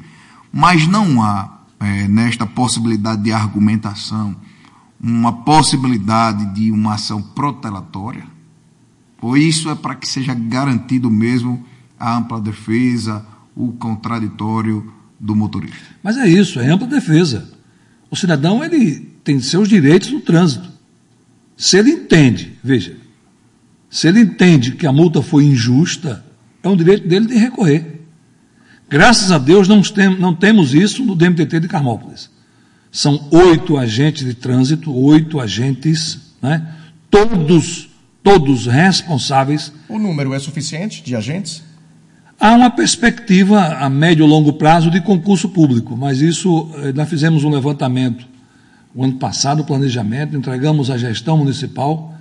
Mas 0.57 0.87
não 0.87 1.23
há, 1.23 1.61
é, 1.79 2.09
nesta 2.09 2.47
possibilidade 2.47 3.23
de 3.23 3.31
argumentação, 3.31 4.35
uma 4.99 5.45
possibilidade 5.45 6.47
de 6.55 6.73
uma 6.73 6.95
ação 6.95 7.21
protelatória? 7.21 8.25
Ou 9.21 9.37
isso 9.37 9.69
é 9.69 9.75
para 9.75 9.95
que 9.95 10.09
seja 10.09 10.33
garantido 10.33 11.11
mesmo 11.11 11.63
a 12.01 12.17
ampla 12.17 12.41
defesa, 12.41 13.23
o 13.55 13.73
contraditório 13.73 14.91
do 15.21 15.37
motorista? 15.37 15.77
Mas 16.03 16.17
é 16.17 16.27
isso, 16.27 16.59
é 16.59 16.71
ampla 16.71 16.87
defesa. 16.87 17.53
O 18.11 18.17
cidadão 18.17 18.65
ele 18.65 19.01
tem 19.23 19.39
seus 19.41 19.69
direitos 19.69 20.11
no 20.11 20.23
trânsito. 20.23 20.71
Se 21.55 21.77
ele 21.77 21.91
entende, 21.91 22.57
veja, 22.65 22.97
se 23.91 24.09
ele 24.09 24.21
entende 24.21 24.73
que 24.73 24.87
a 24.87 24.93
multa 24.93 25.21
foi 25.21 25.45
injusta, 25.45 26.25
é 26.63 26.69
um 26.69 26.77
direito 26.79 27.07
dele 27.07 27.27
de 27.27 27.35
recorrer. 27.35 27.96
Graças 28.89 29.33
a 29.33 29.39
Deus 29.39 29.67
não, 29.67 29.83
tem, 29.83 30.19
não 30.19 30.35
temos 30.35 30.75
isso 30.75 31.05
no 31.05 31.15
DMTT 31.15 31.61
de 31.61 31.69
Carmópolis. 31.69 32.31
São 32.91 33.29
oito 33.31 33.77
agentes 33.77 34.25
de 34.25 34.35
trânsito, 34.35 34.95
oito 34.95 35.41
agentes, 35.41 36.19
né? 36.41 36.67
todos, 37.11 37.89
todos 38.23 38.67
responsáveis. 38.67 39.73
O 39.89 39.99
número 39.99 40.33
é 40.33 40.39
suficiente 40.39 41.03
de 41.03 41.15
agentes? 41.15 41.63
Há 42.39 42.53
uma 42.53 42.71
perspectiva 42.71 43.77
a 43.77 43.89
médio 43.89 44.25
e 44.25 44.29
longo 44.29 44.53
prazo 44.53 44.91
de 44.91 45.01
concurso 45.01 45.49
público, 45.49 45.97
mas 45.97 46.21
isso 46.21 46.71
eh, 46.77 46.93
nós 46.93 47.09
fizemos 47.09 47.45
um 47.45 47.51
levantamento 47.51 48.27
o 48.97 49.05
ano 49.05 49.19
passado, 49.19 49.61
o 49.61 49.65
planejamento, 49.65 50.35
entregamos 50.35 50.91
à 50.91 50.97
gestão 50.97 51.37
municipal. 51.37 52.15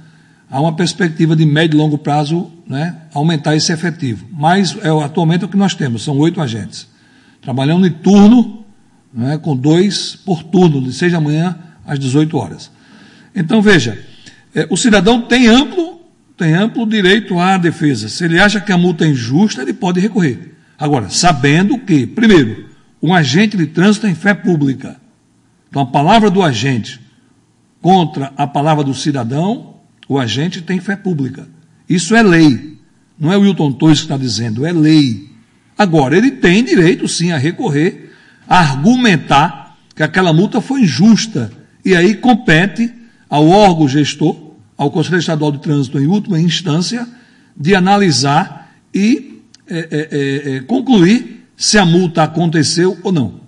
Há 0.49 0.61
uma 0.61 0.75
perspectiva 0.75 1.35
de 1.35 1.45
médio 1.45 1.77
e 1.77 1.79
longo 1.79 1.97
prazo 1.97 2.51
né, 2.67 2.95
aumentar 3.13 3.55
esse 3.55 3.71
efetivo. 3.71 4.27
Mas 4.31 4.77
é 4.81 4.89
atualmente 5.03 5.45
o 5.45 5.47
que 5.47 5.57
nós 5.57 5.73
temos, 5.73 6.03
são 6.03 6.17
oito 6.17 6.41
agentes. 6.41 6.87
Trabalhando 7.41 7.85
em 7.85 7.91
turno, 7.91 8.63
né, 9.13 9.37
com 9.37 9.55
dois 9.55 10.15
por 10.15 10.43
turno, 10.43 10.81
de 10.81 10.93
seis 10.93 11.11
da 11.11 11.19
manhã 11.19 11.57
às 11.85 11.99
18 11.99 12.37
horas. 12.37 12.71
Então, 13.35 13.61
veja, 13.61 13.99
é, 14.53 14.67
o 14.69 14.77
cidadão 14.77 15.21
tem 15.21 15.47
amplo 15.47 15.95
tem 16.37 16.53
amplo 16.53 16.85
direito 16.85 17.39
à 17.39 17.57
defesa. 17.57 18.09
Se 18.09 18.25
ele 18.25 18.39
acha 18.39 18.59
que 18.59 18.71
a 18.71 18.77
multa 18.77 19.05
é 19.05 19.07
injusta, 19.07 19.61
ele 19.61 19.73
pode 19.73 19.99
recorrer. 19.99 20.53
Agora, 20.77 21.09
sabendo 21.09 21.77
que, 21.79 22.05
primeiro, 22.05 22.69
um 23.01 23.13
agente 23.13 23.55
de 23.55 23.67
trânsito 23.67 24.05
tem 24.05 24.15
fé 24.15 24.33
pública. 24.33 24.97
Então, 25.69 25.81
a 25.81 25.85
palavra 25.85 26.29
do 26.29 26.43
agente 26.43 26.99
contra 27.81 28.33
a 28.35 28.45
palavra 28.45 28.83
do 28.83 28.93
cidadão, 28.93 29.74
o 30.07 30.19
agente 30.19 30.61
tem 30.61 30.79
fé 30.79 30.95
pública. 30.95 31.47
Isso 31.87 32.15
é 32.15 32.21
lei. 32.21 32.77
Não 33.19 33.31
é 33.31 33.37
o 33.37 33.41
Wilton 33.41 33.71
Torres 33.71 33.99
que 33.99 34.05
está 34.05 34.17
dizendo, 34.17 34.65
é 34.65 34.71
lei. 34.71 35.29
Agora, 35.77 36.17
ele 36.17 36.31
tem 36.31 36.63
direito, 36.63 37.07
sim, 37.07 37.31
a 37.31 37.37
recorrer, 37.37 38.11
a 38.47 38.59
argumentar 38.59 39.77
que 39.95 40.03
aquela 40.03 40.33
multa 40.33 40.61
foi 40.61 40.81
injusta. 40.81 41.51
E 41.83 41.95
aí 41.95 42.15
compete 42.15 42.91
ao 43.29 43.47
órgão 43.47 43.87
gestor 43.87 44.53
ao 44.77 44.91
Conselho 44.91 45.19
Estadual 45.19 45.51
de 45.51 45.59
Trânsito, 45.59 45.99
em 45.99 46.07
última 46.07 46.39
instância, 46.39 47.07
de 47.55 47.73
analisar 47.73 48.73
e 48.93 49.41
é, 49.67 49.77
é, 49.77 50.09
é, 50.51 50.55
é, 50.55 50.59
concluir 50.61 51.45
se 51.55 51.77
a 51.77 51.85
multa 51.85 52.23
aconteceu 52.23 52.97
ou 53.01 53.11
não. 53.11 53.41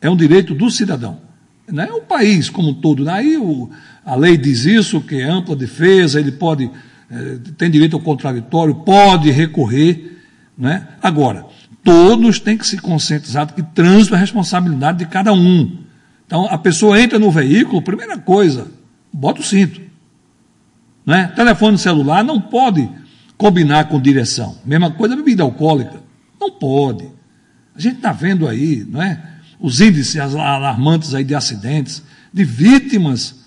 É 0.00 0.08
um 0.08 0.16
direito 0.16 0.54
do 0.54 0.70
cidadão. 0.70 1.20
Não 1.68 1.82
é 1.82 1.92
o 1.92 2.00
país 2.00 2.48
como 2.48 2.70
um 2.70 2.74
todo. 2.74 3.08
Aí 3.08 3.36
o, 3.36 3.70
a 4.04 4.14
lei 4.14 4.36
diz 4.36 4.64
isso, 4.64 5.00
que 5.00 5.20
é 5.20 5.24
ampla 5.24 5.54
defesa, 5.54 6.18
ele 6.18 6.32
pode, 6.32 6.70
é, 7.10 7.38
tem 7.56 7.70
direito 7.70 7.96
ao 7.96 8.02
contraditório, 8.02 8.74
pode 8.74 9.30
recorrer. 9.30 10.18
Né? 10.56 10.86
Agora, 11.02 11.46
todos 11.84 12.40
têm 12.40 12.56
que 12.56 12.66
se 12.66 12.78
conscientizar 12.78 13.46
de 13.46 13.54
que 13.54 13.62
trânsito 13.62 14.14
é 14.14 14.18
responsabilidade 14.18 14.98
de 14.98 15.06
cada 15.06 15.32
um. 15.32 15.78
Então, 16.26 16.46
a 16.46 16.56
pessoa 16.58 17.00
entra 17.00 17.18
no 17.18 17.30
veículo, 17.30 17.82
primeira 17.82 18.16
coisa, 18.16 18.68
bota 19.12 19.40
o 19.40 19.44
cinto. 19.44 19.80
Né? 21.04 21.26
Telefone 21.34 21.76
celular 21.76 22.22
não 22.22 22.40
pode 22.40 22.88
combinar 23.36 23.88
com 23.88 24.00
direção. 24.00 24.56
Mesma 24.64 24.90
coisa 24.90 25.16
bebida 25.16 25.42
alcoólica. 25.42 26.00
Não 26.40 26.50
pode. 26.50 27.08
A 27.74 27.80
gente 27.80 27.96
está 27.96 28.12
vendo 28.12 28.46
aí, 28.46 28.86
não 28.88 29.02
é? 29.02 29.20
Os 29.58 29.80
índices 29.80 30.16
alarmantes 30.16 31.14
aí 31.14 31.24
de 31.24 31.34
acidentes, 31.34 32.02
de 32.32 32.44
vítimas 32.44 33.39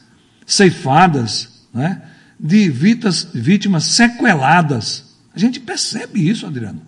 ceifadas, 0.46 1.68
né? 1.74 2.02
de 2.40 2.70
vítimas, 2.70 3.28
vítimas 3.34 3.86
sequeladas. 3.86 5.16
A 5.36 5.40
gente 5.40 5.60
percebe 5.60 6.28
isso, 6.28 6.46
Adriano. 6.46 6.82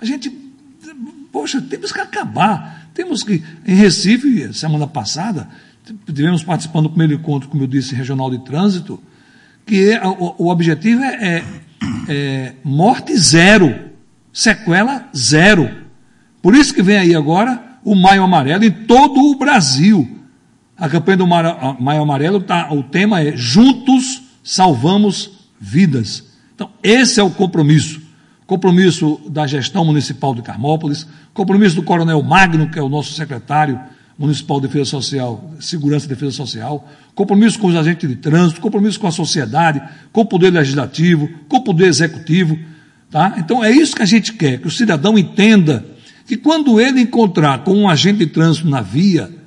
A 0.00 0.04
gente, 0.04 0.30
poxa, 1.32 1.60
temos 1.60 1.92
que 1.92 2.00
acabar. 2.00 2.90
Temos 2.94 3.22
que, 3.22 3.42
em 3.66 3.74
Recife, 3.74 4.52
semana 4.52 4.86
passada, 4.86 5.48
tivemos 6.06 6.42
participando 6.42 6.84
do 6.84 6.90
primeiro 6.90 7.14
encontro, 7.14 7.48
como 7.48 7.62
eu 7.62 7.66
disse, 7.66 7.94
regional 7.94 8.30
de 8.30 8.44
trânsito, 8.44 9.02
que 9.64 9.90
é, 9.92 10.06
o, 10.06 10.34
o 10.38 10.48
objetivo 10.50 11.02
é, 11.02 11.36
é, 11.36 11.44
é 12.08 12.54
morte 12.62 13.16
zero, 13.16 13.90
sequela 14.32 15.08
zero. 15.16 15.70
Por 16.42 16.54
isso 16.54 16.74
que 16.74 16.82
vem 16.82 16.98
aí 16.98 17.14
agora 17.14 17.78
o 17.84 17.94
Maio 17.94 18.22
Amarelo 18.22 18.64
em 18.64 18.70
todo 18.70 19.20
o 19.20 19.38
Brasil. 19.38 20.17
A 20.78 20.88
campanha 20.88 21.16
do 21.16 21.26
Maio 21.26 22.02
Amarelo, 22.02 22.40
tá, 22.40 22.72
o 22.72 22.84
tema 22.84 23.20
é 23.20 23.36
Juntos 23.36 24.22
Salvamos 24.44 25.30
Vidas. 25.60 26.24
Então, 26.54 26.70
esse 26.84 27.18
é 27.18 27.22
o 27.22 27.30
compromisso. 27.30 28.00
Compromisso 28.46 29.20
da 29.28 29.44
gestão 29.44 29.84
municipal 29.84 30.32
de 30.36 30.40
Carmópolis, 30.40 31.04
compromisso 31.34 31.74
do 31.74 31.82
Coronel 31.82 32.22
Magno, 32.22 32.70
que 32.70 32.78
é 32.78 32.82
o 32.82 32.88
nosso 32.88 33.12
secretário 33.12 33.80
Municipal 34.16 34.60
de 34.60 34.68
Defesa 34.68 34.90
Social, 34.90 35.50
Segurança 35.58 36.06
e 36.06 36.08
Defesa 36.08 36.32
Social, 36.32 36.88
compromisso 37.12 37.58
com 37.58 37.66
os 37.66 37.74
agentes 37.74 38.08
de 38.08 38.14
trânsito, 38.14 38.60
compromisso 38.60 39.00
com 39.00 39.08
a 39.08 39.12
sociedade, 39.12 39.82
com 40.12 40.20
o 40.20 40.26
poder 40.26 40.50
legislativo, 40.50 41.28
com 41.48 41.56
o 41.56 41.64
poder 41.64 41.86
executivo. 41.86 42.56
Tá? 43.10 43.34
Então 43.38 43.64
é 43.64 43.70
isso 43.70 43.96
que 43.96 44.02
a 44.02 44.06
gente 44.06 44.32
quer, 44.32 44.58
que 44.60 44.68
o 44.68 44.70
cidadão 44.70 45.18
entenda 45.18 45.84
que 46.24 46.36
quando 46.36 46.80
ele 46.80 47.00
encontrar 47.00 47.64
com 47.64 47.74
um 47.74 47.88
agente 47.88 48.18
de 48.18 48.26
trânsito 48.26 48.68
na 48.68 48.80
via, 48.80 49.37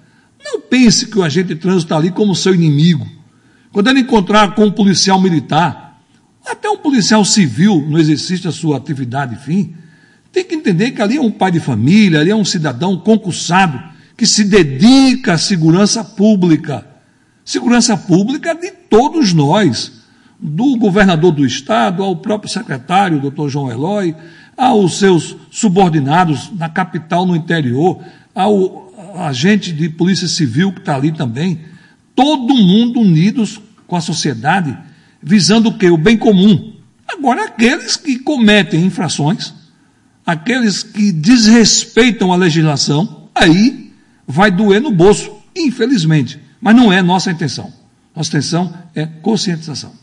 não 0.51 0.61
pense 0.61 1.07
que 1.07 1.17
o 1.17 1.23
agente 1.23 1.49
de 1.49 1.55
trânsito 1.55 1.85
está 1.85 1.97
ali 1.97 2.11
como 2.11 2.35
seu 2.35 2.53
inimigo. 2.53 3.07
Quando 3.71 3.89
ele 3.89 4.01
encontrar 4.01 4.53
com 4.53 4.65
um 4.65 4.71
policial 4.71 5.19
militar, 5.19 6.01
até 6.45 6.69
um 6.69 6.77
policial 6.77 7.23
civil 7.23 7.85
no 7.87 7.97
exercício 7.97 8.45
da 8.45 8.51
sua 8.51 8.77
atividade, 8.77 9.35
enfim, 9.35 9.73
tem 10.31 10.43
que 10.43 10.55
entender 10.55 10.91
que 10.91 11.01
ali 11.01 11.17
é 11.17 11.21
um 11.21 11.31
pai 11.31 11.51
de 11.51 11.59
família, 11.59 12.19
ali 12.19 12.31
é 12.31 12.35
um 12.35 12.45
cidadão 12.45 12.97
concursado, 12.97 13.81
que 14.17 14.25
se 14.25 14.43
dedica 14.43 15.33
à 15.33 15.37
segurança 15.37 16.03
pública. 16.03 16.85
Segurança 17.45 17.95
pública 17.97 18.53
de 18.53 18.71
todos 18.71 19.33
nós, 19.33 20.03
do 20.39 20.75
governador 20.77 21.31
do 21.31 21.45
Estado, 21.45 22.03
ao 22.03 22.15
próprio 22.15 22.51
secretário, 22.51 23.19
doutor 23.19 23.49
João 23.49 23.71
Eloy, 23.71 24.15
aos 24.57 24.99
seus 24.99 25.35
subordinados 25.49 26.51
na 26.57 26.69
capital, 26.69 27.25
no 27.25 27.35
interior, 27.35 27.99
ao 28.33 28.90
agente 29.19 29.71
de 29.71 29.89
polícia 29.89 30.27
civil 30.27 30.71
que 30.71 30.79
está 30.79 30.95
ali 30.95 31.11
também. 31.11 31.59
Todo 32.15 32.55
mundo 32.55 32.99
unidos 32.99 33.59
com 33.87 33.95
a 33.95 34.01
sociedade, 34.01 34.77
visando 35.21 35.69
o 35.69 35.77
quê? 35.77 35.89
O 35.89 35.97
bem 35.97 36.17
comum. 36.17 36.73
Agora, 37.07 37.45
aqueles 37.45 37.97
que 37.97 38.19
cometem 38.19 38.85
infrações, 38.85 39.53
aqueles 40.25 40.83
que 40.83 41.11
desrespeitam 41.11 42.31
a 42.31 42.35
legislação, 42.35 43.29
aí 43.35 43.91
vai 44.25 44.49
doer 44.49 44.81
no 44.81 44.91
bolso, 44.91 45.31
infelizmente. 45.55 46.39
Mas 46.61 46.75
não 46.75 46.91
é 46.91 47.01
nossa 47.01 47.31
intenção. 47.31 47.73
Nossa 48.15 48.29
intenção 48.29 48.73
é 48.95 49.05
conscientização. 49.05 49.93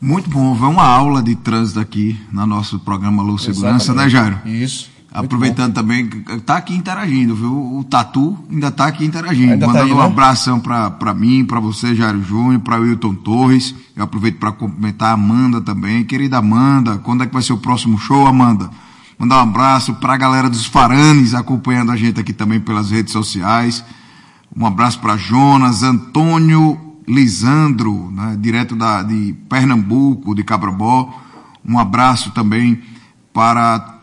Muito 0.00 0.28
bom, 0.28 0.54
vai 0.54 0.68
uma 0.68 0.86
aula 0.86 1.22
de 1.22 1.34
trânsito 1.34 1.80
aqui 1.80 2.18
no 2.30 2.46
nosso 2.46 2.78
programa 2.78 3.22
Luz 3.22 3.42
Segurança, 3.42 3.94
né, 3.94 4.08
Jairo? 4.08 4.38
Isso. 4.44 4.93
Aproveitando 5.14 5.72
também, 5.72 6.10
está 6.28 6.56
aqui 6.56 6.74
interagindo, 6.74 7.36
viu? 7.36 7.78
O 7.78 7.84
Tatu 7.84 8.36
ainda 8.50 8.66
está 8.66 8.86
aqui 8.86 9.04
interagindo. 9.04 9.52
Ainda 9.52 9.68
Mandando 9.68 9.86
tá 9.86 9.92
aí, 9.92 9.96
um 9.96 10.00
né? 10.00 10.06
abração 10.06 10.58
para 10.58 11.14
mim, 11.14 11.44
para 11.44 11.60
você, 11.60 11.94
Jairo 11.94 12.20
Júnior, 12.20 12.60
para 12.60 12.80
Wilton 12.80 13.14
Torres. 13.14 13.72
Eu 13.94 14.02
aproveito 14.02 14.38
para 14.38 14.50
cumprimentar 14.50 15.10
a 15.10 15.12
Amanda 15.12 15.60
também. 15.60 16.02
Querida 16.02 16.38
Amanda, 16.38 16.98
quando 16.98 17.22
é 17.22 17.26
que 17.28 17.32
vai 17.32 17.42
ser 17.42 17.52
o 17.52 17.58
próximo 17.58 17.96
show, 17.96 18.26
Amanda? 18.26 18.68
Mandar 19.16 19.36
um 19.36 19.42
abraço 19.42 19.94
para 19.94 20.14
a 20.14 20.16
galera 20.16 20.50
dos 20.50 20.66
Faranes 20.66 21.32
acompanhando 21.32 21.92
a 21.92 21.96
gente 21.96 22.18
aqui 22.18 22.32
também 22.32 22.58
pelas 22.58 22.90
redes 22.90 23.12
sociais. 23.12 23.84
Um 24.56 24.66
abraço 24.66 24.98
para 24.98 25.16
Jonas, 25.16 25.84
Antônio 25.84 26.80
Lisandro, 27.06 28.10
né, 28.10 28.36
direto 28.40 28.74
da, 28.74 29.02
de 29.02 29.34
Pernambuco, 29.48 30.34
de 30.34 30.42
Cabrobó. 30.42 31.22
Um 31.64 31.78
abraço 31.78 32.32
também 32.32 32.82
para. 33.32 33.93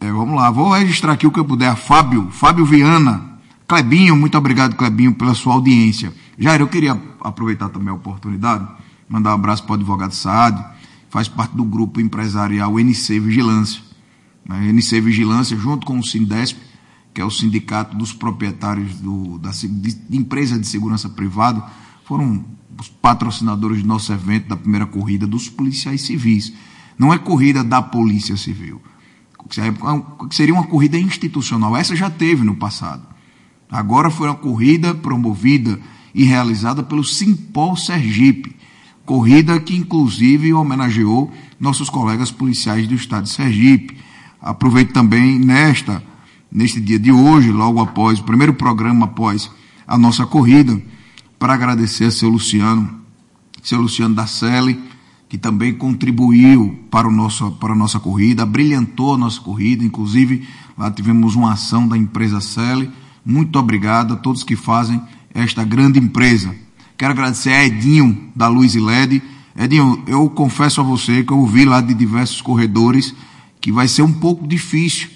É, 0.00 0.10
vamos 0.10 0.34
lá, 0.36 0.50
vou 0.50 0.72
registrar 0.72 1.12
aqui 1.12 1.26
o 1.26 1.30
que 1.30 1.40
eu 1.40 1.44
puder. 1.44 1.74
Fábio, 1.76 2.28
Fábio 2.30 2.64
Viana. 2.64 3.38
Clebinho, 3.66 4.14
muito 4.14 4.38
obrigado, 4.38 4.76
Clebinho, 4.76 5.14
pela 5.14 5.34
sua 5.34 5.54
audiência. 5.54 6.12
Jair, 6.38 6.60
eu 6.60 6.68
queria 6.68 7.00
aproveitar 7.20 7.68
também 7.68 7.88
a 7.88 7.94
oportunidade, 7.94 8.66
mandar 9.08 9.30
um 9.30 9.34
abraço 9.34 9.64
para 9.64 9.72
o 9.72 9.74
advogado 9.74 10.14
Saad, 10.14 10.62
faz 11.10 11.28
parte 11.28 11.56
do 11.56 11.64
grupo 11.64 12.00
empresarial 12.00 12.78
NC 12.78 13.18
Vigilância 13.18 13.86
a 14.48 14.64
NC 14.64 15.00
Vigilância, 15.00 15.56
junto 15.56 15.86
com 15.86 15.98
o 15.98 16.04
Sindesp, 16.04 16.58
que 17.12 17.20
é 17.20 17.24
o 17.24 17.30
sindicato 17.30 17.96
dos 17.96 18.12
proprietários 18.12 18.94
do, 18.96 19.38
da, 19.38 19.50
de, 19.50 19.94
de 19.94 20.16
empresa 20.16 20.58
de 20.58 20.66
segurança 20.66 21.08
privada, 21.08 21.64
foram 22.04 22.44
os 22.78 22.88
patrocinadores 22.88 23.82
do 23.82 23.88
nosso 23.88 24.12
evento, 24.12 24.48
da 24.48 24.56
primeira 24.56 24.86
corrida 24.86 25.26
dos 25.26 25.48
policiais 25.48 26.02
civis. 26.02 26.52
Não 26.98 27.12
é 27.12 27.18
corrida 27.18 27.64
da 27.64 27.82
Polícia 27.82 28.36
Civil. 28.36 28.80
Seria 30.30 30.54
uma 30.54 30.66
corrida 30.66 30.98
institucional. 30.98 31.76
Essa 31.76 31.94
já 31.94 32.10
teve 32.10 32.44
no 32.44 32.56
passado. 32.56 33.06
Agora 33.70 34.10
foi 34.10 34.28
uma 34.28 34.34
corrida 34.34 34.94
promovida 34.94 35.78
e 36.14 36.24
realizada 36.24 36.82
pelo 36.82 37.04
Simpol 37.04 37.76
Sergipe. 37.76 38.56
Corrida 39.04 39.60
que, 39.60 39.76
inclusive, 39.76 40.52
homenageou 40.52 41.32
nossos 41.60 41.88
colegas 41.88 42.30
policiais 42.30 42.88
do 42.88 42.94
estado 42.94 43.24
de 43.24 43.30
Sergipe. 43.30 43.96
Aproveito 44.40 44.92
também 44.92 45.38
nesta, 45.38 46.02
neste 46.50 46.80
dia 46.80 46.98
de 46.98 47.12
hoje, 47.12 47.50
logo 47.50 47.80
após 47.80 48.18
o 48.18 48.24
primeiro 48.24 48.54
programa 48.54 49.06
após 49.06 49.50
a 49.86 49.96
nossa 49.96 50.26
corrida, 50.26 50.80
para 51.38 51.54
agradecer 51.54 52.04
a 52.04 52.10
seu 52.10 52.28
Luciano, 52.28 53.00
seu 53.62 53.80
Luciano 53.80 54.14
da 54.14 54.26
Selle, 54.26 54.80
que 55.28 55.36
também 55.36 55.74
contribuiu 55.74 56.78
para, 56.90 57.08
o 57.08 57.10
nosso, 57.10 57.50
para 57.52 57.72
a 57.72 57.76
nossa 57.76 57.98
corrida, 57.98 58.46
brilhantou 58.46 59.14
a 59.14 59.18
nossa 59.18 59.40
corrida, 59.40 59.84
inclusive 59.84 60.46
lá 60.78 60.90
tivemos 60.90 61.34
uma 61.34 61.52
ação 61.52 61.88
da 61.88 61.96
empresa 61.96 62.40
Selle. 62.40 62.90
Muito 63.24 63.58
obrigado 63.58 64.14
a 64.14 64.16
todos 64.16 64.44
que 64.44 64.54
fazem 64.54 65.02
esta 65.34 65.64
grande 65.64 65.98
empresa. 65.98 66.54
Quero 66.96 67.12
agradecer 67.12 67.50
a 67.52 67.64
Edinho, 67.64 68.30
da 68.34 68.48
Luz 68.48 68.74
e 68.74 68.80
LED. 68.80 69.22
Edinho, 69.56 70.02
eu 70.06 70.30
confesso 70.30 70.80
a 70.80 70.84
você 70.84 71.24
que 71.24 71.32
eu 71.32 71.38
ouvi 71.38 71.64
lá 71.64 71.80
de 71.80 71.92
diversos 71.92 72.40
corredores 72.40 73.14
que 73.60 73.72
vai 73.72 73.88
ser 73.88 74.02
um 74.02 74.12
pouco 74.12 74.46
difícil 74.46 75.08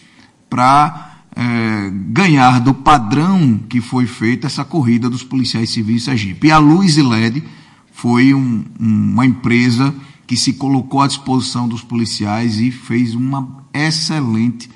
para 0.48 1.20
é, 1.36 1.90
ganhar 2.08 2.60
do 2.60 2.74
padrão 2.74 3.60
que 3.68 3.80
foi 3.80 4.06
feita 4.06 4.48
essa 4.48 4.64
corrida 4.64 5.08
dos 5.08 5.22
policiais 5.22 5.70
civis 5.70 6.04
Sergipe. 6.04 6.48
E 6.48 6.50
a 6.50 6.58
Luz 6.58 6.96
e 6.96 7.02
LED 7.02 7.44
foi 8.00 8.32
um, 8.32 8.64
uma 8.78 9.26
empresa 9.26 9.94
que 10.26 10.34
se 10.34 10.54
colocou 10.54 11.02
à 11.02 11.06
disposição 11.06 11.68
dos 11.68 11.82
policiais 11.82 12.58
e 12.58 12.70
fez 12.70 13.14
uma 13.14 13.66
excelente 13.74 14.70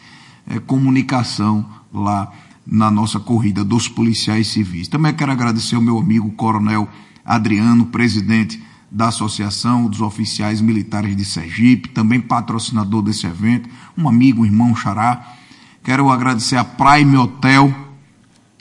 é, 0.47 0.59
comunicação 0.59 1.65
lá 1.93 2.31
na 2.67 2.91
nossa 2.91 3.19
corrida 3.19 3.65
dos 3.65 3.89
policiais 3.89 4.49
civis. 4.49 4.89
Também 4.89 5.15
quero 5.15 5.33
agradecer 5.33 5.75
ao 5.75 5.81
meu 5.81 5.99
amigo 5.99 6.31
Coronel 6.33 6.87
Adriano, 7.25 7.87
presidente 7.87 8.63
da 8.91 9.09
Associação 9.09 9.87
dos 9.87 10.03
Oficiais 10.03 10.61
Militares 10.61 11.17
de 11.17 11.25
Sergipe, 11.25 11.89
também 11.89 12.21
patrocinador 12.21 13.01
desse 13.01 13.27
evento, 13.27 13.71
um 13.97 14.07
amigo, 14.07 14.43
um 14.43 14.45
irmão 14.45 14.77
Xará. 14.77 15.35
Quero 15.83 16.11
agradecer 16.11 16.57
a 16.57 16.65
Prime 16.65 17.17
Hotel, 17.17 17.75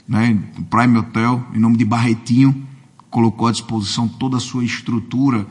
né, 0.08 0.38
Prime 0.70 0.98
Hotel, 0.98 1.44
em 1.54 1.58
nome 1.58 1.76
de 1.76 1.84
Barretinho, 1.84 2.66
colocou 3.14 3.46
à 3.46 3.52
disposição 3.52 4.08
toda 4.08 4.38
a 4.38 4.40
sua 4.40 4.64
estrutura 4.64 5.46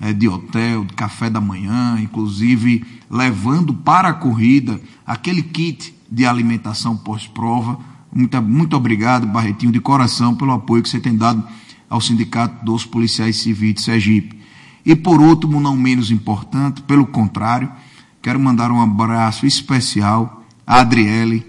é, 0.00 0.14
de 0.14 0.26
hotel, 0.26 0.82
de 0.82 0.94
café 0.94 1.28
da 1.28 1.42
manhã, 1.42 2.00
inclusive 2.00 2.82
levando 3.10 3.74
para 3.74 4.08
a 4.08 4.14
corrida 4.14 4.80
aquele 5.06 5.42
kit 5.42 5.94
de 6.10 6.24
alimentação 6.24 6.96
pós-prova. 6.96 7.78
Muito, 8.10 8.40
muito 8.40 8.74
obrigado, 8.74 9.26
Barretinho, 9.26 9.70
de 9.70 9.78
coração, 9.78 10.34
pelo 10.34 10.52
apoio 10.52 10.82
que 10.82 10.88
você 10.88 10.98
tem 10.98 11.14
dado 11.14 11.46
ao 11.86 12.00
Sindicato 12.00 12.64
dos 12.64 12.86
Policiais 12.86 13.36
Civis 13.36 13.74
de 13.74 13.82
Sergipe. 13.82 14.40
E 14.82 14.96
por 14.96 15.20
último, 15.20 15.60
não 15.60 15.76
menos 15.76 16.10
importante, 16.10 16.80
pelo 16.80 17.06
contrário, 17.06 17.70
quero 18.22 18.40
mandar 18.40 18.72
um 18.72 18.80
abraço 18.80 19.44
especial 19.44 20.42
a 20.66 20.80
Adriele, 20.80 21.44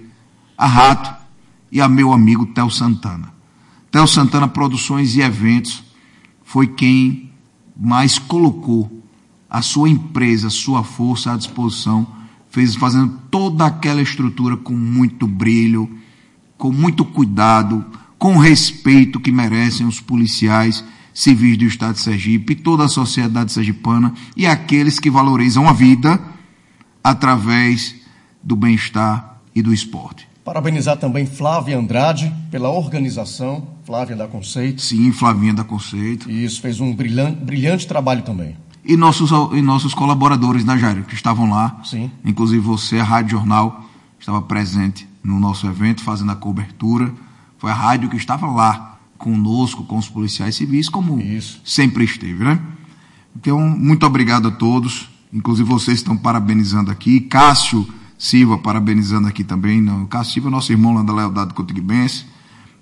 a 0.57 0.68
Rato 0.68 1.16
e 1.72 1.80
a 1.80 1.88
meu 1.88 2.11
amigo 2.11 2.47
Tel 2.47 2.70
Santana. 2.70 3.32
Theo 3.94 4.08
Santana 4.08 4.48
Produções 4.48 5.16
e 5.16 5.22
Eventos 5.22 5.84
foi 6.44 6.66
quem 6.66 7.30
mais 7.80 8.18
colocou 8.18 9.04
a 9.48 9.62
sua 9.62 9.88
empresa, 9.88 10.48
a 10.48 10.50
sua 10.50 10.84
força 10.84 11.32
à 11.32 11.38
disposição, 11.38 12.08
fez 12.50 12.74
fazendo 12.74 13.20
toda 13.30 13.68
aquela 13.68 14.02
estrutura 14.02 14.58
com 14.58 14.74
muito 14.74 15.28
brilho, 15.28 15.88
com 16.58 16.72
muito 16.72 17.06
cuidado, 17.06 17.86
com 18.18 18.36
respeito 18.39 19.20
que 19.20 19.32
merecem 19.32 19.86
os 19.86 20.02
policiais 20.02 20.84
civis 21.14 21.56
do 21.56 21.66
estado 21.66 21.94
de 21.94 22.02
Sergipe, 22.02 22.56
toda 22.56 22.86
a 22.86 22.89
sociedade 22.89 23.52
sergipana 23.52 24.12
e 24.36 24.48
aqueles 24.48 24.98
que 24.98 25.12
valorizam 25.12 25.70
a 25.70 25.72
vida 25.72 26.20
através 27.04 27.94
do 28.41 28.56
bem-estar 28.56 29.39
e 29.54 29.62
do 29.62 29.72
esporte. 29.72 30.32
Parabenizar 30.44 30.98
também 30.98 31.26
Flávia 31.26 31.78
Andrade 31.78 32.34
pela 32.52 32.70
organização, 32.70 33.66
Flávia 33.86 34.16
da 34.16 34.28
Conceito. 34.28 34.82
Sim, 34.82 35.12
Flavinha 35.14 35.54
da 35.54 35.64
Conceito. 35.64 36.30
Isso, 36.30 36.62
fez 36.62 36.82
um 36.82 36.94
brilhante, 36.94 37.38
brilhante 37.41 37.88
trabalho 37.88 38.24
também. 38.24 38.58
E 38.84 38.98
nossos, 38.98 39.32
e 39.54 39.62
nossos 39.62 39.94
colaboradores, 39.94 40.66
né, 40.66 40.78
Jair, 40.78 41.06
que 41.06 41.16
estavam 41.16 41.50
lá. 41.50 41.80
Sim. 41.86 42.12
Inclusive 42.26 42.60
você, 42.60 43.00
a 43.00 43.04
Rádio 43.04 43.38
Jornal, 43.38 43.86
estava 44.20 44.41
presente 44.41 45.08
no 45.24 45.39
nosso 45.39 45.66
evento, 45.66 46.04
fazendo 46.04 46.34
a 46.34 46.36
cobertura. 46.36 47.14
Foi 47.58 47.72
a 47.72 47.74
rádio 47.74 48.10
que 48.10 48.18
estava 48.18 48.46
lá 48.48 49.00
conosco, 49.18 49.86
com 49.86 49.98
os 49.98 50.10
policiais 50.10 50.56
civis, 50.56 50.89
como 50.89 51.22
Isso. 51.22 51.62
sempre 51.64 52.04
esteve, 52.04 52.44
né? 52.44 52.60
Então, 53.34 53.58
muito 53.62 54.06
obrigado 54.06 54.50
a 54.50 54.52
todos. 54.52 55.10
Inclusive 55.32 55.68
vocês 55.68 56.00
estão 56.00 56.18
parabenizando 56.18 56.91
aqui. 56.91 57.22
Cássio 57.22 57.88
Silva 58.24 58.57
parabenizando 58.57 59.28
aqui 59.28 59.43
também. 59.43 59.82
Não, 59.82 60.05
Cássio 60.05 60.36
Silva, 60.36 60.49
nosso 60.49 60.71
irmão 60.71 60.93
lá 60.93 61.03
da 61.03 61.11
Lealdade 61.11 61.53
Cotiguibense. 61.53 62.26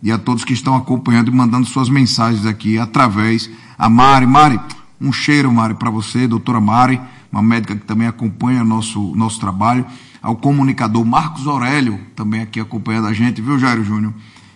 E 0.03 0.11
a 0.11 0.17
todos 0.19 0.43
que 0.43 0.53
estão 0.53 0.75
acompanhando 0.75 1.31
e 1.31 1.35
mandando 1.35 1.65
suas 1.65 1.89
mensagens 1.89 2.45
aqui 2.45 2.77
através. 2.77 3.49
A 3.75 3.89
Mari. 3.89 4.27
Mari, 4.27 4.59
um 5.01 5.11
cheiro, 5.11 5.51
Mari, 5.51 5.73
para 5.73 5.89
você, 5.89 6.27
doutora 6.27 6.61
Mari, 6.61 7.01
uma 7.31 7.41
médica 7.41 7.75
que 7.75 7.83
também 7.83 8.07
acompanha 8.07 8.63
nosso, 8.63 9.15
nosso 9.15 9.39
trabalho. 9.39 9.83
Ao 10.21 10.35
comunicador 10.35 11.03
Marcos 11.03 11.47
Aurélio, 11.47 11.99
também 12.15 12.41
aqui 12.41 12.59
acompanhando 12.59 13.07
a 13.07 13.13
gente, 13.13 13.41
viu, 13.41 13.57
Jairo 13.57 13.83
Júnior? 13.83 14.13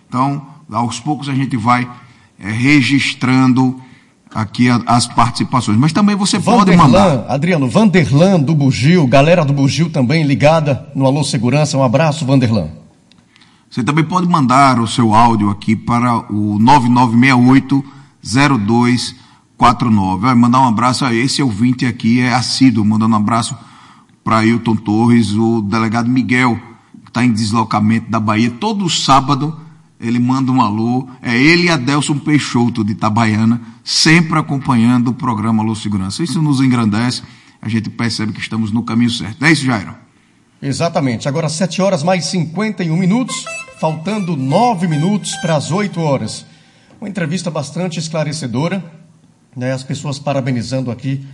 Então, 0.08 0.46
aos 0.70 1.00
poucos 1.00 1.28
a 1.28 1.34
gente 1.34 1.56
vai 1.56 1.90
é, 2.38 2.48
registrando 2.48 3.74
aqui 4.36 4.68
as 4.86 5.06
participações. 5.06 5.78
Mas 5.78 5.92
também 5.92 6.14
você 6.14 6.38
pode 6.38 6.76
mandar. 6.76 7.24
Adriano, 7.26 7.68
Vanderlan 7.68 8.38
do 8.38 8.54
Bugio, 8.54 9.06
galera 9.06 9.42
do 9.44 9.54
Bugio 9.54 9.88
também 9.88 10.22
ligada 10.24 10.86
no 10.94 11.06
Alô 11.06 11.24
Segurança. 11.24 11.78
Um 11.78 11.82
abraço, 11.82 12.26
Vanderlan. 12.26 12.68
Você 13.70 13.82
também 13.82 14.04
pode 14.04 14.28
mandar 14.28 14.78
o 14.78 14.86
seu 14.86 15.14
áudio 15.14 15.48
aqui 15.50 15.74
para 15.74 16.18
o 16.30 16.58
9968-0249. 18.22 20.20
Vai 20.20 20.34
mandar 20.34 20.60
um 20.60 20.68
abraço 20.68 21.04
a 21.06 21.14
esse 21.14 21.42
ouvinte 21.42 21.86
aqui, 21.86 22.20
é 22.20 22.32
assíduo, 22.32 22.84
mandando 22.84 23.14
um 23.14 23.18
abraço 23.18 23.56
para 24.22 24.38
Ailton 24.38 24.76
Torres, 24.76 25.32
o 25.32 25.62
delegado 25.62 26.08
Miguel, 26.08 26.60
que 27.04 27.10
está 27.10 27.24
em 27.24 27.32
deslocamento 27.32 28.10
da 28.10 28.20
Bahia. 28.20 28.50
Todo 28.50 28.88
sábado 28.88 29.65
ele 30.00 30.18
manda 30.18 30.52
um 30.52 30.60
alô. 30.60 31.08
É 31.22 31.36
ele 31.36 31.64
e 31.64 31.70
Adelson 31.70 32.18
Peixoto, 32.18 32.84
de 32.84 32.92
Itabaiana, 32.92 33.60
sempre 33.84 34.38
acompanhando 34.38 35.08
o 35.08 35.14
programa 35.14 35.62
Alô 35.62 35.74
Segurança. 35.74 36.22
Isso 36.22 36.40
nos 36.42 36.60
engrandece, 36.60 37.22
a 37.60 37.68
gente 37.68 37.90
percebe 37.90 38.32
que 38.32 38.40
estamos 38.40 38.70
no 38.70 38.82
caminho 38.82 39.10
certo. 39.10 39.44
É 39.44 39.50
isso, 39.50 39.64
Jairo? 39.64 39.94
Exatamente. 40.60 41.28
Agora 41.28 41.48
7 41.48 41.82
horas 41.82 42.02
mais 42.02 42.26
51 42.26 42.96
minutos, 42.96 43.44
faltando 43.78 44.36
9 44.36 44.88
minutos 44.88 45.34
para 45.36 45.56
as 45.56 45.70
8 45.70 46.00
horas. 46.00 46.46
Uma 47.00 47.08
entrevista 47.08 47.50
bastante 47.50 47.98
esclarecedora, 47.98 48.82
né? 49.54 49.72
As 49.72 49.82
pessoas 49.82 50.18
parabenizando 50.18 50.90
aqui 50.90 51.24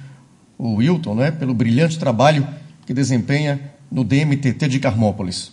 o 0.58 0.76
Wilton, 0.76 1.14
né, 1.16 1.30
pelo 1.30 1.54
brilhante 1.54 1.98
trabalho 1.98 2.46
que 2.86 2.94
desempenha 2.94 3.72
no 3.90 4.04
DMTT 4.04 4.68
de 4.68 4.78
Carmópolis. 4.78 5.52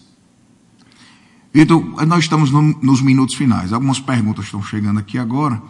Então, 1.54 1.96
nós 2.08 2.26
estamos 2.26 2.52
no, 2.52 2.62
nos 2.62 3.02
minutos 3.02 3.36
finais. 3.36 3.74
Algumas 3.74 4.00
perguntas 4.00 4.46
estão 4.46 4.62
chegando 4.62 5.00
aqui 5.00 5.18
agora. 5.18 5.62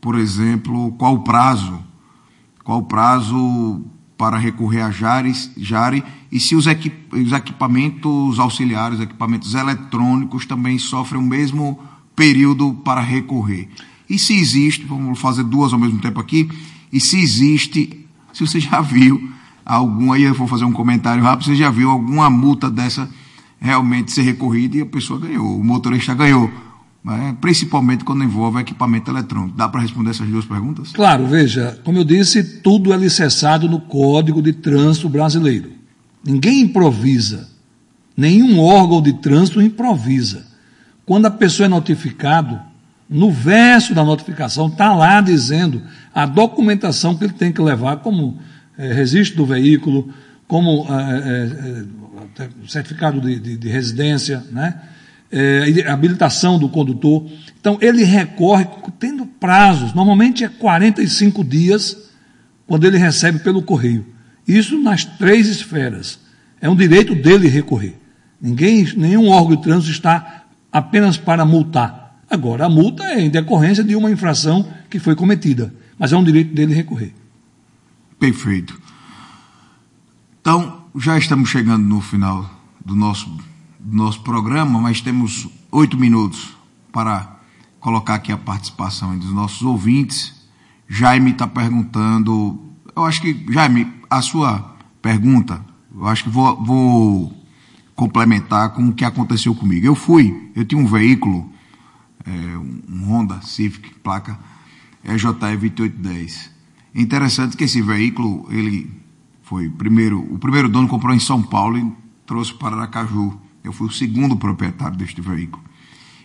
Por 0.00 0.16
exemplo, 0.16 0.92
qual 0.92 1.14
o 1.14 1.22
prazo? 1.22 1.80
Qual 2.62 2.78
o 2.78 2.84
prazo 2.84 3.84
para 4.16 4.38
recorrer 4.38 4.82
a 4.82 4.90
Jares, 4.90 5.50
Jare 5.56 6.04
e 6.30 6.38
se 6.38 6.54
os, 6.54 6.66
equip, 6.66 6.94
os 7.12 7.32
equipamentos 7.32 8.38
auxiliares, 8.38 9.00
equipamentos 9.00 9.54
eletrônicos 9.54 10.46
também 10.46 10.78
sofrem 10.78 11.20
o 11.20 11.24
mesmo 11.24 11.78
período 12.14 12.74
para 12.84 13.00
recorrer. 13.00 13.68
E 14.08 14.18
se 14.18 14.34
existe, 14.34 14.84
vamos 14.84 15.18
fazer 15.18 15.42
duas 15.42 15.72
ao 15.72 15.78
mesmo 15.78 15.98
tempo 16.00 16.20
aqui, 16.20 16.48
e 16.92 17.00
se 17.00 17.18
existe, 17.18 18.06
se 18.32 18.46
você 18.46 18.60
já 18.60 18.80
viu 18.80 19.30
algum, 19.64 20.12
aí 20.12 20.22
eu 20.22 20.34
vou 20.34 20.46
fazer 20.46 20.64
um 20.64 20.72
comentário 20.72 21.22
rápido, 21.22 21.46
você 21.46 21.56
já 21.56 21.70
viu 21.70 21.90
alguma 21.90 22.30
multa 22.30 22.70
dessa 22.70 23.10
realmente 23.64 24.12
ser 24.12 24.22
recorrida 24.22 24.76
e 24.76 24.82
a 24.82 24.86
pessoa 24.86 25.18
ganhou, 25.18 25.58
o 25.58 25.64
motorista 25.64 26.12
ganhou. 26.14 26.50
Né? 27.02 27.34
Principalmente 27.40 28.04
quando 28.04 28.22
envolve 28.22 28.60
equipamento 28.60 29.10
eletrônico. 29.10 29.56
Dá 29.56 29.66
para 29.68 29.80
responder 29.80 30.10
essas 30.10 30.28
duas 30.28 30.44
perguntas? 30.44 30.92
Claro, 30.92 31.26
veja, 31.26 31.80
como 31.82 31.98
eu 31.98 32.04
disse, 32.04 32.60
tudo 32.60 32.92
é 32.92 32.96
licenciado 32.96 33.66
no 33.66 33.80
Código 33.80 34.42
de 34.42 34.52
Trânsito 34.52 35.08
Brasileiro. 35.08 35.70
Ninguém 36.22 36.60
improvisa. 36.60 37.48
Nenhum 38.14 38.60
órgão 38.60 39.00
de 39.00 39.14
trânsito 39.14 39.62
improvisa. 39.62 40.46
Quando 41.06 41.26
a 41.26 41.30
pessoa 41.30 41.64
é 41.64 41.68
notificado, 41.68 42.60
no 43.08 43.30
verso 43.30 43.94
da 43.94 44.04
notificação 44.04 44.66
está 44.66 44.94
lá 44.94 45.20
dizendo 45.22 45.82
a 46.14 46.26
documentação 46.26 47.16
que 47.16 47.24
ele 47.24 47.32
tem 47.32 47.50
que 47.50 47.62
levar, 47.62 47.96
como 47.96 48.38
é, 48.76 48.92
registro 48.92 49.38
do 49.38 49.46
veículo, 49.46 50.10
como 50.46 50.86
é, 50.88 52.44
é, 52.44 52.48
certificado 52.68 53.20
de, 53.20 53.38
de, 53.38 53.56
de, 53.56 53.68
residência, 53.68 54.44
né? 54.50 54.80
habilitação 55.88 56.58
do 56.58 56.68
condutor. 56.68 57.26
Então, 57.58 57.78
ele 57.80 58.04
recorre 58.04 58.66
tendo 58.98 59.26
prazos, 59.26 59.92
normalmente 59.92 60.44
é 60.44 60.48
45 60.48 61.42
dias, 61.42 62.10
quando 62.66 62.84
ele 62.86 62.98
recebe 62.98 63.38
pelo 63.40 63.62
correio. 63.62 64.06
Isso 64.46 64.78
nas 64.80 65.04
três 65.04 65.48
esferas. 65.48 66.20
É 66.60 66.68
um 66.68 66.76
direito 66.76 67.14
dele 67.14 67.48
recorrer. 67.48 67.98
Ninguém, 68.40 68.86
nenhum 68.96 69.28
órgão 69.28 69.56
de 69.56 69.62
trânsito 69.62 69.90
está 69.90 70.44
apenas 70.70 71.16
para 71.16 71.44
multar. 71.44 72.22
Agora, 72.28 72.66
a 72.66 72.68
multa 72.68 73.04
é 73.04 73.20
em 73.20 73.30
decorrência 73.30 73.84
de 73.84 73.94
uma 73.94 74.10
infração 74.10 74.68
que 74.90 74.98
foi 74.98 75.14
cometida, 75.14 75.72
mas 75.98 76.12
é 76.12 76.16
um 76.16 76.24
direito 76.24 76.54
dele 76.54 76.74
recorrer. 76.74 77.12
Perfeito. 78.18 78.80
Então, 80.44 80.84
já 80.94 81.16
estamos 81.16 81.48
chegando 81.48 81.86
no 81.86 82.02
final 82.02 82.44
do 82.84 82.94
nosso, 82.94 83.30
do 83.80 83.96
nosso 83.96 84.20
programa, 84.20 84.78
mas 84.78 85.00
temos 85.00 85.48
oito 85.72 85.96
minutos 85.96 86.54
para 86.92 87.40
colocar 87.80 88.16
aqui 88.16 88.30
a 88.30 88.36
participação 88.36 89.16
dos 89.18 89.32
nossos 89.32 89.62
ouvintes. 89.62 90.34
Jaime 90.86 91.30
está 91.30 91.46
perguntando, 91.46 92.60
eu 92.94 93.06
acho 93.06 93.22
que, 93.22 93.46
Jaime, 93.50 93.90
a 94.10 94.20
sua 94.20 94.76
pergunta, 95.00 95.64
eu 95.96 96.06
acho 96.06 96.24
que 96.24 96.28
vou, 96.28 96.62
vou 96.62 97.46
complementar 97.94 98.74
com 98.74 98.88
o 98.88 98.92
que 98.92 99.06
aconteceu 99.06 99.54
comigo. 99.54 99.86
Eu 99.86 99.94
fui, 99.94 100.52
eu 100.54 100.62
tinha 100.62 100.78
um 100.78 100.86
veículo, 100.86 101.50
é, 102.26 102.30
um 102.86 103.08
Honda 103.08 103.40
Civic, 103.40 103.94
placa 104.00 104.38
EJE 105.02 105.24
2810. 105.24 106.50
É 106.94 107.00
interessante 107.00 107.56
que 107.56 107.64
esse 107.64 107.80
veículo, 107.80 108.46
ele 108.50 109.03
foi 109.54 109.70
primeiro, 109.70 110.18
o 110.34 110.36
primeiro 110.36 110.68
dono 110.68 110.88
comprou 110.88 111.14
em 111.14 111.20
São 111.20 111.40
Paulo 111.40 111.78
e 111.78 111.92
trouxe 112.26 112.52
para 112.52 112.74
Aracaju. 112.74 113.38
Eu 113.62 113.72
fui 113.72 113.86
o 113.86 113.92
segundo 113.92 114.36
proprietário 114.36 114.98
deste 114.98 115.20
veículo. 115.20 115.62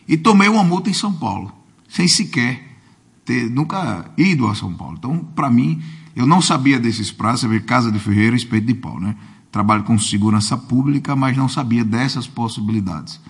E 0.07 0.17
tomei 0.17 0.49
uma 0.49 0.63
multa 0.63 0.89
em 0.89 0.93
São 0.93 1.13
Paulo, 1.13 1.53
sem 1.87 2.07
sequer 2.07 2.79
ter 3.23 3.47
nunca 3.47 4.09
ido 4.17 4.47
a 4.47 4.55
São 4.55 4.73
Paulo. 4.73 4.95
Então, 4.97 5.19
para 5.35 5.47
mim, 5.47 5.79
eu 6.15 6.25
não 6.25 6.41
sabia 6.41 6.79
desses 6.79 7.11
prazos, 7.11 7.47
vê 7.47 7.59
Casa 7.59 7.91
de 7.91 7.99
Ferreira, 7.99 8.35
Espeto 8.35 8.65
de 8.65 8.73
Pau, 8.73 8.99
né? 8.99 9.15
trabalho 9.51 9.83
com 9.83 9.95
segurança 9.99 10.57
pública, 10.57 11.15
mas 11.15 11.37
não 11.37 11.47
sabia 11.47 11.85
dessas 11.85 12.25
possibilidades. 12.25 13.21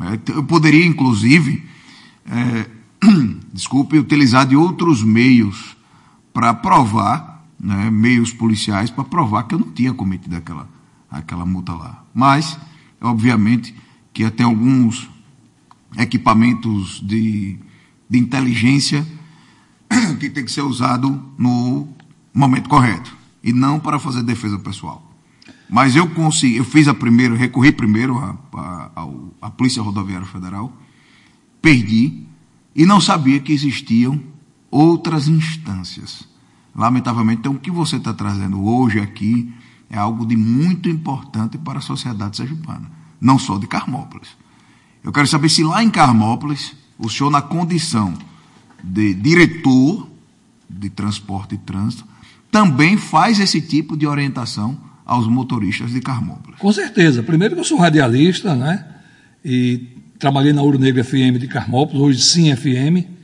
É, 0.00 0.32
eu 0.32 0.44
poderia, 0.44 0.86
inclusive, 0.86 1.66
é, 2.24 2.70
desculpe, 3.52 3.98
utilizar 3.98 4.46
de 4.46 4.54
outros 4.54 5.02
meios 5.02 5.76
para 6.32 6.54
provar, 6.54 7.39
né, 7.60 7.90
meios 7.90 8.32
policiais, 8.32 8.90
para 8.90 9.04
provar 9.04 9.44
que 9.44 9.54
eu 9.54 9.58
não 9.58 9.70
tinha 9.70 9.92
cometido 9.92 10.34
aquela, 10.36 10.68
aquela 11.10 11.44
multa 11.44 11.74
lá. 11.74 12.04
Mas, 12.14 12.58
obviamente, 13.00 13.74
que 14.12 14.24
até 14.24 14.42
alguns 14.42 15.08
equipamentos 15.98 17.00
de, 17.00 17.58
de 18.08 18.18
inteligência 18.18 19.06
que 20.18 20.30
tem 20.30 20.44
que 20.44 20.52
ser 20.52 20.62
usado 20.62 21.22
no 21.36 21.88
momento 22.32 22.68
correto 22.68 23.16
e 23.42 23.52
não 23.52 23.78
para 23.78 23.98
fazer 23.98 24.22
defesa 24.22 24.58
pessoal. 24.58 25.06
Mas 25.68 25.94
eu 25.94 26.08
consegui, 26.08 26.56
eu 26.56 26.64
fiz 26.64 26.88
a 26.88 26.94
primeira, 26.94 27.34
recorri 27.36 27.70
primeiro 27.70 28.18
à, 28.18 29.50
Polícia 29.56 29.82
Rodoviária 29.82 30.26
Federal, 30.26 30.72
perdi 31.62 32.24
e 32.74 32.86
não 32.86 33.00
sabia 33.00 33.38
que 33.40 33.52
existiam 33.52 34.20
outras 34.70 35.28
instâncias. 35.28 36.28
Lamentavelmente, 36.74 37.40
então 37.40 37.52
o 37.52 37.58
que 37.58 37.70
você 37.70 37.96
está 37.96 38.14
trazendo 38.14 38.64
hoje 38.64 39.00
aqui 39.00 39.52
é 39.90 39.98
algo 39.98 40.24
de 40.24 40.36
muito 40.36 40.88
importante 40.88 41.58
para 41.58 41.78
a 41.78 41.82
sociedade 41.82 42.36
sergipana, 42.36 42.90
não 43.20 43.38
só 43.38 43.58
de 43.58 43.66
Carmópolis. 43.66 44.28
Eu 45.02 45.12
quero 45.12 45.26
saber 45.26 45.48
se 45.48 45.64
lá 45.64 45.82
em 45.82 45.90
Carmópolis, 45.90 46.74
o 46.98 47.08
senhor, 47.08 47.30
na 47.30 47.42
condição 47.42 48.14
de 48.82 49.14
diretor 49.14 50.08
de 50.68 50.88
transporte 50.90 51.56
e 51.56 51.58
trânsito, 51.58 52.04
também 52.50 52.96
faz 52.96 53.40
esse 53.40 53.60
tipo 53.60 53.96
de 53.96 54.06
orientação 54.06 54.78
aos 55.04 55.26
motoristas 55.26 55.92
de 55.92 56.00
Carmópolis. 56.00 56.58
Com 56.60 56.72
certeza. 56.72 57.22
Primeiro 57.22 57.54
que 57.54 57.60
eu 57.60 57.64
sou 57.64 57.78
radialista, 57.78 58.54
né? 58.54 58.86
E 59.44 59.88
trabalhei 60.18 60.52
na 60.52 60.62
Ouro 60.62 60.78
Negro 60.78 61.02
FM 61.02 61.38
de 61.38 61.48
Carmópolis, 61.48 62.00
hoje 62.00 62.22
sim 62.22 62.54
FM. 62.54 63.19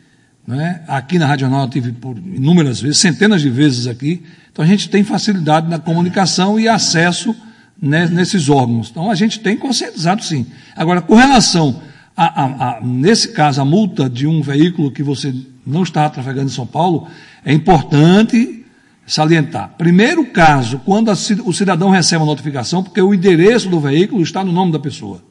Né? 0.47 0.83
Aqui 0.87 1.19
na 1.19 1.27
Rádio 1.27 1.47
Jornal 1.47 1.65
eu 1.65 1.71
tive 1.71 1.93
por 1.93 2.17
inúmeras 2.17 2.81
vezes, 2.81 2.99
centenas 2.99 3.43
de 3.43 3.51
vezes 3.51 3.87
aqui. 3.87 4.23
Então 4.53 4.65
a 4.65 4.69
gente 4.69 4.89
tem 4.89 5.03
facilidade 5.03 5.69
na 5.69 5.79
comunicação 5.79 6.59
e 6.59 6.69
acesso 6.69 7.35
né, 7.81 8.07
nesses 8.07 8.49
órgãos. 8.49 8.89
Então 8.91 9.11
a 9.11 9.15
gente 9.15 9.41
tem 9.41 9.57
conscientizado 9.57 10.23
sim. 10.23 10.47
Agora, 10.77 11.03
com 11.03 11.15
relação 11.15 11.83
a, 12.17 12.43
a, 12.43 12.45
a, 12.45 12.81
nesse 12.81 13.29
caso, 13.33 13.61
a 13.61 13.65
multa 13.65 14.09
de 14.09 14.27
um 14.27 14.41
veículo 14.41 14.91
que 14.91 15.03
você 15.03 15.35
não 15.67 15.83
está 15.83 16.09
trafegando 16.09 16.47
em 16.47 16.55
São 16.55 16.67
Paulo, 16.67 17.09
é 17.45 17.53
importante 17.53 18.65
salientar. 19.07 19.75
Primeiro 19.77 20.25
caso, 20.27 20.81
quando 20.85 21.11
o 21.11 21.53
cidadão 21.53 21.91
recebe 21.91 22.23
a 22.23 22.27
notificação, 22.27 22.83
porque 22.83 23.01
o 23.01 23.13
endereço 23.13 23.69
do 23.69 23.81
veículo 23.81 24.23
está 24.23 24.45
no 24.45 24.53
nome 24.53 24.73
da 24.73 24.79
pessoa. 24.79 25.23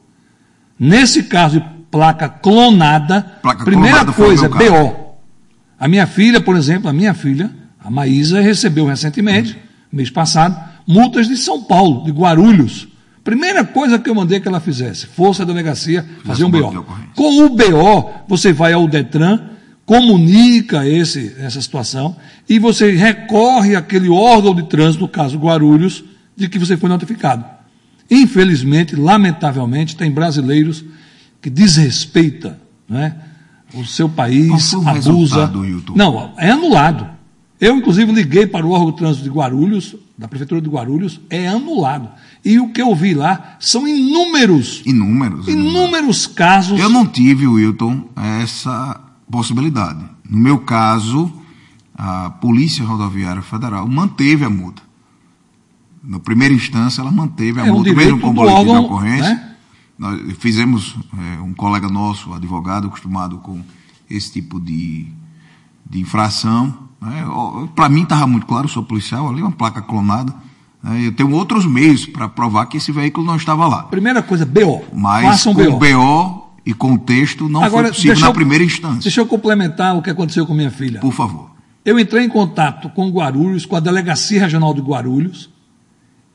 Nesse 0.78 1.24
caso 1.24 1.60
de 1.60 1.66
placa 1.90 2.28
clonada, 2.28 3.22
placa 3.42 3.64
primeira 3.64 4.04
clonada 4.04 4.12
coisa, 4.12 4.48
BO. 4.48 5.05
A 5.78 5.86
minha 5.86 6.06
filha, 6.06 6.40
por 6.40 6.56
exemplo, 6.56 6.88
a 6.88 6.92
minha 6.92 7.14
filha, 7.14 7.50
a 7.78 7.90
Maísa, 7.90 8.40
recebeu 8.40 8.86
recentemente, 8.86 9.56
mês 9.92 10.10
passado, 10.10 10.58
multas 10.86 11.28
de 11.28 11.36
São 11.36 11.62
Paulo, 11.62 12.04
de 12.04 12.10
Guarulhos. 12.10 12.88
Primeira 13.22 13.64
coisa 13.64 13.98
que 13.98 14.08
eu 14.08 14.14
mandei 14.14 14.40
que 14.40 14.48
ela 14.48 14.60
fizesse, 14.60 15.06
fosse 15.06 15.42
a 15.42 15.44
delegacia 15.44 16.06
fazer 16.24 16.44
um 16.44 16.50
BO. 16.50 16.84
Com 17.14 17.44
o 17.44 17.50
BO, 17.50 18.10
você 18.28 18.52
vai 18.52 18.72
ao 18.72 18.86
Detran, 18.86 19.40
comunica 19.84 20.86
esse, 20.86 21.34
essa 21.38 21.60
situação 21.60 22.16
e 22.48 22.58
você 22.58 22.92
recorre 22.92 23.76
àquele 23.76 24.08
órgão 24.08 24.54
de 24.54 24.64
trânsito, 24.64 25.02
no 25.02 25.08
caso 25.08 25.38
Guarulhos, 25.38 26.04
de 26.36 26.48
que 26.48 26.58
você 26.58 26.76
foi 26.76 26.88
notificado. 26.88 27.44
Infelizmente, 28.10 28.94
lamentavelmente, 28.94 29.96
tem 29.96 30.10
brasileiros 30.10 30.84
que 31.40 31.50
desrespeita 31.50 32.58
né, 32.88 33.16
o 33.74 33.84
seu 33.84 34.08
país, 34.08 34.72
o 34.72 34.88
abusa. 34.88 35.52
Não, 35.94 36.32
é 36.36 36.50
anulado. 36.50 37.16
Eu, 37.60 37.76
inclusive, 37.76 38.12
liguei 38.12 38.46
para 38.46 38.66
o 38.66 38.70
órgão 38.70 38.90
de 38.90 38.96
trânsito 38.98 39.24
de 39.24 39.30
Guarulhos, 39.30 39.96
da 40.16 40.28
Prefeitura 40.28 40.60
de 40.60 40.68
Guarulhos, 40.68 41.20
é 41.30 41.48
anulado. 41.48 42.08
E 42.44 42.58
o 42.60 42.70
que 42.70 42.80
eu 42.80 42.94
vi 42.94 43.14
lá 43.14 43.56
são 43.58 43.88
inúmeros. 43.88 44.82
Inúmeros. 44.84 45.48
Inúmeros, 45.48 45.48
inúmeros 45.48 46.26
casos. 46.26 46.78
Eu 46.78 46.90
não 46.90 47.06
tive, 47.06 47.46
Wilton, 47.46 48.04
essa 48.42 49.00
possibilidade. 49.30 50.04
No 50.28 50.38
meu 50.38 50.58
caso, 50.58 51.32
a 51.96 52.30
Polícia 52.30 52.84
Rodoviária 52.84 53.42
Federal 53.42 53.88
manteve 53.88 54.44
a 54.44 54.50
multa. 54.50 54.82
Na 56.04 56.20
primeira 56.20 56.54
instância, 56.54 57.00
ela 57.00 57.10
manteve 57.10 57.60
a 57.60 57.66
é 57.66 57.70
multa, 57.70 57.90
um 57.90 57.96
mesmo 57.96 58.20
com 58.20 58.32
boletim 58.32 58.56
órgão, 58.58 58.80
de 58.80 58.86
ocorrência. 58.86 59.34
Né? 59.34 59.45
Nós 59.98 60.20
fizemos, 60.38 60.96
é, 61.16 61.40
um 61.40 61.54
colega 61.54 61.88
nosso, 61.88 62.32
advogado, 62.34 62.88
acostumado 62.88 63.38
com 63.38 63.60
esse 64.10 64.32
tipo 64.32 64.60
de, 64.60 65.06
de 65.88 66.00
infração. 66.00 66.74
Né? 67.00 67.24
Para 67.74 67.88
mim 67.88 68.02
estava 68.02 68.26
muito 68.26 68.46
claro, 68.46 68.68
sou 68.68 68.82
policial, 68.82 69.28
ali 69.28 69.42
uma 69.42 69.52
placa 69.52 69.80
clonada. 69.80 70.34
Né? 70.82 71.06
Eu 71.06 71.12
tenho 71.12 71.32
outros 71.32 71.64
meios 71.64 72.06
para 72.06 72.28
provar 72.28 72.66
que 72.66 72.76
esse 72.76 72.92
veículo 72.92 73.26
não 73.26 73.36
estava 73.36 73.66
lá. 73.66 73.84
Primeira 73.84 74.22
coisa, 74.22 74.44
BO. 74.44 74.84
Mas 74.92 75.24
Façam 75.24 75.54
com 75.54 75.64
BO. 75.64 75.78
BO 75.78 76.46
e 76.64 76.74
contexto 76.74 77.48
não 77.48 77.62
Agora, 77.62 77.88
foi 77.88 77.94
possível 77.94 78.20
na 78.20 78.26
eu, 78.26 78.34
primeira 78.34 78.64
instância. 78.64 79.02
Deixa 79.02 79.20
eu 79.20 79.26
complementar 79.26 79.96
o 79.96 80.02
que 80.02 80.10
aconteceu 80.10 80.46
com 80.46 80.52
minha 80.52 80.70
filha. 80.70 81.00
Por 81.00 81.12
favor. 81.12 81.50
Eu 81.84 81.98
entrei 81.98 82.24
em 82.24 82.28
contato 82.28 82.90
com 82.90 83.08
Guarulhos, 83.08 83.64
com 83.64 83.76
a 83.76 83.80
Delegacia 83.80 84.40
Regional 84.40 84.74
de 84.74 84.80
Guarulhos, 84.80 85.48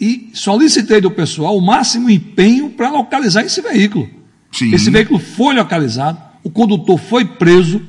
e 0.01 0.31
solicitei 0.33 0.99
do 0.99 1.11
pessoal 1.11 1.55
o 1.55 1.61
máximo 1.61 2.09
empenho 2.09 2.71
para 2.71 2.89
localizar 2.89 3.43
esse 3.43 3.61
veículo. 3.61 4.09
Sim. 4.51 4.73
Esse 4.73 4.89
veículo 4.89 5.19
foi 5.19 5.53
localizado, 5.53 6.17
o 6.43 6.49
condutor 6.49 6.97
foi 6.97 7.23
preso. 7.23 7.79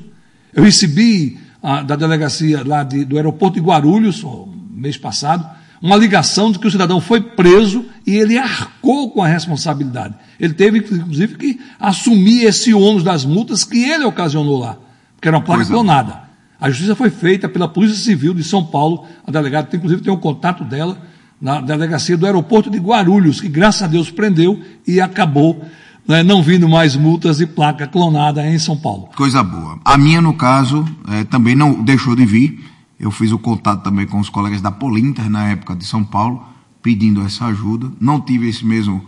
Eu 0.53 0.63
recebi 0.63 1.39
a, 1.61 1.81
da 1.81 1.95
delegacia 1.95 2.61
lá 2.63 2.83
de, 2.83 3.03
do 3.03 3.17
aeroporto 3.17 3.59
de 3.59 3.65
Guarulhos, 3.65 4.23
mês 4.71 4.95
passado, 4.95 5.43
uma 5.81 5.97
ligação 5.97 6.51
de 6.51 6.59
que 6.59 6.67
o 6.67 6.71
cidadão 6.71 7.01
foi 7.01 7.19
preso 7.19 7.83
e 8.05 8.15
ele 8.15 8.37
arcou 8.37 9.09
com 9.09 9.23
a 9.23 9.27
responsabilidade. 9.27 10.13
Ele 10.39 10.53
teve, 10.53 10.77
inclusive, 10.77 11.35
que 11.35 11.59
assumir 11.79 12.43
esse 12.43 12.75
ônus 12.75 13.03
das 13.03 13.25
multas 13.25 13.63
que 13.63 13.83
ele 13.83 14.05
ocasionou 14.05 14.59
lá, 14.59 14.77
porque 15.15 15.27
era 15.27 15.37
uma 15.37 15.43
placa 15.43 15.63
é. 15.63 15.65
clonada. 15.65 16.21
A 16.61 16.69
justiça 16.69 16.95
foi 16.95 17.09
feita 17.09 17.49
pela 17.49 17.67
Polícia 17.67 17.97
Civil 17.97 18.35
de 18.35 18.43
São 18.43 18.63
Paulo, 18.63 19.05
a 19.25 19.31
delegada, 19.31 19.75
inclusive, 19.75 20.01
tem 20.01 20.13
um 20.13 20.17
contato 20.17 20.63
dela 20.63 21.11
na 21.43 21.59
delegacia 21.59 22.15
do 22.15 22.25
aeroporto 22.25 22.69
de 22.69 22.77
Guarulhos, 22.77 23.41
que 23.41 23.49
graças 23.49 23.83
a 23.83 23.87
Deus 23.87 24.09
prendeu 24.09 24.61
e 24.87 25.01
acabou 25.01 25.61
né, 26.07 26.23
não 26.23 26.41
vindo 26.41 26.69
mais 26.69 26.95
multas 26.95 27.41
e 27.41 27.45
placa 27.45 27.85
clonada 27.85 28.47
em 28.47 28.57
São 28.57 28.77
Paulo. 28.77 29.09
Coisa 29.13 29.43
boa. 29.43 29.77
A 29.83 29.97
minha, 29.97 30.21
no 30.21 30.33
caso, 30.35 30.85
é, 31.09 31.25
também 31.25 31.53
não 31.53 31.83
deixou 31.83 32.15
de 32.15 32.25
vir. 32.25 32.63
Eu 32.97 33.11
fiz 33.11 33.33
o 33.33 33.37
contato 33.37 33.83
também 33.83 34.07
com 34.07 34.21
os 34.21 34.29
colegas 34.29 34.61
da 34.61 34.71
Polinter 34.71 35.29
na 35.29 35.49
época 35.49 35.75
de 35.75 35.85
São 35.85 36.01
Paulo, 36.01 36.41
pedindo 36.81 37.21
essa 37.21 37.47
ajuda. 37.47 37.91
Não 37.99 38.21
tive 38.21 38.47
esse 38.47 38.65
mesmo 38.65 39.03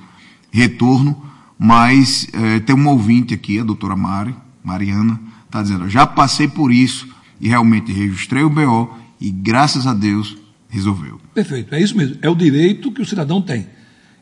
retorno, 0.51 1.15
mas 1.57 2.27
é, 2.33 2.59
tem 2.59 2.75
um 2.75 2.89
ouvinte 2.89 3.33
aqui, 3.33 3.61
a 3.61 3.63
doutora 3.63 3.95
Mari, 3.95 4.35
Mariana, 4.61 5.17
está 5.45 5.61
dizendo, 5.61 5.87
já 5.87 6.05
passei 6.05 6.49
por 6.49 6.69
isso 6.69 7.07
e 7.39 7.47
realmente 7.47 7.93
registrei 7.93 8.43
o 8.43 8.49
BO 8.49 8.89
e 9.21 9.31
graças 9.31 9.87
a 9.87 9.93
Deus 9.93 10.35
resolveu. 10.75 11.19
Perfeito, 11.33 11.73
é 11.73 11.81
isso 11.81 11.97
mesmo. 11.97 12.17
É 12.21 12.29
o 12.29 12.35
direito 12.35 12.91
que 12.91 13.01
o 13.01 13.05
cidadão 13.05 13.41
tem. 13.41 13.67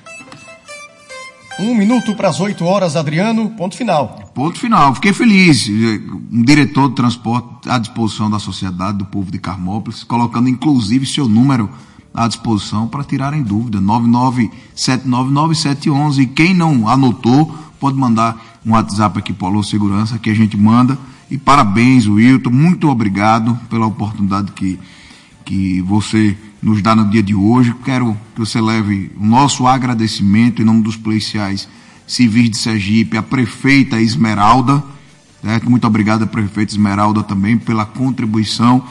Um 1.60 1.76
minuto 1.76 2.16
para 2.16 2.30
as 2.30 2.40
oito 2.40 2.64
horas, 2.64 2.96
Adriano, 2.96 3.50
ponto 3.52 3.76
final. 3.76 4.32
Ponto 4.34 4.58
final, 4.58 4.96
fiquei 4.96 5.12
feliz. 5.12 5.68
Um 5.70 6.44
diretor 6.44 6.88
de 6.90 6.96
transporte 6.96 7.70
à 7.70 7.78
disposição 7.78 8.32
da 8.32 8.40
sociedade, 8.40 9.00
do 9.00 9.06
povo 9.06 9.30
de 9.30 9.38
Carmópolis, 9.38 10.02
colocando 10.04 10.48
inclusive 10.48 11.06
seu 11.06 11.28
número 11.28 11.70
à 12.14 12.28
disposição 12.28 12.88
para 12.88 13.04
tirarem 13.04 13.44
dúvida. 13.44 13.80
997997111. 13.80 16.20
E 16.20 16.26
quem 16.26 16.54
não 16.54 16.88
anotou, 16.88 17.54
pode 17.82 17.98
mandar 17.98 18.62
um 18.64 18.74
WhatsApp 18.74 19.18
aqui 19.18 19.34
para 19.34 19.50
o 19.50 19.64
Segurança 19.64 20.20
que 20.20 20.30
a 20.30 20.36
gente 20.36 20.56
manda. 20.56 20.98
E 21.32 21.38
parabéns, 21.38 22.06
Wilton, 22.06 22.52
muito 22.52 22.88
obrigado 22.88 23.60
pela 23.72 23.88
oportunidade 23.88 24.52
que, 24.52 24.80
que 25.44 25.82
você 25.82 26.38
nos 26.62 26.80
dá 26.80 26.96
no 26.96 27.10
dia 27.10 27.24
de 27.24 27.34
hoje. 27.34 27.74
Quero 27.84 28.16
que 28.36 28.40
você 28.40 28.62
leve 28.62 29.12
o 29.20 29.26
nosso 29.26 29.66
agradecimento 29.66 30.62
em 30.62 30.66
nome 30.66 30.84
dos 30.84 30.96
policiais 30.96 31.68
civis 32.06 32.52
de 32.52 32.58
Sergipe, 32.58 33.18
a 33.18 33.24
prefeita 33.24 34.00
Esmeralda, 34.00 34.84
certo? 35.42 35.68
Muito 35.68 35.88
obrigado, 35.88 36.24
a 36.24 36.28
prefeita 36.28 36.74
Esmeralda, 36.74 37.24
também 37.24 37.58
pela 37.58 37.84
contribuição 37.84 38.84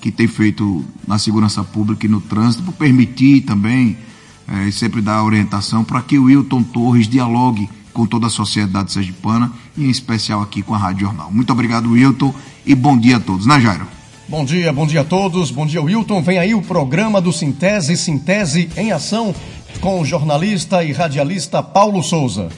que 0.00 0.10
tem 0.10 0.26
feito 0.26 0.82
na 1.06 1.18
segurança 1.18 1.62
pública 1.62 2.06
e 2.06 2.08
no 2.08 2.20
trânsito, 2.20 2.62
por 2.62 2.72
permitir 2.72 3.42
também 3.42 3.98
é, 4.46 4.70
sempre 4.70 5.02
dar 5.02 5.22
orientação 5.22 5.84
para 5.84 6.00
que 6.00 6.18
o 6.18 6.24
Wilton 6.24 6.62
Torres 6.62 7.06
dialogue 7.06 7.68
com 7.92 8.06
toda 8.06 8.26
a 8.26 8.30
sociedade 8.30 8.92
sergipana 8.92 9.52
e 9.76 9.84
em 9.84 9.90
especial 9.90 10.42
aqui 10.42 10.62
com 10.62 10.74
a 10.74 10.78
Rádio 10.78 11.06
Jornal. 11.06 11.30
Muito 11.30 11.52
obrigado, 11.52 11.90
Wilton, 11.90 12.34
e 12.64 12.74
bom 12.74 12.96
dia 12.98 13.16
a 13.16 13.20
todos, 13.20 13.46
né, 13.46 13.60
Jairo? 13.60 13.86
Bom 14.28 14.44
dia, 14.44 14.70
bom 14.72 14.86
dia 14.86 15.00
a 15.00 15.04
todos. 15.04 15.50
Bom 15.50 15.64
dia, 15.64 15.80
Wilton. 15.80 16.22
Vem 16.22 16.38
aí 16.38 16.54
o 16.54 16.60
programa 16.60 17.18
do 17.18 17.32
Sintese 17.32 17.96
Sintese 17.96 18.68
em 18.76 18.92
Ação 18.92 19.34
com 19.80 20.00
o 20.00 20.04
jornalista 20.04 20.84
e 20.84 20.92
radialista 20.92 21.62
Paulo 21.62 22.02
Souza. 22.02 22.50